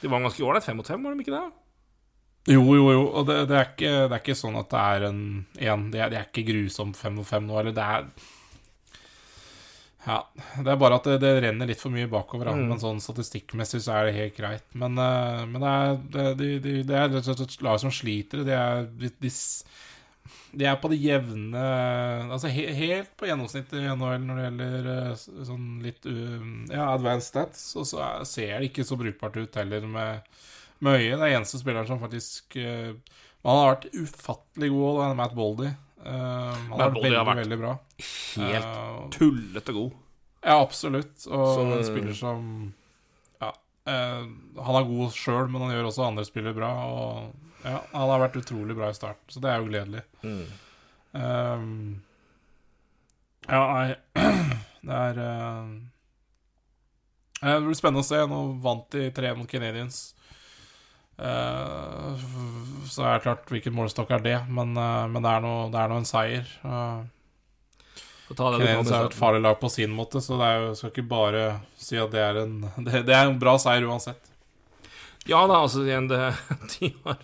[0.00, 1.44] De var ganske ålreit 5 mot 5, var de ikke det?
[2.52, 3.04] Jo, jo, jo.
[3.08, 5.20] Og det, det, er ikke, det er ikke sånn at det er en
[5.56, 5.84] én.
[5.92, 8.08] det, er, det er ikke grusomt 5 mot 5 nå, eller det er
[10.04, 10.18] Ja.
[10.34, 12.52] Det er bare at det, det renner litt for mye bakover.
[12.52, 12.66] Mm.
[12.70, 14.66] Men sånn statistikkmessig så er det helt greit.
[14.76, 17.80] Men, eh, men det er det, de, de, det er rett og slett et lag
[17.82, 18.44] som sliter.
[18.46, 19.32] De er, de, de,
[20.54, 21.62] de er på det jevne
[22.32, 26.90] Altså he, helt på gjennomsnittet i NHL når det gjelder eh, sånn litt um, Ja,
[26.92, 27.70] advanced stats.
[27.80, 30.34] Og så er, ser det ikke så brukbart ut heller med
[30.84, 31.18] med øyet.
[31.18, 32.92] Det er eneste spilleren som faktisk uh,
[33.44, 35.70] Han har vært ufattelig god, det er Matt Boldy.
[36.04, 37.74] Eh, han har vært veldig, veldig bra.
[38.36, 39.92] Helt Eh, tullete god.
[40.44, 41.26] ja, absolutt.
[41.26, 42.74] Og Så en spiller som
[43.40, 43.52] Ja.
[43.86, 44.26] eh,
[44.62, 46.72] han er god sjøl, men han gjør også andre spillere bra.
[46.84, 50.02] Og ja, han har vært utrolig bra i starten, så det er jo gledelig.
[50.22, 50.44] Mm.
[51.14, 52.02] Um,
[53.48, 53.94] ja, nei
[54.84, 55.68] Det er uh,
[57.40, 58.16] Det blir spennende å se.
[58.26, 60.13] Nå vant de tre mot Canadians.
[61.18, 62.14] Eh,
[62.90, 65.94] så er det klart hvilken målestokk er det, men, eh, men det er nå er
[65.94, 66.48] en seier.
[66.64, 67.04] Uh,
[68.34, 71.44] er et farlig lag på sin måte, så det er jo, skal ikke bare
[71.78, 74.32] si at det er en Det, det er en bra seier uansett.
[75.28, 76.18] Ja da, altså igjen, det
[76.74, 77.22] De har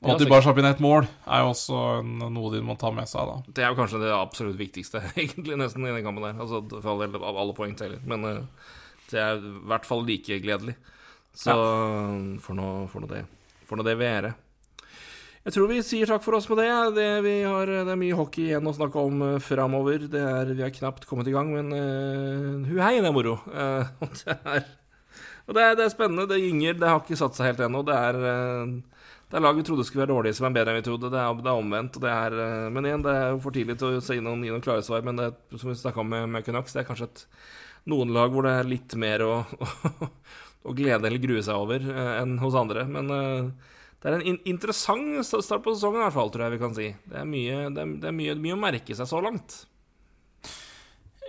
[0.00, 2.76] Og at de bare slapp inn ett mål, er jo også en, noe de må
[2.80, 3.54] ta med seg, da.
[3.56, 6.38] Det er jo kanskje det absolutt viktigste, egentlig, nesten, i den kampen der.
[6.40, 8.00] Altså, for all del, alle poeng teller.
[8.04, 8.46] Men
[9.10, 10.76] det er i hvert fall like gledelig.
[11.34, 11.56] Så
[12.42, 13.24] får nå får nå det,
[13.68, 14.32] får nå det være.
[15.40, 16.72] Jeg tror vi sier takk for oss med det.
[16.98, 20.04] Det, vi har, det er mye hockey igjen å snakke om uh, framover.
[20.12, 23.38] Det er, vi har knapt kommet i gang, men uh, hu hei, det er moro.
[23.48, 23.88] Uh,
[24.20, 24.66] det er,
[25.48, 26.28] og det er, det er spennende.
[26.28, 26.76] Det gynger.
[26.76, 27.80] Det har ikke satt seg helt ennå.
[27.88, 30.84] Det er, det er lag vi trodde skulle være dårlige, som er bedre enn vi
[30.90, 31.10] trodde.
[31.10, 31.96] Det er, det er omvendt.
[31.96, 32.36] Og det er,
[32.76, 35.02] men igjen, det er jo for tidlig til å si noen, gi noen klare svar.
[35.08, 37.24] Men det, som vi snakka om med, med Canucks, det er kanskje et,
[37.90, 39.34] noen lag hvor det er litt mer å,
[40.62, 42.84] å glede eller grue seg over eh, enn hos andre.
[42.88, 46.56] Men eh, det er en in interessant start på sesongen, i hvert fall, tror jeg
[46.56, 46.88] vi kan si.
[47.08, 49.62] Det er mye, det er, det er mye, mye å merke seg så langt.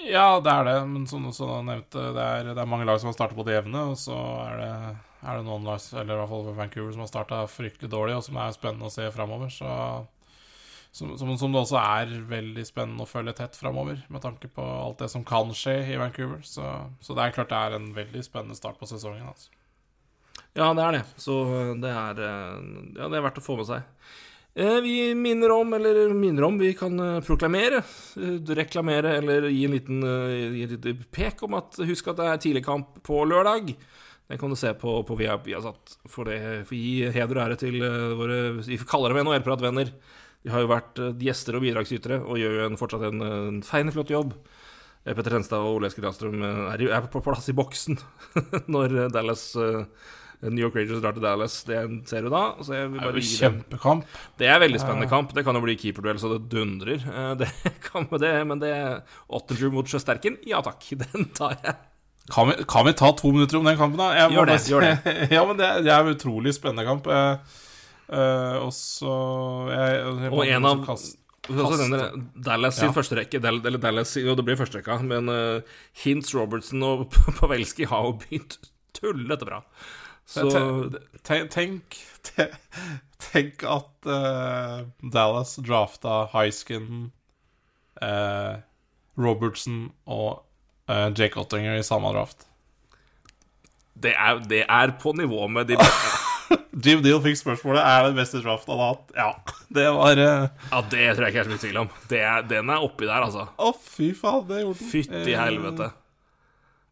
[0.02, 1.30] Ja, det er det, men som du
[1.68, 4.18] nevnte, det er, det er mange lag som har startet på det jevne, og så
[4.48, 8.26] er det noen lag, eller i hvert fall Vancouver, som har starta fryktelig dårlig, og
[8.26, 9.52] som er spennende å se framover.
[9.54, 9.68] Så
[10.92, 14.64] som, som, som, det også er veldig spennende å følge tett framover, med tanke på
[14.64, 16.42] alt det som kan skje i Vancouver.
[16.44, 16.66] Så,
[17.00, 19.24] så, det er klart det er en veldig spennende start på sesongen.
[19.32, 19.54] Altså.
[20.58, 21.06] Ja, det er det.
[21.22, 21.38] Så
[21.80, 23.88] det er, ja, det er verdt å få med seg.
[24.54, 27.78] Eh, vi minner om, eller minner om, vi kan eh, proklamere,
[28.20, 30.02] eh, reklamere eller gi en liten
[30.58, 33.72] gi lite pek om at husk at det er tidligkamp på lørdag.
[34.28, 37.44] Den kan du se på, på via, via satt, for det for gi heder og
[37.46, 37.80] ære til
[38.20, 39.92] våre Vi kaller dem NHL-pratvenner.
[40.42, 43.92] De har jo vært gjester og bidragsytere og gjør jo en, fortsatt en, en fein,
[43.94, 44.34] flott jobb.
[45.02, 47.98] Petter Henstad og Ole Eskil Astrøm er, er på plass i boksen
[48.74, 49.48] når Dallas
[50.50, 51.60] New York Rangers drar til Dallas.
[51.68, 51.78] Det
[52.10, 52.42] ser du da.
[52.66, 54.18] Så jeg det er jo kjempekamp.
[54.42, 55.36] Det er veldig spennende kamp.
[55.38, 57.06] Det kan jo bli keeperduell så det dundrer.
[57.06, 57.52] Eh, det
[57.88, 58.74] kan med det, men det
[59.30, 60.82] Ottinger mot Sjøsterken, ja takk.
[61.06, 61.78] Den tar jeg.
[62.32, 64.14] Kan vi, kan vi, ta to minutter om den kampen, da?
[64.16, 64.58] Jeg gjør det.
[64.70, 65.16] gjør det.
[65.34, 67.10] ja, men det, det er en utrolig spennende kamp.
[68.12, 69.12] Uh, og så
[70.28, 71.16] Og en av kast,
[71.48, 72.94] Dallas sin ja.
[72.94, 77.08] første rekke, eller Dallas, jo, det blir første rekka, men uh, Hintz, Robertson og
[77.40, 78.60] Pavelski har jo begynt
[78.98, 79.62] tullete bra.
[80.28, 80.46] Så
[81.26, 81.98] tenk, tenk,
[83.32, 87.10] tenk at uh, Dallas drafta Hiskin,
[88.04, 88.62] uh,
[89.20, 90.44] Robertson og
[90.92, 92.46] uh, Jake Ottinger i samme draft.
[94.02, 95.78] Det er, det er på nivå med de
[96.84, 99.12] Jim Deal fikk spørsmålet Er det beste draft han har hatt.
[99.16, 100.46] Ja, det var uh...
[100.72, 101.90] Ja, det tror jeg ikke er så mye tvil om.
[102.18, 103.48] Er, den er oppi der, altså.
[103.56, 104.92] Å, fy faen, det gjorde den.
[104.94, 105.92] Fytti helvete.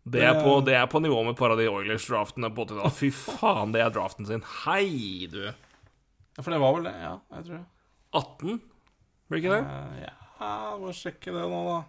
[0.10, 2.96] Det er, på, det er på nivå med et par av de Oilers-draftene på 80-tallet.
[2.98, 4.46] Fy faen, det er draften sin.
[4.64, 5.44] Hei, du.
[5.50, 7.14] Ja, for det var vel det, ja.
[7.38, 7.66] Jeg tror
[8.20, 8.62] 18?
[9.30, 9.64] Blir ikke det?
[9.70, 10.16] Uh, ja,
[10.82, 11.80] må sjekke det nå, da.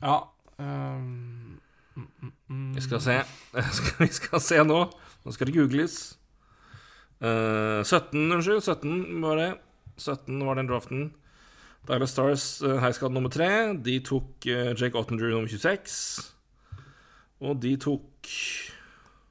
[0.00, 0.14] Ja
[0.60, 1.60] um,
[1.94, 2.32] mm, mm, mm.
[2.50, 3.20] Vi skal se.
[4.02, 4.80] Vi skal se nå.
[5.24, 5.96] Nå skal det googles.
[7.22, 8.62] Uh, 17, unnskyld.
[8.64, 9.50] 17 var det.
[10.00, 11.12] 17 var den draften.
[11.88, 13.48] Dallas Stars uh, heiskade nummer tre.
[13.78, 16.34] De tok uh, Jake Ottinger nummer 26.
[17.40, 18.28] Og de tok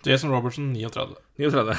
[0.06, 1.16] Jason Robertson 39.
[1.38, 1.76] 39.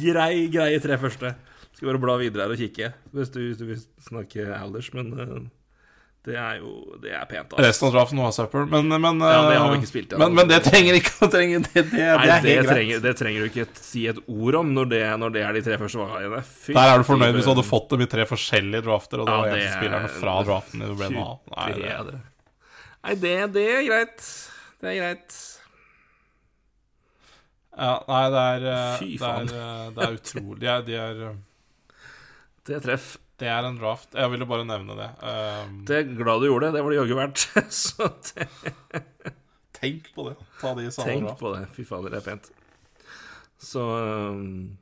[0.00, 1.34] grei, greie tre første.
[1.76, 5.12] Skal bare bla videre her og kikke, hvis du, hvis du vil snakke Alders, men
[6.28, 6.70] det er jo
[7.00, 7.54] Det er pent.
[7.54, 7.64] Altså.
[7.64, 10.50] Resten av draften var søppel, men, men, ja, det har vi ikke spilt men, men,
[10.50, 13.66] det trenger ikke å trenge Det, det, Nei, det, det trenger, det, trenger, du ikke
[13.80, 16.42] si et ord om når det, når det er de tre første valgene.
[16.68, 19.36] Der er du fornøyd hvis du hadde fått dem i tre forskjellige drafter, og det
[19.36, 21.54] ja, var eneste spillerne fra draften du ble med.
[21.56, 22.18] Nei, det,
[23.00, 24.28] Nei det, det er greit.
[24.80, 25.40] Det er greit.
[27.80, 29.48] Ja, nei, det er eh, Fy faen.
[29.48, 30.60] Det er, eh, det er utrolig.
[30.60, 31.36] De er, de er eh,
[32.68, 33.14] Det treff.
[33.40, 34.12] Det er en draft.
[34.12, 35.08] Jeg ville bare nevne det.
[35.24, 36.76] Um, det er glad du gjorde det.
[36.76, 37.46] Det var det jaggu verdt.
[37.82, 38.48] Så det
[39.80, 40.36] Tenk på det.
[40.60, 41.40] Ta det i samme Tenk draft.
[41.40, 41.62] på det.
[41.72, 42.50] Fy fader, det er pent.
[43.60, 44.76] Så um,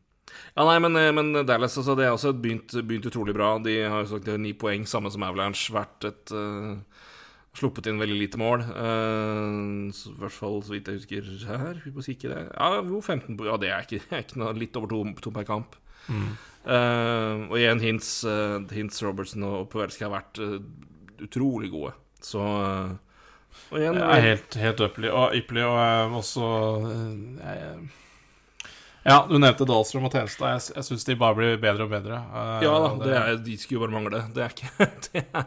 [0.57, 3.55] Ja, nei, men, men Dallas altså, det har også begynt, begynt, utrolig bra.
[3.63, 5.71] De har jo sagt ni poeng, samme som Avalanche.
[5.75, 6.75] Vært et uh,
[7.59, 8.67] Sluppet inn veldig lite mål.
[8.75, 11.79] Uh, så, I hvert fall så vidt jeg husker her.
[11.87, 12.43] Vi må kikke det.
[12.51, 15.79] Ja, jo, 15 Ja, det er ikke, ikke noe, litt over to, to per kamp.
[16.09, 16.29] Mm.
[16.69, 20.59] Uh, og igjen, Hintz, uh, hints Robertson og Poverski har vært uh,
[21.25, 21.95] utrolig gode.
[22.21, 25.13] Så Og igjen er Helt, helt ypperlig.
[25.15, 26.49] Og ypperlig, og også
[29.07, 30.59] Ja, du nevnte Dahlstrøm og Tjenestad.
[30.59, 32.21] Jeg, jeg syns de bare blir bedre og bedre.
[32.65, 34.25] ja da, det er, de skulle jo bare mangle.
[34.35, 35.47] Det er ikke det er,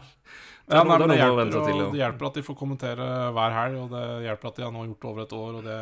[0.71, 1.89] ja, nei, det, hjelper, til, ja.
[1.91, 4.85] det, hjelper, at de får kommentere hver helg, og det hjelper at de har nå
[4.87, 5.57] gjort det over et år.
[5.59, 5.79] Og det,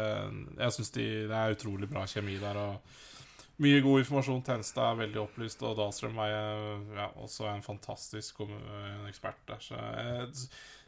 [0.64, 2.58] jeg syns de, det er utrolig bra kjemi der.
[2.58, 2.98] Og
[3.64, 4.42] mye god informasjon.
[4.48, 6.36] Tjeneste er veldig opplyst, og Dahlstrøm er
[6.98, 8.44] ja, også en fantastisk
[9.10, 9.64] ekspert der.
[9.64, 10.30] Så jeg,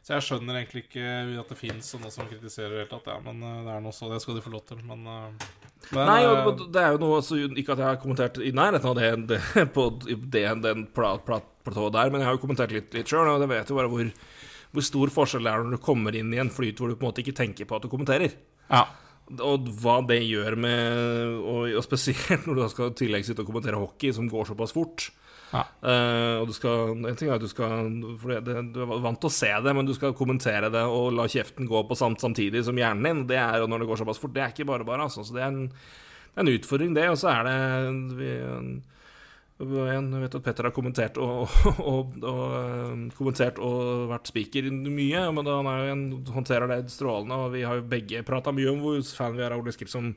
[0.02, 1.08] så jeg, skjønner egentlig ikke
[1.42, 3.12] at det fins noe som kritiserer det hele tatt.
[3.12, 4.80] Ja, men eh, det er noe så, det skal de få lov til.
[4.88, 5.46] Men, eh,
[5.92, 8.92] men Nei, og det er jo noe altså, Ikke at jeg har kommentert i nærheten
[8.92, 9.42] av det, det
[9.76, 13.52] på det, den platået der, men jeg har jo kommentert litt, litt sjøl, og det
[13.52, 14.16] vet jo bare hvor,
[14.72, 17.04] hvor stor forskjell det er når du kommer inn i en flyt hvor du på
[17.04, 18.40] en måte ikke tenker på at du kommenterer.
[18.72, 18.88] Ja
[19.40, 23.80] og hva det gjør med Og, og spesielt når du skal tillegge sitte og kommentere
[23.80, 25.10] hockey, som går såpass fort.
[25.52, 25.66] Ja.
[25.84, 27.90] Uh, og du skal En ting er at du skal
[28.22, 31.12] For det, Du er vant til å se det, men du skal kommentere det og
[31.18, 33.26] la kjeften gå på samt samtidig som hjernen din.
[33.34, 34.34] Det er når det går såpass fort.
[34.36, 35.26] Det er ikke bare bare, altså.
[35.28, 37.10] Så det er en, det er en utfordring, det.
[37.12, 37.58] Og så er det
[38.20, 38.32] vi,
[39.62, 45.24] jeg vet at Petter har kommentert og, og, og, og kommentert og vært speaker mye,
[45.36, 47.38] men han en, håndterer det strålende.
[47.46, 49.92] Og vi har jo begge prata mye om hvor fan vi er av Ole Skill
[49.92, 50.12] som,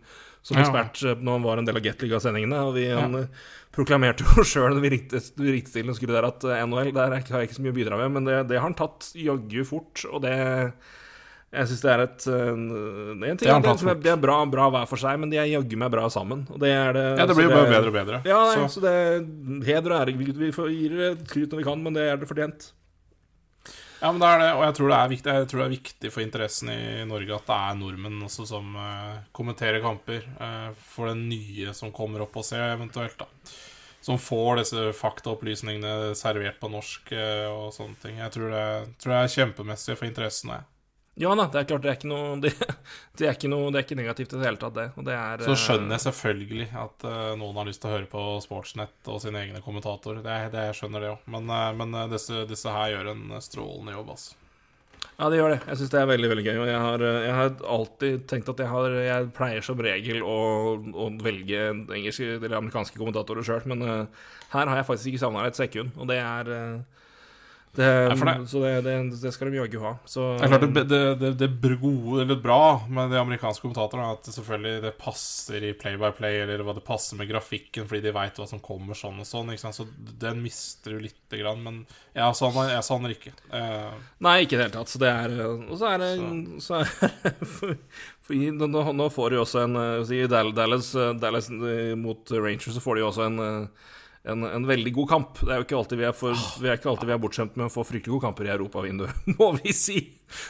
[0.44, 0.64] som Ja.
[0.64, 2.62] ekspert eh, når han var en del av Gateliga-sendingene.
[2.68, 3.00] Og vi Ja.
[3.02, 3.44] han, eh,
[3.74, 7.16] proklamerte jo sjøl når vi ringte, ringte til og skulle der at NOL NHL der
[7.18, 9.64] har jeg ikke så mye å bidra med, men det, det har han tatt jaggu
[9.66, 10.36] fort, og det
[11.54, 14.88] jeg syns det er et eh, en ting Det er, det er bra, bra hver
[14.90, 16.46] for seg, men de er jaggu meg bra sammen.
[16.50, 18.22] Og det er det Ja, det blir jo bare bedre og bedre.
[18.26, 20.16] ja, nei, Så- så, det er heder og ære.
[20.18, 22.72] Vi, gir det skryt når vi kan, men det er det fortjent.
[24.04, 25.76] Ja, men det er det, og jeg tror det er viktig, jeg tror det er
[25.78, 30.26] viktig for interessen i Norge at det er nordmenn også som uh, kommenterer kamper.
[30.36, 33.24] Uh, for den nye som kommer opp og ser, eventuelt, da.
[34.04, 37.14] Som får disse faktaopplysningene servert på norsk
[37.48, 38.18] og sånne ting.
[38.20, 38.64] Jeg tror det,
[39.00, 40.52] tror det er kjempemessig for interessen.
[41.14, 42.50] Ja da, det er klart det er ikke noe Det,
[43.14, 44.86] det, er, ikke noe, det er ikke negativt i det hele tatt, det.
[44.98, 47.94] Og det er, Så eh, skjønner jeg selvfølgelig at uh, noen har lyst til å
[47.94, 50.24] høre på Sportsnett og sine egne kommentatorer.
[50.24, 51.28] Det, det jeg skjønner det òg.
[51.36, 54.40] Men, uh, men disse, disse her gjør en strålende jobb, altså.
[55.14, 55.60] Ja, det gjør det.
[55.68, 56.56] Jeg syns det er veldig veldig gøy.
[56.58, 60.38] Og jeg har, jeg har alltid tenkt at jeg, har, jeg pleier som regel å,
[60.74, 64.26] å velge engelske eller amerikanske kommentatorer sjøl, men uh,
[64.56, 66.50] her har jeg faktisk ikke savna et sekund, og det er
[67.74, 69.92] det, for det- Så det, det, skal de jaggu ha.
[70.06, 71.48] Så, Det er klart det,
[71.80, 76.62] gode, eller bra med de amerikanske kommentatorene, at det selvfølgelig det passer i play-by-play, eller
[76.62, 79.50] hva det passer med grafikken, fordi de veit hva som kommer sånn og sånn.
[79.74, 79.86] Så
[80.20, 81.62] den mister du lite grann.
[81.64, 81.80] Men
[82.14, 83.34] jeg savner, jeg savner ikke.
[83.50, 83.90] Eh,
[84.24, 84.92] Nei, ikke i det hele tatt.
[84.94, 86.92] Så det er Og så er det så er,
[87.56, 87.74] for,
[88.22, 92.82] for, nå, nå får de også en eh, si, Dallas, Dallas eh, mot Rangers, så
[92.84, 93.90] får de også en eh,
[94.24, 95.40] en, en veldig god kamp.
[95.42, 97.58] Det er jo ikke alltid vi er, for, vi er ikke alltid vi er bortskjemt
[97.60, 99.98] med å få fryktelig gode kamper i europavinduet, må vi si.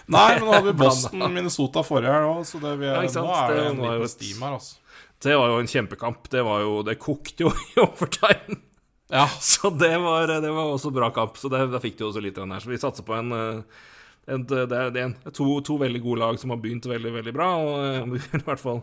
[0.07, 0.93] nei, men nå hadde vi Blanda.
[0.93, 4.13] Boston-Minnesota forrige her òg, så det, vi er, Ja, nå er det Det en liten
[4.15, 4.81] stim her, altså.
[5.25, 6.29] Det var jo en kjempekamp.
[6.29, 8.61] Det var jo Det kokte jo i overtime.
[9.13, 9.25] Ja.
[9.41, 11.39] Så det var, det var også bra kamp.
[11.41, 12.65] Så det, da fikk de også litt av den her.
[12.65, 13.89] Så vi satser på en, eh,
[14.35, 17.51] en det det en, to, to veldig gode lag som har begynt veldig, veldig bra.
[17.63, 18.83] Og eh, i hvert fall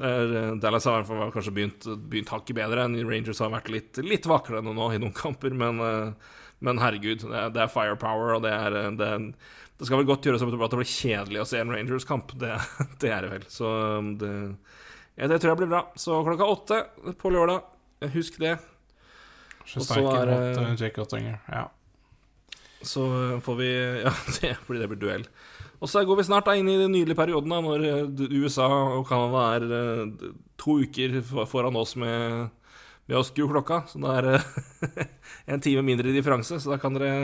[0.00, 3.50] det er, eh, Dallas har i hvert fall kanskje begynt, begynt hakket bedre Rangers har
[3.52, 7.64] vært litt, litt vaklende nå i noen kamper, men, eh, men herregud, det er, det
[7.66, 9.10] er firepower, og det er, eh, det
[9.80, 12.56] Det skal vel godt gjøres at det blir kjedelig å se en Rangers-kamp, det,
[13.00, 13.44] det er det vel.
[13.48, 13.64] Så
[13.96, 14.32] um, det,
[15.16, 15.80] det tror jeg blir bra.
[15.96, 16.80] Så klokka åtte
[17.16, 17.64] på lørdag,
[18.12, 18.58] husk det.
[19.64, 21.40] Sjøsterken er mot Jake Ottinger.
[21.48, 21.64] Ja.
[22.82, 23.06] Så
[23.40, 23.70] får vi
[24.04, 25.24] Ja, det blir, det blir duell.
[25.80, 28.68] Og så går vi snart da inn i den nydelige perioden da, når eh, USA
[28.98, 30.30] og Canada er eh,
[30.60, 32.50] to uker foran oss med,
[33.08, 33.82] med å skru klokka.
[33.88, 35.02] Så det er eh,
[35.56, 37.14] en time mindre i differanse, så da kan dere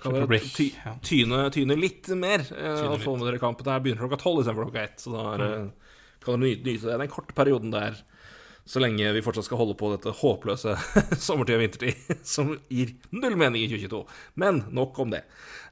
[0.00, 0.70] kan dere ty,
[1.04, 3.66] tyne, tyne litt mer eh, Tyne og få med dere kampen.
[3.66, 5.00] Det begynner klokka tolv istedenfor klokka ett.
[5.02, 5.98] Så da er, mm.
[6.24, 8.00] kan dere nyte, nyte det den korte perioden der.
[8.68, 10.74] Så lenge vi fortsatt skal holde på dette håpløse
[11.26, 11.96] sommertid og vintertid,
[12.34, 14.02] som gir null mening i 2022.
[14.42, 15.22] Men nok om det.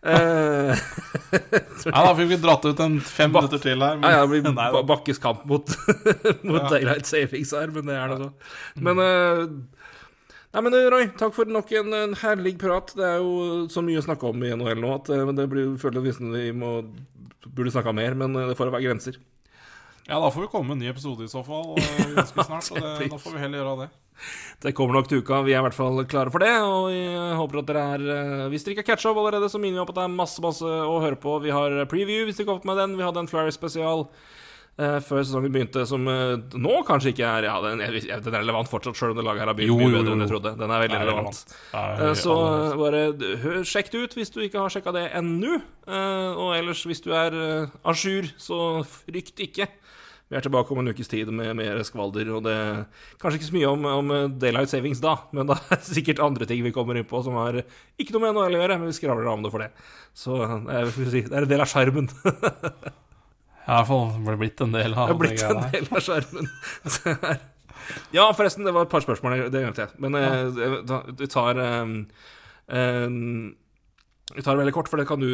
[0.02, 0.72] Eh,
[1.88, 4.00] ja, da fikk vi dratt ut en fem Bak- minutter til her.
[4.02, 5.70] ja, ja, det blir Bakkes kamp mot,
[6.42, 6.68] mot Ja.
[6.72, 8.30] Daylight Savings her, men det er det så.
[8.88, 9.44] Men eh,
[10.48, 12.94] Nei, men eh, Roy, takk for nok en, en herlig prat.
[12.96, 16.00] Det er jo så mye å snakke om i NHL nå at det blir, føler
[16.00, 16.70] jeg nesten vi må
[17.52, 19.18] burde snakka mer, men det får være grenser.
[20.08, 22.70] Ja, da får vi komme med en ny episode i så fall eh, ganske snart.
[22.72, 23.88] Og det, da får vi heller gjøre det.
[24.64, 25.42] Det kommer nok til uka.
[25.46, 26.54] Vi er i hvert fall klare for det.
[26.64, 29.60] Og jeg håper at dere er eh, Hvis dere ikke har catcha opp allerede, så
[29.60, 31.36] minner vi om at det er masse masse å høre på.
[31.44, 32.96] Vi har preview hvis dere har fått med den.
[32.98, 34.06] Vi hadde en Flurry-spesial
[34.80, 38.40] eh, før sesongen begynte, som eh, nå kanskje ikke er Ja, den, jeg- den er
[38.46, 40.54] relevant fortsatt, sjøl om det laget her har begynt Jo, mye bedre enn jeg trodde.
[40.64, 41.42] Den er veldig er relevant.
[41.76, 42.08] relevant.
[42.08, 43.04] Er Så eh, bare
[43.44, 45.60] hør, sjekk det ut hvis du ikke har sjekka det ennå.
[45.84, 47.36] Eh, Og ellers, hvis du er
[47.84, 49.68] à jour, så frykt ikke.
[50.28, 52.28] Vi er tilbake om en ukes tid med mer skvalder.
[52.36, 52.56] Og det
[53.20, 56.48] Kanskje ikke så mye om, om eh, Daylight Savings da, men det er sikkert andre
[56.48, 58.96] ting vi kommer inn på som har ikke noe med NHL å gjøre, men vi
[58.98, 59.70] skravler om det for det.
[60.16, 62.10] Så eh, er, si, det er en del av sjarmen.
[63.68, 66.46] Ja, i hvert fall det blitt en del Det av blitt en del av skjermen.
[68.16, 69.50] Ja, forresten, det var et par spørsmål.
[69.52, 69.92] Det glemte jeg.
[70.00, 70.30] Men ja.
[70.88, 71.92] da- vi tar um,
[72.68, 73.18] um,
[74.34, 75.28] Vi tar det veldig kort, for det kan du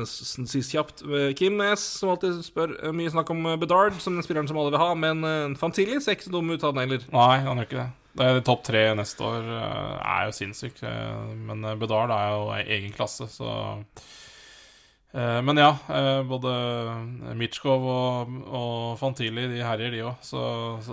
[0.00, 1.02] uh, si kjapt.
[1.04, 4.56] Eh, Kim S, som alltid spør uh, mye snakk om Bedard, som den spilleren som
[4.60, 7.04] alle vil ha, men uh, Fantilli ser ikke så dum ut, han heller.
[7.12, 7.90] Nei, han gjør ikke det.
[8.22, 10.80] det Topp tre neste år er jo sinnssykt.
[11.36, 13.52] Men Bedard er jo ei egen klasse, så
[15.10, 15.72] men ja,
[16.22, 16.50] både
[17.34, 20.20] Mitsjkov og, og Fantili de herjer, de òg.
[20.22, 20.42] Så,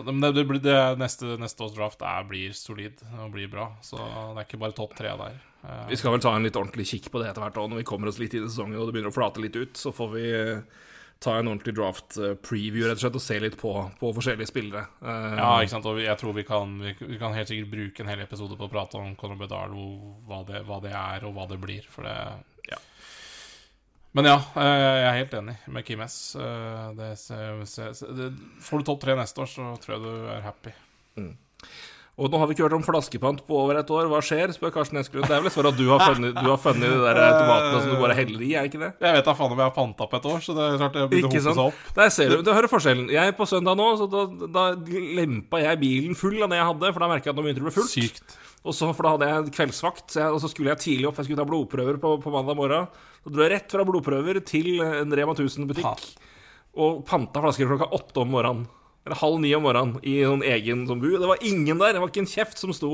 [0.07, 3.67] det, det, det neste, neste års draft er, blir solid og blir bra.
[3.85, 5.37] Så det er ikke bare topp tre der.
[5.67, 7.81] Eh, Vi skal vel ta en litt ordentlig kikk på det etter hvert òg, når
[7.83, 9.75] vi kommer oss litt inn i sesongen og det begynner å flate litt ut.
[9.79, 10.61] Så får vi eh,
[11.19, 14.83] ta en ordentlig draft-preview rett og slett og se litt på, på forskjellige spillere.
[15.01, 15.87] Eh, ja, ikke sant.
[15.89, 18.71] Og jeg tror vi kan, vi, kan helt sikkert bruke en hel episode på å
[18.71, 19.73] prate om Conor Bedard,
[20.29, 21.89] hva det, hva det er, og hva det blir.
[21.93, 22.15] For det
[22.69, 22.77] Ja.
[24.17, 26.35] Men ja, eh, jeg er helt enig med Kim S.
[26.39, 27.11] Eh, Det,
[28.17, 28.31] det,
[28.65, 30.73] får du topp tre neste år, så tror jeg du er happy.
[32.17, 34.07] Og nå har vi ikke hørt om flaskepant på over et år.
[34.09, 34.49] Hva skjer?
[34.55, 35.27] spør Karsten Eskelund.
[35.29, 37.91] Det er vel for at du har funnet, du har funnet de der tomatene som
[37.93, 38.89] du bare heller i, er ikke det?
[39.05, 40.97] Jeg vet da faen om jeg har panta på et år, så det er klart
[40.97, 41.83] det begynner å hope seg opp.
[41.99, 43.11] Der ser du, du hører forskjellen.
[43.13, 44.23] Jeg på søndag nå, så da,
[44.57, 44.65] da
[45.19, 47.61] lempa jeg bilen full av det jeg hadde, for da merka jeg at nå begynte
[47.61, 47.93] det å bli fullt.
[47.93, 48.37] Sykt.
[48.67, 51.21] Og så, for da hadde jeg kveldsvakt, så jeg, og så skulle jeg tidlig opp.
[51.21, 52.89] Jeg skulle ta blodprøver på, på mandag morgen.
[53.21, 56.09] Så dro jeg rett fra blodprøver til en Rema 1000-butikk
[56.77, 58.65] og panta flasker klokka åtte om morgenen.
[59.07, 61.13] Eller halv ni om morgenen i noen egen sånn bu.
[61.15, 61.95] Det var ingen der.
[61.95, 62.91] Det var ikke en kjeft som sto,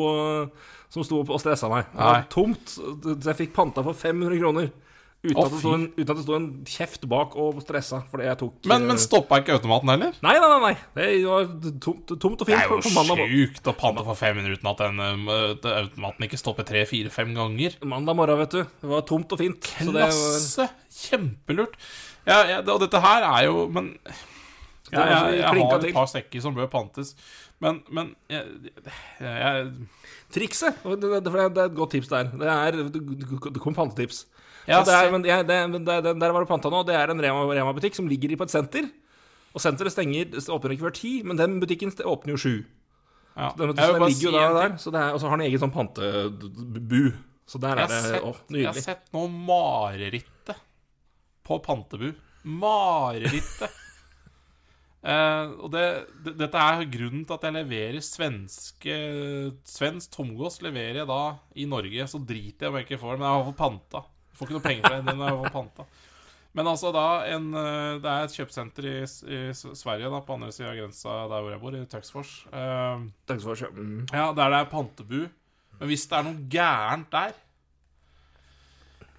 [0.93, 1.89] som sto og stressa meg.
[1.91, 2.31] Det var Nei.
[2.33, 2.77] tomt.
[2.77, 4.71] Så jeg fikk panta for 500 kroner.
[5.23, 8.01] Uten, Å, at det sto en, uten at det sto en kjeft bak og stressa
[8.11, 10.17] fordi jeg tok Men, eh, men stoppa ikke automaten heller?
[10.19, 10.57] Nei, nei, nei.
[10.67, 10.73] nei.
[10.97, 11.45] Det var
[11.85, 14.57] tomt, tomt og Det er på, jo på mandag, mo- sjukt å pante for 500
[14.57, 17.79] uten at den um, automaten ikke stopper tre, fire, fem ganger.
[17.87, 18.59] mandag morgen, vet du.
[18.83, 19.71] Det var tomt og fint.
[19.79, 20.67] Så det var, Klasse!
[20.91, 21.79] Kjempelurt.
[22.27, 23.93] Ja, ja, det, og dette her er jo Men
[24.93, 27.13] ja, jeg, jeg, jeg har et par sekker som bør pantes.
[27.63, 28.71] Men, men jeg,
[29.23, 29.71] jeg,
[30.33, 32.31] Trikset det, det, det er et godt tips der.
[32.39, 34.23] Det er det, kom pantetips.
[34.67, 36.83] Ja, det er, men jeg, det, det, det, der var det panta nå.
[36.87, 38.87] Det er en Rema- Rema-butikk som ligger på et senter.
[39.53, 42.53] Og senteret stenger åpner ikke før ti, men den butikken åpner jo sju.
[43.35, 43.51] ja.
[43.59, 44.77] Den, så den ligger jo si der.
[44.81, 47.03] Så er, og så har den egen sånn pantebu.
[47.45, 50.57] Så der er det sett, Å, jeg har sett noe marerittet
[51.43, 52.13] på Pantebu.
[52.47, 53.81] Marerittet.
[55.03, 55.83] Eh, og det,
[56.25, 58.97] det, dette er grunnen til at jeg leverer svenske
[59.67, 61.21] Svensk tomgås leverer jeg da
[61.59, 62.07] i Norge.
[62.09, 64.03] Så driter jeg om jeg ikke får det, men jeg har fått panta.
[64.31, 65.87] Jeg får ikke noe penger for men jeg har fått panta.
[66.53, 70.51] Men altså da en, eh, Det er et kjøpesenter i, i Sverige, da på andre
[70.53, 72.33] sida av grensa der hvor jeg bor, i Tuxfors.
[72.53, 73.63] Uh, Takk for.
[73.73, 74.05] Mm.
[74.11, 75.21] ja, der det er pantebu.
[75.79, 77.33] Men hvis det er noe gærent der,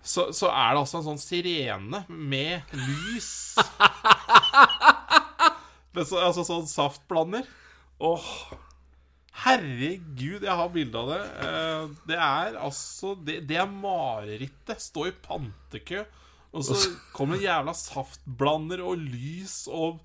[0.04, 3.56] så, så er det altså en sånn sirene med lys.
[5.94, 7.46] Men så, altså sånn saftblander.
[8.02, 8.28] Åh,
[9.44, 11.22] Herregud, jeg har bilde av det.
[11.42, 14.82] Eh, Det er altså Det, det er marerittet.
[14.82, 16.04] Stå i pantekø,
[16.54, 16.78] og så
[17.16, 19.98] kommer en jævla saftblander og lys og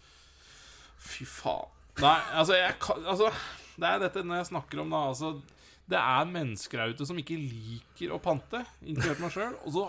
[1.00, 1.70] Fy faen.
[2.02, 2.76] Nei, altså, jeg
[3.06, 3.30] Altså,
[3.80, 5.30] det er dette når jeg snakker om det, altså
[5.90, 9.56] Det er mennesker der ute som ikke liker å pante, inkludert meg sjøl.
[9.64, 9.86] Og så,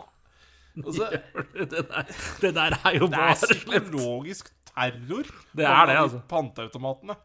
[0.85, 1.09] og så
[1.59, 2.13] det, der,
[2.45, 5.29] det der er jo Det er psykologisk terror.
[5.57, 6.23] Det er det, altså.
[6.31, 7.17] Panteautomatene.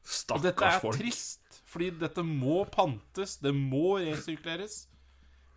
[0.00, 0.38] Stakkars folk.
[0.38, 1.00] Og dette er folk.
[1.00, 4.86] trist, fordi dette må pantes, det må resirkuleres.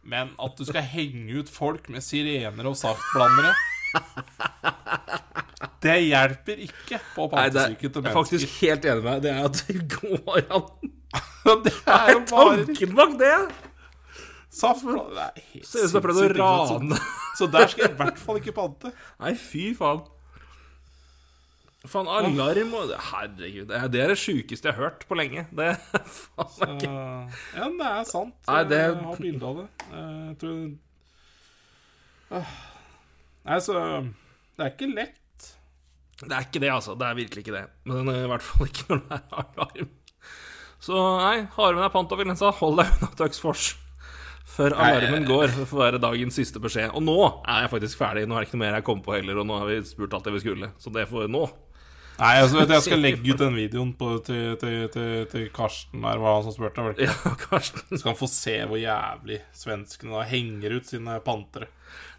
[0.03, 3.53] Men at du skal henge ut folk med sirener og saftblandere
[5.83, 9.21] Det hjelper ikke på pantesyke til jeg er faktisk helt enig med deg.
[9.23, 10.89] Det er at det går an.
[11.67, 13.37] det er jo bare Tanken bak det!
[14.53, 16.99] saftblandere Det er helt sinnssykt
[17.37, 18.91] så der skal jeg i hvert fall ikke pante.
[19.21, 20.03] Nei, fy faen.
[21.83, 23.65] Faen, alarm og Herregud.
[23.67, 25.43] Det er det, er sjukeste jeg har hørt på lenge.
[25.51, 25.79] Det er
[26.19, 28.37] faen ikke Ja, men det er sant.
[28.47, 29.67] Nei, det- Jeg har bilde av det.
[29.89, 30.55] Uh, jeg tror
[32.37, 32.53] uh.
[33.43, 35.49] Nei, så Det er ikke lett.
[36.23, 36.95] Det er ikke det, altså.
[36.95, 37.65] Det er virkelig ikke det.
[37.89, 39.91] Men eh, i hvert fall ikke når det er alarm.
[40.83, 42.51] Så nei, Harmen med pant pantovergrensa.
[42.51, 42.59] grensa.
[42.61, 43.65] Hold deg unna Tøksfors.
[44.53, 45.51] Før alarmen går.
[45.57, 46.93] Det får være dagens siste beskjed.
[46.95, 48.23] Og nå er jeg faktisk ferdig.
[48.27, 50.15] Nå er det ikke noe mer jeg kom på heller, og nå har vi spurt
[50.15, 50.71] alt det vi skulle.
[50.79, 51.43] Så det får nå.
[52.19, 55.45] Nei, altså, vet du, Jeg skal legge ut den videoen på, til, til, til, til
[55.55, 56.83] Karsten der, var han som spurte.
[56.85, 57.15] Var det ikke?
[57.25, 57.85] Ja, Karsten.
[57.89, 61.69] Så kan han få se hvor jævlig svenskene da henger ut sine pantere.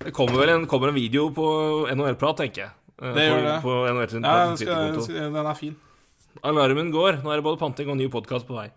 [0.03, 1.47] Det kommer vel en, kommer en video på
[1.95, 2.75] NHL-prat, tenker jeg.
[2.99, 3.55] Eh, Det gjør det.
[3.62, 5.77] På NHL sin Ja, den, skal, skal, den er fin.
[6.43, 7.21] Alarmen går.
[7.23, 8.69] Nå er det både panting og ny podkast på vei.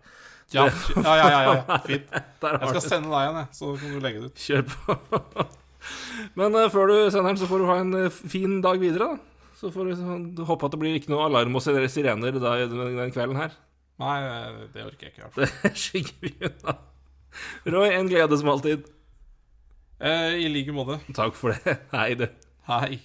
[0.54, 1.24] Ja, ja, ja.
[1.28, 1.78] ja, ja.
[1.88, 2.12] Fint.
[2.40, 4.44] Jeg skal sende deg en, jeg, så kan du legge det ut.
[4.46, 5.48] Kjør på.
[6.38, 9.10] Men uh, før du sender den, så får du ha en uh, fin dag videre,
[9.12, 9.37] da.
[9.58, 12.94] Så får du sånn- håpe at det blir ikke noe alarm og sirener da, den
[12.96, 13.56] den kvelden her.
[13.98, 14.18] Nei,
[14.72, 15.30] det orker jeg ikke.
[15.42, 16.76] Det skygger vi unna.
[17.66, 18.86] Roy, en glede som alltid.
[19.98, 21.00] Eh, I like måte.
[21.12, 21.74] Takk for det.
[21.90, 22.28] Hei, du.
[22.70, 23.00] Hei.